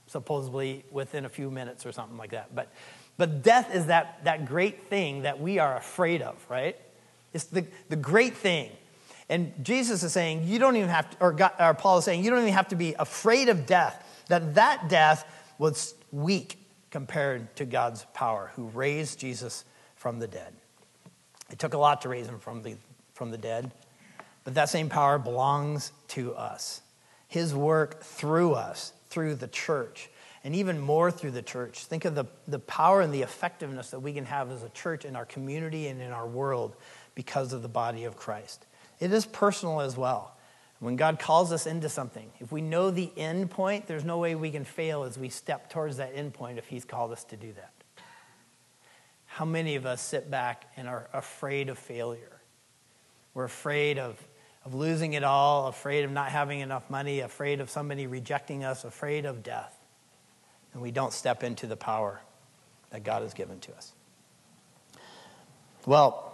supposedly 0.07 0.85
within 0.89 1.25
a 1.25 1.29
few 1.29 1.51
minutes 1.51 1.85
or 1.85 1.91
something 1.91 2.17
like 2.17 2.31
that. 2.31 2.55
But, 2.55 2.71
but 3.17 3.43
death 3.43 3.75
is 3.75 3.87
that, 3.87 4.23
that 4.23 4.45
great 4.45 4.85
thing 4.85 5.23
that 5.23 5.41
we 5.41 5.59
are 5.59 5.75
afraid 5.75 6.21
of, 6.21 6.45
right? 6.49 6.77
It's 7.33 7.45
the, 7.45 7.65
the 7.89 7.97
great 7.97 8.37
thing. 8.37 8.71
And 9.27 9.53
Jesus 9.61 10.03
is 10.03 10.13
saying, 10.13 10.43
you 10.45 10.59
don't 10.59 10.77
even 10.77 10.89
have 10.89 11.09
to, 11.09 11.17
or, 11.19 11.33
God, 11.33 11.51
or 11.59 11.73
Paul 11.73 11.97
is 11.97 12.05
saying, 12.05 12.23
you 12.23 12.29
don't 12.29 12.39
even 12.39 12.53
have 12.53 12.69
to 12.69 12.77
be 12.77 12.95
afraid 12.97 13.49
of 13.49 13.65
death 13.65 14.01
that 14.27 14.55
that 14.55 14.89
death 14.89 15.25
was 15.57 15.95
weak 16.11 16.59
compared 16.91 17.55
to 17.57 17.65
God's 17.65 18.05
power, 18.13 18.51
who 18.55 18.67
raised 18.67 19.19
Jesus 19.19 19.65
from 19.95 20.19
the 20.19 20.27
dead. 20.27 20.53
It 21.51 21.59
took 21.59 21.73
a 21.73 21.77
lot 21.77 22.01
to 22.01 22.09
raise 22.09 22.27
him 22.27 22.39
from 22.39 22.63
the, 22.63 22.75
from 23.13 23.31
the 23.31 23.37
dead, 23.37 23.71
but 24.43 24.55
that 24.55 24.69
same 24.69 24.89
power 24.89 25.17
belongs 25.17 25.91
to 26.09 26.33
us. 26.35 26.81
His 27.27 27.53
work 27.53 28.03
through 28.03 28.53
us, 28.53 28.93
through 29.09 29.35
the 29.35 29.47
church, 29.47 30.09
and 30.43 30.55
even 30.55 30.79
more 30.79 31.11
through 31.11 31.31
the 31.31 31.41
church. 31.41 31.83
Think 31.85 32.05
of 32.05 32.15
the, 32.15 32.25
the 32.47 32.59
power 32.59 33.01
and 33.01 33.13
the 33.13 33.21
effectiveness 33.21 33.89
that 33.89 33.99
we 33.99 34.13
can 34.13 34.25
have 34.25 34.49
as 34.51 34.63
a 34.63 34.69
church 34.69 35.03
in 35.03 35.15
our 35.15 35.25
community 35.25 35.87
and 35.87 36.01
in 36.01 36.11
our 36.11 36.27
world 36.27 36.75
because 37.15 37.51
of 37.51 37.61
the 37.61 37.67
body 37.67 38.05
of 38.05 38.15
Christ. 38.15 38.65
It 38.99 39.11
is 39.11 39.25
personal 39.25 39.81
as 39.81 39.97
well. 39.97 40.36
When 40.79 40.95
God 40.95 41.17
calls 41.17 41.51
us 41.51 41.65
into 41.65 41.89
something, 41.89 42.31
if 42.39 42.51
we 42.51 42.61
know 42.61 42.91
the 42.91 43.11
end 43.17 43.49
point, 43.49 43.87
there's 43.87 44.03
no 44.05 44.19
way 44.19 44.35
we 44.35 44.51
can 44.51 44.63
fail 44.63 45.03
as 45.03 45.17
we 45.17 45.29
step 45.29 45.71
towards 45.71 45.97
that 45.97 46.11
end 46.13 46.33
point 46.33 46.59
if 46.59 46.67
He's 46.67 46.85
called 46.85 47.11
us 47.11 47.23
to 47.25 47.37
do 47.37 47.51
that. 47.53 47.71
How 49.25 49.45
many 49.45 49.75
of 49.75 49.85
us 49.85 50.01
sit 50.01 50.29
back 50.29 50.65
and 50.77 50.87
are 50.87 51.09
afraid 51.13 51.69
of 51.69 51.79
failure? 51.79 52.41
We're 53.33 53.43
afraid 53.43 53.99
of, 53.99 54.19
of 54.65 54.73
losing 54.73 55.13
it 55.13 55.23
all, 55.23 55.67
afraid 55.67 56.05
of 56.05 56.11
not 56.11 56.29
having 56.29 56.59
enough 56.59 56.89
money, 56.89 57.19
afraid 57.19 57.59
of 57.59 57.69
somebody 57.69 58.07
rejecting 58.07 58.63
us, 58.63 58.83
afraid 58.83 59.25
of 59.25 59.43
death. 59.43 59.75
And 60.73 60.81
we 60.81 60.91
don't 60.91 61.13
step 61.13 61.43
into 61.43 61.67
the 61.67 61.77
power 61.77 62.19
that 62.91 63.03
God 63.03 63.21
has 63.23 63.33
given 63.33 63.59
to 63.61 63.75
us. 63.75 63.93
Well, 65.85 66.26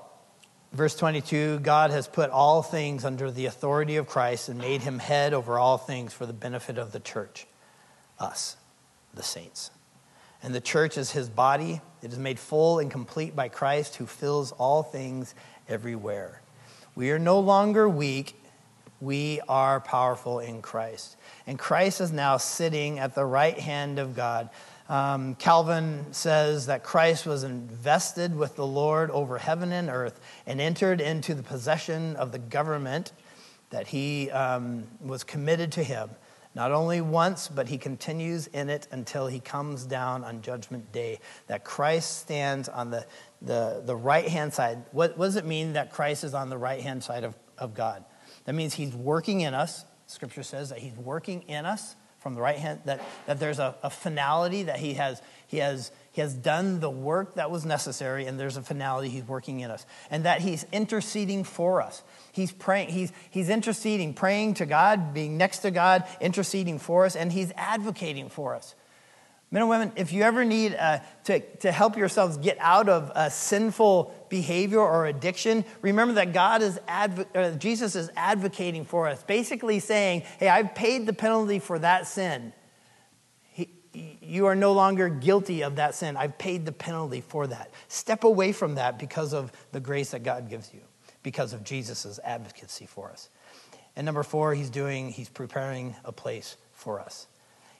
Verse 0.73 0.95
22 0.95 1.59
God 1.59 1.91
has 1.91 2.07
put 2.07 2.31
all 2.31 2.63
things 2.63 3.05
under 3.05 3.29
the 3.29 3.45
authority 3.45 3.97
of 3.97 4.07
Christ 4.07 4.49
and 4.49 4.59
made 4.59 4.81
him 4.81 4.99
head 4.99 5.33
over 5.33 5.59
all 5.59 5.77
things 5.77 6.13
for 6.13 6.25
the 6.25 6.33
benefit 6.33 6.77
of 6.79 6.91
the 6.91 6.99
church, 6.99 7.45
us, 8.19 8.57
the 9.13 9.23
saints. 9.23 9.69
And 10.41 10.53
the 10.53 10.61
church 10.61 10.97
is 10.97 11.11
his 11.11 11.29
body. 11.29 11.79
It 12.01 12.11
is 12.11 12.19
made 12.19 12.39
full 12.39 12.79
and 12.79 12.91
complete 12.91 13.35
by 13.35 13.47
Christ 13.47 13.95
who 13.95 14.07
fills 14.07 14.51
all 14.53 14.83
things 14.83 15.35
everywhere. 15.69 16.41
We 16.95 17.11
are 17.11 17.19
no 17.19 17.39
longer 17.39 17.87
weak, 17.87 18.35
we 18.99 19.41
are 19.47 19.79
powerful 19.79 20.39
in 20.39 20.61
Christ. 20.61 21.17
And 21.45 21.57
Christ 21.59 22.01
is 22.01 22.11
now 22.11 22.37
sitting 22.37 22.99
at 22.99 23.15
the 23.15 23.25
right 23.25 23.57
hand 23.57 23.99
of 23.99 24.15
God 24.15 24.49
um, 24.89 25.35
Calvin 25.35 26.11
says 26.11 26.65
that 26.65 26.83
Christ 26.83 27.25
was 27.25 27.43
invested 27.43 28.35
with 28.35 28.55
the 28.55 28.65
Lord 28.65 29.09
over 29.11 29.37
heaven 29.37 29.71
and 29.71 29.89
earth 29.89 30.19
and 30.45 30.59
entered 30.59 30.99
into 30.99 31.33
the 31.33 31.43
possession 31.43 32.15
of 32.17 32.31
the 32.31 32.39
government 32.39 33.13
that 33.69 33.87
he 33.87 34.29
um, 34.31 34.83
was 34.99 35.23
committed 35.23 35.71
to 35.73 35.83
him. 35.83 36.09
Not 36.55 36.71
only 36.71 37.01
once, 37.01 37.47
but 37.47 37.67
he 37.67 37.79
continues 37.79 38.45
in 38.47 38.69
it 38.69 38.87
until 38.91 39.25
he 39.25 39.39
comes 39.39 39.85
down 39.85 40.23
on 40.23 40.41
Judgment 40.41 40.91
Day. 40.91 41.19
That 41.47 41.63
Christ 41.63 42.19
stands 42.19 42.69
on 42.69 42.91
the, 42.91 43.07
the, 43.41 43.81
the 43.83 43.95
right 43.95 44.27
hand 44.27 44.53
side. 44.53 44.83
What, 44.91 45.17
what 45.17 45.25
does 45.25 45.35
it 45.35 45.45
mean 45.45 45.73
that 45.73 45.91
Christ 45.91 46.23
is 46.23 46.35
on 46.35 46.49
the 46.49 46.57
right 46.57 46.81
hand 46.81 47.03
side 47.03 47.23
of, 47.23 47.35
of 47.57 47.73
God? 47.73 48.05
That 48.45 48.53
means 48.53 48.75
he's 48.75 48.93
working 48.93 49.41
in 49.41 49.55
us. 49.55 49.85
Scripture 50.05 50.43
says 50.43 50.69
that 50.69 50.77
he's 50.77 50.95
working 50.95 51.41
in 51.43 51.65
us 51.65 51.95
from 52.23 52.35
the 52.35 52.41
right 52.41 52.57
hand, 52.57 52.79
that, 52.85 53.01
that 53.27 53.37
there's 53.41 53.59
a, 53.59 53.75
a 53.83 53.89
finality, 53.89 54.63
that 54.63 54.79
he 54.79 54.93
has, 54.93 55.21
he, 55.45 55.57
has, 55.57 55.91
he 56.13 56.21
has 56.21 56.33
done 56.33 56.79
the 56.79 56.89
work 56.89 57.35
that 57.35 57.51
was 57.51 57.65
necessary, 57.65 58.25
and 58.25 58.39
there's 58.39 58.55
a 58.55 58.61
finality 58.61 59.09
he's 59.09 59.27
working 59.27 59.59
in 59.59 59.69
us. 59.69 59.85
And 60.09 60.23
that 60.23 60.39
he's 60.39 60.65
interceding 60.71 61.43
for 61.43 61.81
us. 61.81 62.01
He's 62.31 62.53
praying, 62.53 62.89
he's, 62.89 63.11
he's 63.29 63.49
interceding, 63.49 64.13
praying 64.13 64.53
to 64.55 64.65
God, 64.65 65.13
being 65.13 65.37
next 65.37 65.59
to 65.59 65.71
God, 65.71 66.05
interceding 66.21 66.79
for 66.79 67.05
us, 67.05 67.17
and 67.17 67.29
he's 67.29 67.51
advocating 67.57 68.29
for 68.29 68.55
us. 68.55 68.73
Men 69.51 69.63
and 69.63 69.69
women, 69.69 69.91
if 69.97 70.13
you 70.13 70.23
ever 70.23 70.45
need 70.45 70.73
uh, 70.73 70.99
to, 71.25 71.41
to 71.57 71.73
help 71.73 71.97
yourselves 71.97 72.37
get 72.37 72.57
out 72.59 72.87
of 72.87 73.11
a 73.13 73.29
sinful 73.29 74.15
behavior 74.33 74.79
or 74.79 75.05
addiction, 75.05 75.63
remember 75.83 76.15
that 76.15 76.33
God 76.33 76.63
is 76.63 76.79
Jesus 77.59 77.95
is 77.95 78.09
advocating 78.15 78.83
for 78.83 79.07
us, 79.07 79.21
basically 79.21 79.79
saying, 79.79 80.23
"Hey, 80.39 80.49
I've 80.49 80.73
paid 80.73 81.05
the 81.05 81.13
penalty 81.13 81.59
for 81.59 81.77
that 81.77 82.07
sin. 82.07 82.51
He, 83.51 83.69
you 84.23 84.47
are 84.47 84.55
no 84.55 84.73
longer 84.73 85.07
guilty 85.07 85.61
of 85.61 85.75
that 85.75 85.93
sin. 85.93 86.17
I've 86.17 86.39
paid 86.39 86.65
the 86.65 86.71
penalty 86.71 87.21
for 87.21 87.45
that. 87.45 87.69
Step 87.87 88.23
away 88.23 88.53
from 88.53 88.73
that 88.73 88.97
because 88.97 89.35
of 89.35 89.51
the 89.71 89.79
grace 89.79 90.09
that 90.11 90.23
God 90.23 90.49
gives 90.49 90.73
you, 90.73 90.81
because 91.21 91.53
of 91.53 91.63
Jesus' 91.63 92.19
advocacy 92.23 92.87
for 92.87 93.11
us." 93.11 93.29
And 93.95 94.03
number 94.03 94.23
four, 94.23 94.55
he's 94.55 94.71
doing, 94.71 95.09
he's 95.09 95.29
preparing 95.29 95.95
a 96.03 96.11
place 96.11 96.57
for 96.71 96.99
us. 96.99 97.27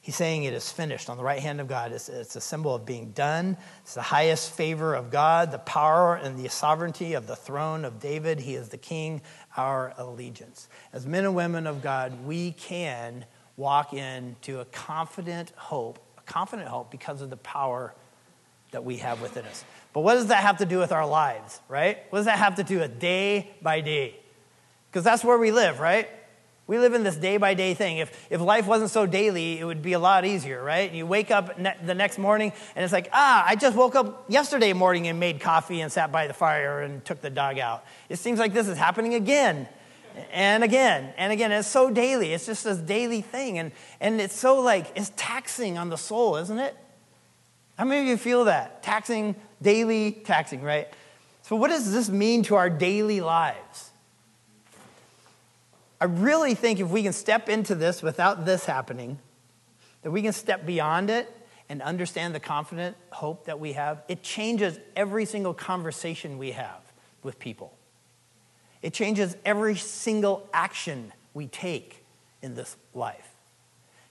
He's 0.03 0.17
saying 0.17 0.43
it 0.43 0.53
is 0.53 0.69
finished 0.69 1.09
on 1.09 1.15
the 1.15 1.23
right 1.23 1.39
hand 1.39 1.61
of 1.61 1.69
God. 1.69 1.93
It's, 1.93 2.09
it's, 2.09 2.35
a 2.35 2.41
symbol 2.41 2.75
of 2.75 2.85
being 2.85 3.11
done. 3.11 3.55
It's 3.83 3.93
the 3.93 4.01
highest 4.01 4.51
favor 4.51 4.93
of 4.93 5.09
God, 5.09 5.49
the 5.49 5.59
power 5.59 6.15
and 6.15 6.37
the 6.37 6.49
sovereignty 6.49 7.13
of 7.13 7.25
the 7.25 7.37
throne 7.37 7.85
of 7.85 8.01
David. 8.01 8.41
He 8.41 8.55
is 8.55 8.67
the 8.67 8.77
king, 8.77 9.21
our 9.55 9.93
allegiance. 9.97 10.67
As 10.91 11.07
men 11.07 11.23
and 11.23 11.35
women 11.35 11.65
of 11.65 11.81
God, 11.81 12.25
we 12.25 12.51
can 12.51 13.23
walk 13.55 13.93
into 13.93 14.59
a 14.59 14.65
confident 14.65 15.53
hope, 15.55 15.99
a 16.17 16.21
confident 16.23 16.67
hope 16.67 16.91
because 16.91 17.21
of 17.21 17.29
the 17.29 17.37
power 17.37 17.93
that 18.71 18.83
we 18.83 18.97
have 18.97 19.21
within 19.21 19.45
us. 19.45 19.63
But 19.93 20.01
what 20.01 20.15
does 20.15 20.27
that 20.27 20.43
have 20.43 20.57
to 20.57 20.65
do 20.65 20.79
with 20.79 20.91
our 20.91 21.07
lives, 21.07 21.61
right? 21.69 21.99
What 22.09 22.19
does 22.19 22.25
that 22.25 22.39
have 22.39 22.55
to 22.55 22.63
do 22.63 22.79
with 22.79 22.99
day 22.99 23.51
by 23.61 23.79
day? 23.79 24.19
Because 24.91 25.05
that's 25.05 25.23
where 25.23 25.37
we 25.37 25.53
live, 25.53 25.79
right? 25.79 26.09
We 26.65 26.79
live 26.79 26.93
in 26.93 27.03
this 27.03 27.17
day 27.17 27.35
by 27.37 27.55
day 27.55 27.73
thing. 27.73 27.97
If, 27.97 28.27
if 28.31 28.39
life 28.39 28.67
wasn't 28.67 28.89
so 28.89 29.05
daily, 29.05 29.59
it 29.59 29.65
would 29.65 29.81
be 29.81 29.93
a 29.93 29.99
lot 29.99 30.23
easier, 30.23 30.63
right? 30.63 30.89
You 30.91 31.05
wake 31.05 31.29
up 31.29 31.59
ne- 31.59 31.75
the 31.85 31.93
next 31.93 32.17
morning 32.17 32.53
and 32.75 32.83
it's 32.83 32.93
like, 32.93 33.09
ah, 33.11 33.43
I 33.45 33.55
just 33.55 33.75
woke 33.75 33.95
up 33.95 34.25
yesterday 34.29 34.71
morning 34.71 35.07
and 35.07 35.19
made 35.19 35.41
coffee 35.41 35.81
and 35.81 35.91
sat 35.91 36.11
by 36.11 36.27
the 36.27 36.33
fire 36.33 36.81
and 36.81 37.03
took 37.03 37.19
the 37.19 37.29
dog 37.29 37.59
out. 37.59 37.83
It 38.07 38.17
seems 38.17 38.39
like 38.39 38.53
this 38.53 38.67
is 38.69 38.77
happening 38.77 39.13
again. 39.13 39.67
and 40.31 40.63
again 40.63 41.11
and 41.17 41.33
again 41.33 41.51
it's 41.51 41.67
so 41.67 41.89
daily 41.89 42.33
it's 42.33 42.45
just 42.45 42.63
this 42.65 42.77
daily 42.77 43.21
thing 43.21 43.57
and 43.57 43.71
and 43.99 44.21
it's 44.21 44.37
so 44.37 44.61
like 44.61 44.91
it's 44.95 45.11
taxing 45.15 45.75
on 45.75 45.89
the 45.89 45.97
soul 45.97 46.35
isn't 46.37 46.59
it 46.59 46.77
how 47.79 47.83
many 47.85 48.01
of 48.01 48.07
you 48.07 48.15
feel 48.15 48.45
that 48.45 48.83
taxing 48.83 49.35
daily 49.59 50.11
taxing 50.11 50.61
right 50.61 50.87
so 51.41 51.55
what 51.55 51.69
does 51.69 51.91
this 51.91 52.09
mean 52.09 52.43
to 52.43 52.53
our 52.53 52.69
daily 52.69 53.21
lives 53.21 53.89
i 56.03 56.05
really 56.05 56.53
think 56.53 56.79
if 56.79 56.89
we 56.89 57.01
can 57.03 57.13
step 57.13 57.49
into 57.49 57.73
this 57.75 58.03
without 58.03 58.45
this 58.45 58.65
happening 58.65 59.17
that 60.01 60.11
we 60.11 60.21
can 60.21 60.33
step 60.33 60.65
beyond 60.65 61.09
it 61.09 61.29
and 61.69 61.81
understand 61.81 62.35
the 62.35 62.39
confident 62.39 62.95
hope 63.11 63.45
that 63.45 63.59
we 63.59 63.73
have 63.73 64.03
it 64.07 64.21
changes 64.21 64.77
every 64.95 65.25
single 65.25 65.53
conversation 65.53 66.37
we 66.37 66.51
have 66.51 66.81
with 67.23 67.39
people 67.39 67.73
it 68.83 68.93
changes 68.93 69.37
every 69.45 69.75
single 69.77 70.47
action 70.53 71.13
we 71.33 71.47
take 71.47 72.03
in 72.41 72.53
this 72.53 72.75
life. 72.93 73.29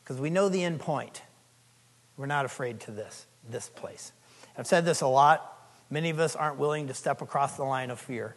Because 0.03 0.21
we 0.21 0.31
know 0.31 0.49
the 0.49 0.65
end 0.65 0.81
point. 0.81 1.23
We're 2.17 2.27
not 2.27 2.47
afraid 2.47 2.81
to 2.81 2.91
this, 2.91 3.27
this 3.49 3.69
place. 3.69 4.13
I've 4.57 4.67
said 4.67 4.85
this 4.85 5.03
a 5.03 5.07
lot. 5.07 5.71
Many 5.91 6.09
of 6.09 6.19
us 6.19 6.35
aren't 6.35 6.57
willing 6.57 6.89
to 6.89 6.95
step 6.95 7.21
across 7.21 7.57
the 7.57 7.65
line 7.65 7.91
of 7.91 8.01
fear. 8.01 8.35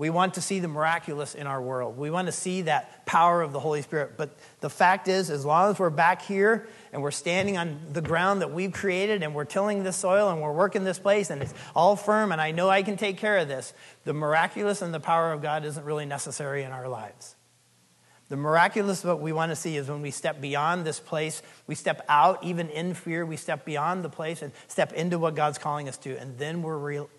We 0.00 0.08
want 0.08 0.32
to 0.34 0.40
see 0.40 0.60
the 0.60 0.68
miraculous 0.68 1.34
in 1.34 1.46
our 1.46 1.60
world. 1.60 1.98
We 1.98 2.10
want 2.10 2.24
to 2.24 2.32
see 2.32 2.62
that 2.62 3.04
power 3.04 3.42
of 3.42 3.52
the 3.52 3.60
Holy 3.60 3.82
Spirit. 3.82 4.12
But 4.16 4.30
the 4.60 4.70
fact 4.70 5.08
is, 5.08 5.28
as 5.28 5.44
long 5.44 5.70
as 5.70 5.78
we're 5.78 5.90
back 5.90 6.22
here 6.22 6.66
and 6.90 7.02
we're 7.02 7.10
standing 7.10 7.58
on 7.58 7.78
the 7.92 8.00
ground 8.00 8.40
that 8.40 8.50
we've 8.50 8.72
created 8.72 9.22
and 9.22 9.34
we're 9.34 9.44
tilling 9.44 9.82
this 9.82 9.98
soil 9.98 10.30
and 10.30 10.40
we're 10.40 10.54
working 10.54 10.84
this 10.84 10.98
place 10.98 11.28
and 11.28 11.42
it's 11.42 11.52
all 11.76 11.96
firm 11.96 12.32
and 12.32 12.40
I 12.40 12.50
know 12.50 12.70
I 12.70 12.82
can 12.82 12.96
take 12.96 13.18
care 13.18 13.36
of 13.36 13.48
this, 13.48 13.74
the 14.04 14.14
miraculous 14.14 14.80
and 14.80 14.94
the 14.94 15.00
power 15.00 15.34
of 15.34 15.42
God 15.42 15.66
isn't 15.66 15.84
really 15.84 16.06
necessary 16.06 16.62
in 16.62 16.72
our 16.72 16.88
lives. 16.88 17.36
The 18.30 18.38
miraculous, 18.38 19.04
what 19.04 19.20
we 19.20 19.32
want 19.32 19.52
to 19.52 19.56
see 19.56 19.76
is 19.76 19.90
when 19.90 20.00
we 20.00 20.12
step 20.12 20.40
beyond 20.40 20.86
this 20.86 20.98
place, 20.98 21.42
we 21.66 21.74
step 21.74 22.06
out, 22.08 22.42
even 22.42 22.70
in 22.70 22.94
fear, 22.94 23.26
we 23.26 23.36
step 23.36 23.66
beyond 23.66 24.02
the 24.02 24.08
place 24.08 24.40
and 24.40 24.52
step 24.66 24.94
into 24.94 25.18
what 25.18 25.34
God's 25.34 25.58
calling 25.58 25.90
us 25.90 25.98
to. 25.98 26.18
And 26.18 26.38
then 26.38 26.62
we're, 26.62 26.78
real, 26.78 27.10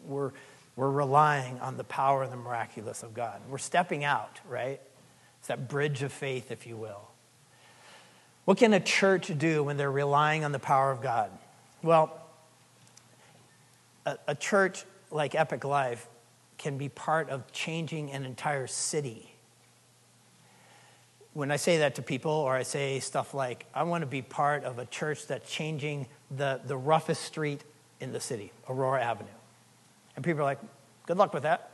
we're 0.00 0.32
we're 0.78 0.88
relying 0.88 1.58
on 1.58 1.76
the 1.76 1.82
power 1.82 2.22
and 2.22 2.32
the 2.32 2.36
miraculous 2.36 3.02
of 3.02 3.12
God. 3.12 3.40
We're 3.50 3.58
stepping 3.58 4.04
out, 4.04 4.38
right? 4.48 4.80
It's 5.40 5.48
that 5.48 5.68
bridge 5.68 6.04
of 6.04 6.12
faith, 6.12 6.52
if 6.52 6.68
you 6.68 6.76
will. 6.76 7.00
What 8.44 8.58
can 8.58 8.72
a 8.72 8.78
church 8.78 9.36
do 9.36 9.64
when 9.64 9.76
they're 9.76 9.90
relying 9.90 10.44
on 10.44 10.52
the 10.52 10.60
power 10.60 10.92
of 10.92 11.02
God? 11.02 11.32
Well, 11.82 12.16
a, 14.06 14.18
a 14.28 14.34
church 14.36 14.84
like 15.10 15.34
Epic 15.34 15.64
Life 15.64 16.06
can 16.58 16.78
be 16.78 16.88
part 16.88 17.28
of 17.28 17.50
changing 17.50 18.12
an 18.12 18.24
entire 18.24 18.68
city. 18.68 19.34
When 21.32 21.50
I 21.50 21.56
say 21.56 21.78
that 21.78 21.96
to 21.96 22.02
people, 22.02 22.30
or 22.30 22.54
I 22.54 22.62
say 22.62 23.00
stuff 23.00 23.34
like, 23.34 23.66
I 23.74 23.82
want 23.82 24.02
to 24.02 24.06
be 24.06 24.22
part 24.22 24.62
of 24.62 24.78
a 24.78 24.86
church 24.86 25.26
that's 25.26 25.50
changing 25.50 26.06
the, 26.30 26.60
the 26.64 26.76
roughest 26.76 27.22
street 27.22 27.64
in 27.98 28.12
the 28.12 28.20
city, 28.20 28.52
Aurora 28.68 29.02
Avenue. 29.02 29.28
And 30.18 30.24
people 30.24 30.40
are 30.40 30.46
like, 30.46 30.58
good 31.06 31.16
luck 31.16 31.32
with 31.32 31.44
that. 31.44 31.70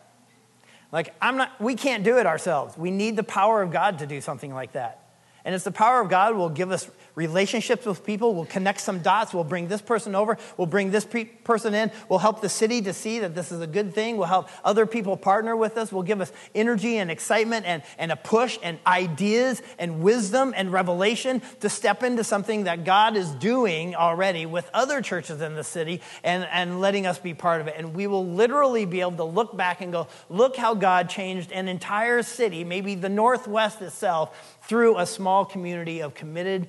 Like, 0.92 1.14
I'm 1.22 1.38
not, 1.38 1.58
we 1.62 1.76
can't 1.76 2.04
do 2.04 2.18
it 2.18 2.26
ourselves. 2.26 2.76
We 2.76 2.90
need 2.90 3.16
the 3.16 3.22
power 3.24 3.62
of 3.62 3.70
God 3.70 4.00
to 4.00 4.06
do 4.06 4.20
something 4.20 4.52
like 4.52 4.72
that. 4.72 5.00
And 5.46 5.54
it's 5.54 5.64
the 5.64 5.72
power 5.72 6.02
of 6.02 6.10
God 6.10 6.36
will 6.36 6.50
give 6.50 6.70
us 6.70 6.90
relationships 7.14 7.86
with 7.86 8.04
people. 8.04 8.34
We'll 8.34 8.44
connect 8.44 8.80
some 8.80 9.00
dots. 9.00 9.32
We'll 9.32 9.44
bring 9.44 9.68
this 9.68 9.80
person 9.80 10.14
over. 10.14 10.36
We'll 10.56 10.66
bring 10.66 10.90
this 10.90 11.04
pe- 11.04 11.24
person 11.24 11.74
in. 11.74 11.92
We'll 12.08 12.18
help 12.18 12.40
the 12.40 12.48
city 12.48 12.82
to 12.82 12.92
see 12.92 13.20
that 13.20 13.34
this 13.34 13.52
is 13.52 13.60
a 13.60 13.66
good 13.66 13.94
thing. 13.94 14.16
We'll 14.16 14.26
help 14.26 14.48
other 14.64 14.86
people 14.86 15.16
partner 15.16 15.56
with 15.56 15.76
us. 15.76 15.92
We'll 15.92 16.02
give 16.02 16.20
us 16.20 16.32
energy 16.54 16.98
and 16.98 17.10
excitement 17.10 17.66
and, 17.66 17.82
and 17.98 18.10
a 18.10 18.16
push 18.16 18.58
and 18.62 18.78
ideas 18.86 19.62
and 19.78 20.02
wisdom 20.02 20.52
and 20.56 20.72
revelation 20.72 21.42
to 21.60 21.68
step 21.68 22.02
into 22.02 22.24
something 22.24 22.64
that 22.64 22.84
God 22.84 23.16
is 23.16 23.30
doing 23.30 23.94
already 23.94 24.46
with 24.46 24.68
other 24.74 25.00
churches 25.00 25.40
in 25.40 25.54
the 25.54 25.64
city 25.64 26.00
and, 26.22 26.46
and 26.50 26.80
letting 26.80 27.06
us 27.06 27.18
be 27.18 27.34
part 27.34 27.60
of 27.60 27.68
it. 27.68 27.74
And 27.76 27.94
we 27.94 28.06
will 28.06 28.26
literally 28.26 28.86
be 28.86 29.00
able 29.00 29.12
to 29.12 29.24
look 29.24 29.56
back 29.56 29.80
and 29.80 29.92
go, 29.92 30.08
look 30.28 30.56
how 30.56 30.74
God 30.74 31.08
changed 31.08 31.52
an 31.52 31.68
entire 31.68 32.22
city, 32.22 32.64
maybe 32.64 32.94
the 32.94 33.08
Northwest 33.08 33.82
itself, 33.82 34.58
through 34.62 34.98
a 34.98 35.06
small 35.06 35.44
community 35.44 36.00
of 36.00 36.14
committed 36.14 36.66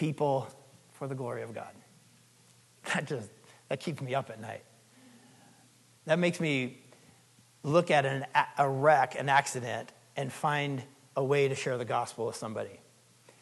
people 0.00 0.48
for 0.92 1.06
the 1.06 1.14
glory 1.14 1.42
of 1.42 1.54
God. 1.54 1.68
That 2.94 3.06
just 3.06 3.28
that 3.68 3.80
keeps 3.80 4.00
me 4.00 4.14
up 4.14 4.30
at 4.30 4.40
night. 4.40 4.64
That 6.06 6.18
makes 6.18 6.40
me 6.40 6.78
look 7.62 7.90
at 7.90 8.06
an, 8.06 8.24
a 8.56 8.66
wreck, 8.66 9.14
an 9.18 9.28
accident, 9.28 9.92
and 10.16 10.32
find 10.32 10.82
a 11.14 11.22
way 11.22 11.48
to 11.48 11.54
share 11.54 11.76
the 11.76 11.84
gospel 11.84 12.24
with 12.26 12.36
somebody. 12.36 12.80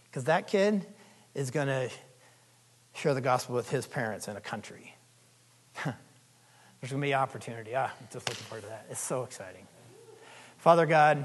Because 0.05 0.25
that 0.25 0.49
kid 0.49 0.85
is 1.33 1.53
going 1.53 1.69
to 1.69 1.89
share 2.93 3.15
the 3.15 3.21
gospel 3.21 3.55
with 3.55 3.71
his 3.71 3.87
parents 3.87 4.27
in 4.27 4.37
a 4.37 4.41
country. 4.41 4.97
There's 5.85 5.95
going 6.91 7.01
to 7.01 7.07
be 7.07 7.15
opportunity. 7.15 7.77
Ah, 7.77 7.93
I'm 7.99 8.09
just 8.13 8.29
looking 8.29 8.45
forward 8.47 8.63
to 8.63 8.69
that. 8.71 8.87
It's 8.91 9.01
so 9.01 9.23
exciting. 9.23 9.67
Father 10.57 10.87
God, 10.87 11.25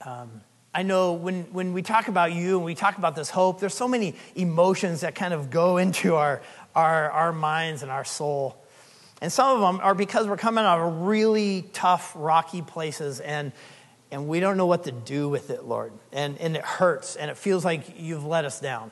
um, 0.00 0.40
I 0.76 0.82
know 0.82 1.14
when, 1.14 1.44
when 1.54 1.72
we 1.72 1.80
talk 1.80 2.08
about 2.08 2.34
you 2.34 2.56
and 2.56 2.64
we 2.66 2.74
talk 2.74 2.98
about 2.98 3.16
this 3.16 3.30
hope, 3.30 3.60
there's 3.60 3.72
so 3.72 3.88
many 3.88 4.14
emotions 4.34 5.00
that 5.00 5.14
kind 5.14 5.32
of 5.32 5.48
go 5.48 5.78
into 5.78 6.16
our, 6.16 6.42
our, 6.74 7.10
our 7.12 7.32
minds 7.32 7.82
and 7.82 7.90
our 7.90 8.04
soul. 8.04 8.62
And 9.22 9.32
some 9.32 9.56
of 9.56 9.62
them 9.62 9.80
are 9.82 9.94
because 9.94 10.26
we're 10.26 10.36
coming 10.36 10.66
out 10.66 10.86
of 10.86 11.06
really 11.06 11.62
tough, 11.72 12.12
rocky 12.14 12.60
places 12.60 13.20
and, 13.20 13.52
and 14.10 14.28
we 14.28 14.38
don't 14.38 14.58
know 14.58 14.66
what 14.66 14.84
to 14.84 14.92
do 14.92 15.30
with 15.30 15.48
it, 15.48 15.64
Lord. 15.64 15.94
And, 16.12 16.36
and 16.40 16.54
it 16.54 16.62
hurts 16.62 17.16
and 17.16 17.30
it 17.30 17.38
feels 17.38 17.64
like 17.64 17.98
you've 17.98 18.26
let 18.26 18.44
us 18.44 18.60
down. 18.60 18.90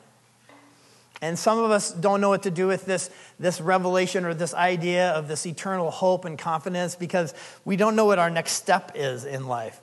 And 1.21 1.37
some 1.37 1.59
of 1.59 1.69
us 1.69 1.91
don't 1.91 2.19
know 2.19 2.29
what 2.29 2.41
to 2.43 2.51
do 2.51 2.65
with 2.65 2.87
this, 2.87 3.11
this 3.39 3.61
revelation 3.61 4.25
or 4.25 4.33
this 4.33 4.55
idea 4.55 5.11
of 5.11 5.27
this 5.27 5.45
eternal 5.45 5.91
hope 5.91 6.25
and 6.25 6.35
confidence 6.35 6.95
because 6.95 7.35
we 7.63 7.75
don't 7.75 7.95
know 7.95 8.05
what 8.05 8.17
our 8.17 8.31
next 8.31 8.53
step 8.53 8.93
is 8.95 9.23
in 9.23 9.45
life. 9.45 9.79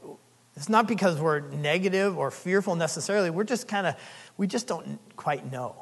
It's 0.57 0.69
not 0.69 0.87
because 0.87 1.19
we're 1.21 1.41
negative 1.41 2.19
or 2.19 2.31
fearful 2.31 2.77
necessarily. 2.77 3.31
We're 3.31 3.45
just 3.45 3.69
kind 3.69 3.87
of, 3.87 3.97
we 4.37 4.47
just 4.47 4.67
don't 4.67 4.99
quite 5.17 5.51
know. 5.51 5.77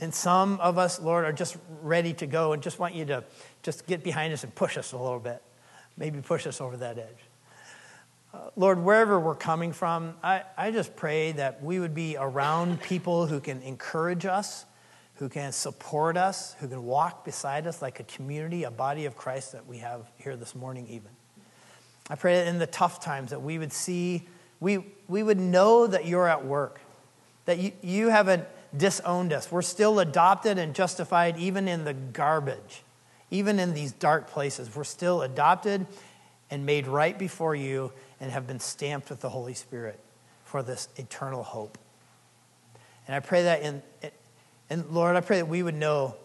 And 0.00 0.12
some 0.12 0.58
of 0.60 0.78
us, 0.78 1.00
Lord, 1.00 1.24
are 1.24 1.32
just 1.32 1.56
ready 1.80 2.12
to 2.14 2.26
go 2.26 2.52
and 2.52 2.62
just 2.62 2.78
want 2.78 2.94
you 2.94 3.04
to 3.06 3.24
just 3.62 3.86
get 3.86 4.02
behind 4.02 4.32
us 4.32 4.42
and 4.42 4.54
push 4.54 4.76
us 4.76 4.92
a 4.92 4.98
little 4.98 5.20
bit. 5.20 5.42
Maybe 5.96 6.20
push 6.20 6.46
us 6.46 6.60
over 6.60 6.76
that 6.78 6.98
edge. 6.98 7.18
Uh, 8.34 8.50
Lord, 8.56 8.82
wherever 8.82 9.20
we're 9.20 9.34
coming 9.34 9.72
from, 9.72 10.14
I, 10.22 10.42
I 10.56 10.70
just 10.70 10.96
pray 10.96 11.32
that 11.32 11.62
we 11.62 11.78
would 11.78 11.94
be 11.94 12.16
around 12.18 12.80
people 12.82 13.26
who 13.26 13.40
can 13.40 13.62
encourage 13.62 14.24
us, 14.24 14.64
who 15.16 15.28
can 15.28 15.52
support 15.52 16.16
us, 16.16 16.54
who 16.58 16.66
can 16.66 16.82
walk 16.82 17.24
beside 17.24 17.66
us 17.66 17.80
like 17.80 18.00
a 18.00 18.04
community, 18.04 18.64
a 18.64 18.70
body 18.70 19.04
of 19.04 19.16
Christ 19.16 19.52
that 19.52 19.66
we 19.66 19.78
have 19.78 20.10
here 20.16 20.34
this 20.34 20.54
morning, 20.54 20.86
even. 20.88 21.10
I 22.12 22.14
pray 22.14 22.34
that 22.34 22.46
in 22.46 22.58
the 22.58 22.66
tough 22.66 23.00
times 23.00 23.30
that 23.30 23.40
we 23.40 23.56
would 23.56 23.72
see, 23.72 24.28
we, 24.60 24.84
we 25.08 25.22
would 25.22 25.40
know 25.40 25.86
that 25.86 26.04
you're 26.04 26.28
at 26.28 26.44
work, 26.44 26.78
that 27.46 27.58
you, 27.58 27.72
you 27.80 28.10
haven't 28.10 28.44
disowned 28.76 29.32
us. 29.32 29.50
We're 29.50 29.62
still 29.62 29.98
adopted 29.98 30.58
and 30.58 30.74
justified 30.74 31.38
even 31.38 31.68
in 31.68 31.84
the 31.84 31.94
garbage, 31.94 32.82
even 33.30 33.58
in 33.58 33.72
these 33.72 33.92
dark 33.92 34.28
places. 34.28 34.76
We're 34.76 34.84
still 34.84 35.22
adopted 35.22 35.86
and 36.50 36.66
made 36.66 36.86
right 36.86 37.18
before 37.18 37.54
you 37.54 37.92
and 38.20 38.30
have 38.30 38.46
been 38.46 38.60
stamped 38.60 39.08
with 39.08 39.22
the 39.22 39.30
Holy 39.30 39.54
Spirit 39.54 39.98
for 40.44 40.62
this 40.62 40.90
eternal 40.96 41.42
hope. 41.42 41.78
And 43.06 43.16
I 43.16 43.20
pray 43.20 43.44
that 43.44 43.62
in, 43.62 43.82
and 44.68 44.84
Lord, 44.90 45.16
I 45.16 45.22
pray 45.22 45.38
that 45.38 45.48
we 45.48 45.62
would 45.62 45.76
know 45.76 46.16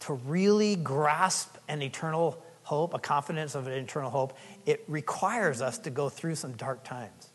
to 0.00 0.12
really 0.12 0.76
grasp 0.76 1.56
an 1.66 1.82
eternal 1.82 2.40
hope, 2.64 2.94
a 2.94 2.98
confidence 2.98 3.54
of 3.54 3.66
an 3.66 3.72
eternal 3.74 4.10
hope, 4.10 4.36
it 4.66 4.84
requires 4.88 5.62
us 5.62 5.78
to 5.78 5.90
go 5.90 6.08
through 6.08 6.34
some 6.34 6.52
dark 6.52 6.82
times. 6.82 7.30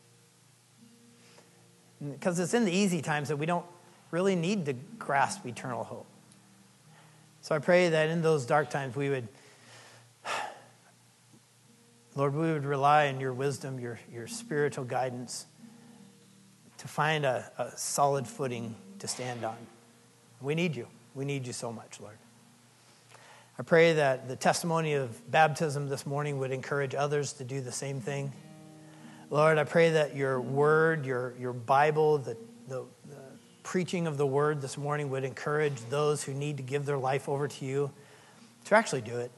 Because 2.02 2.40
it's 2.40 2.54
in 2.54 2.66
the 2.66 2.72
easy 2.72 3.02
times 3.02 3.30
that 3.30 3.38
we 3.38 3.46
don't 3.46 3.66
really 4.12 4.36
need 4.36 4.66
to 4.66 4.74
grasp 4.74 5.46
eternal 5.46 5.84
hope. 5.84 6.08
So 7.42 7.56
I 7.56 7.60
pray 7.60 7.90
that 7.90 8.10
in 8.10 8.22
those 8.22 8.46
dark 8.46 8.70
times 8.70 8.96
we 8.96 9.10
would, 9.10 9.28
Lord, 12.16 12.34
we 12.34 12.52
would 12.52 12.66
rely 12.66 13.08
on 13.08 13.20
your 13.20 13.34
wisdom, 13.34 13.80
your, 13.80 14.00
your 14.12 14.28
spiritual 14.28 14.86
guidance 14.86 15.46
to 16.80 16.88
find 16.88 17.26
a, 17.26 17.52
a 17.58 17.78
solid 17.78 18.28
footing 18.28 18.76
to 19.00 19.08
stand 19.08 19.44
on. 19.44 19.58
We 20.42 20.56
need 20.56 20.76
you. 20.76 20.88
We 21.14 21.26
need 21.26 21.46
you 21.46 21.54
so 21.54 21.72
much, 21.72 22.00
Lord. 22.00 22.18
I 23.60 23.62
pray 23.62 23.91
that 23.91 24.30
the 24.30 24.38
testimony 24.38 24.93
of 24.93 25.30
baptism 25.30 25.89
this 25.89 26.05
morning 26.05 26.39
would 26.39 26.51
encourage 26.51 26.95
others 26.95 27.34
to 27.34 27.43
do 27.43 27.60
the 27.60 27.74
same 27.74 27.99
thing. 27.99 28.32
Lord, 29.30 29.57
I 29.57 29.66
pray 29.66 29.89
that 29.91 30.16
your 30.16 30.39
word, 30.39 31.05
your, 31.05 31.34
your 31.38 31.51
Bible, 31.51 32.20
the, 32.20 32.38
the, 32.70 32.86
the 33.10 33.18
preaching 33.64 34.07
of 34.07 34.16
the 34.16 34.26
word 34.26 34.62
this 34.62 34.78
morning 34.78 35.10
would 35.10 35.26
encourage 35.26 35.76
those 35.89 36.24
who 36.24 36.34
need 36.34 36.55
to 36.55 36.64
give 36.64 36.86
their 36.86 36.97
life 36.97 37.28
over 37.28 37.49
to 37.49 37.66
you 37.66 37.91
to 38.64 38.76
actually 38.76 39.01
do 39.01 39.18
it. 39.18 39.32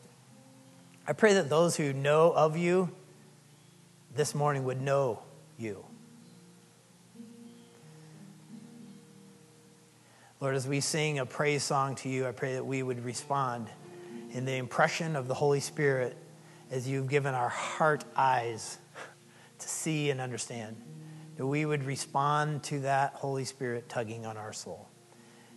I 1.07 1.13
pray 1.13 1.34
that 1.34 1.49
those 1.49 1.76
who 1.76 1.91
know 1.91 2.32
of 2.32 2.55
you 2.55 2.91
this 4.15 4.36
morning 4.36 4.65
would 4.65 4.82
know 4.82 5.24
you. 5.57 5.84
Lord, 10.39 10.55
as 10.55 10.67
we 10.67 10.80
sing 10.80 11.17
a 11.17 11.26
praise 11.26 11.63
song 11.63 11.95
to 11.95 12.09
you, 12.09 12.28
I 12.28 12.32
pray 12.34 12.53
that 12.53 12.65
we 12.67 12.84
would 12.84 13.03
respond 13.03 13.67
in 14.32 14.45
the 14.45 14.55
impression 14.55 15.15
of 15.15 15.27
the 15.27 15.34
Holy 15.34 15.59
Spirit 15.59 16.15
as 16.69 16.88
you've 16.88 17.09
given 17.09 17.34
our 17.34 17.49
heart 17.49 18.05
eyes 18.15 18.77
to 19.59 19.67
see 19.67 20.09
and 20.09 20.21
understand. 20.21 20.75
That 21.36 21.45
we 21.45 21.65
would 21.65 21.84
respond 21.84 22.63
to 22.63 22.79
that 22.82 23.13
Holy 23.13 23.45
Spirit 23.45 23.89
tugging 23.89 24.25
on 24.25 24.38
our 24.38 24.53
soul. 24.53 24.88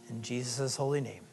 In 0.09 0.23
Jesus' 0.23 0.77
holy 0.77 1.01
name. 1.01 1.25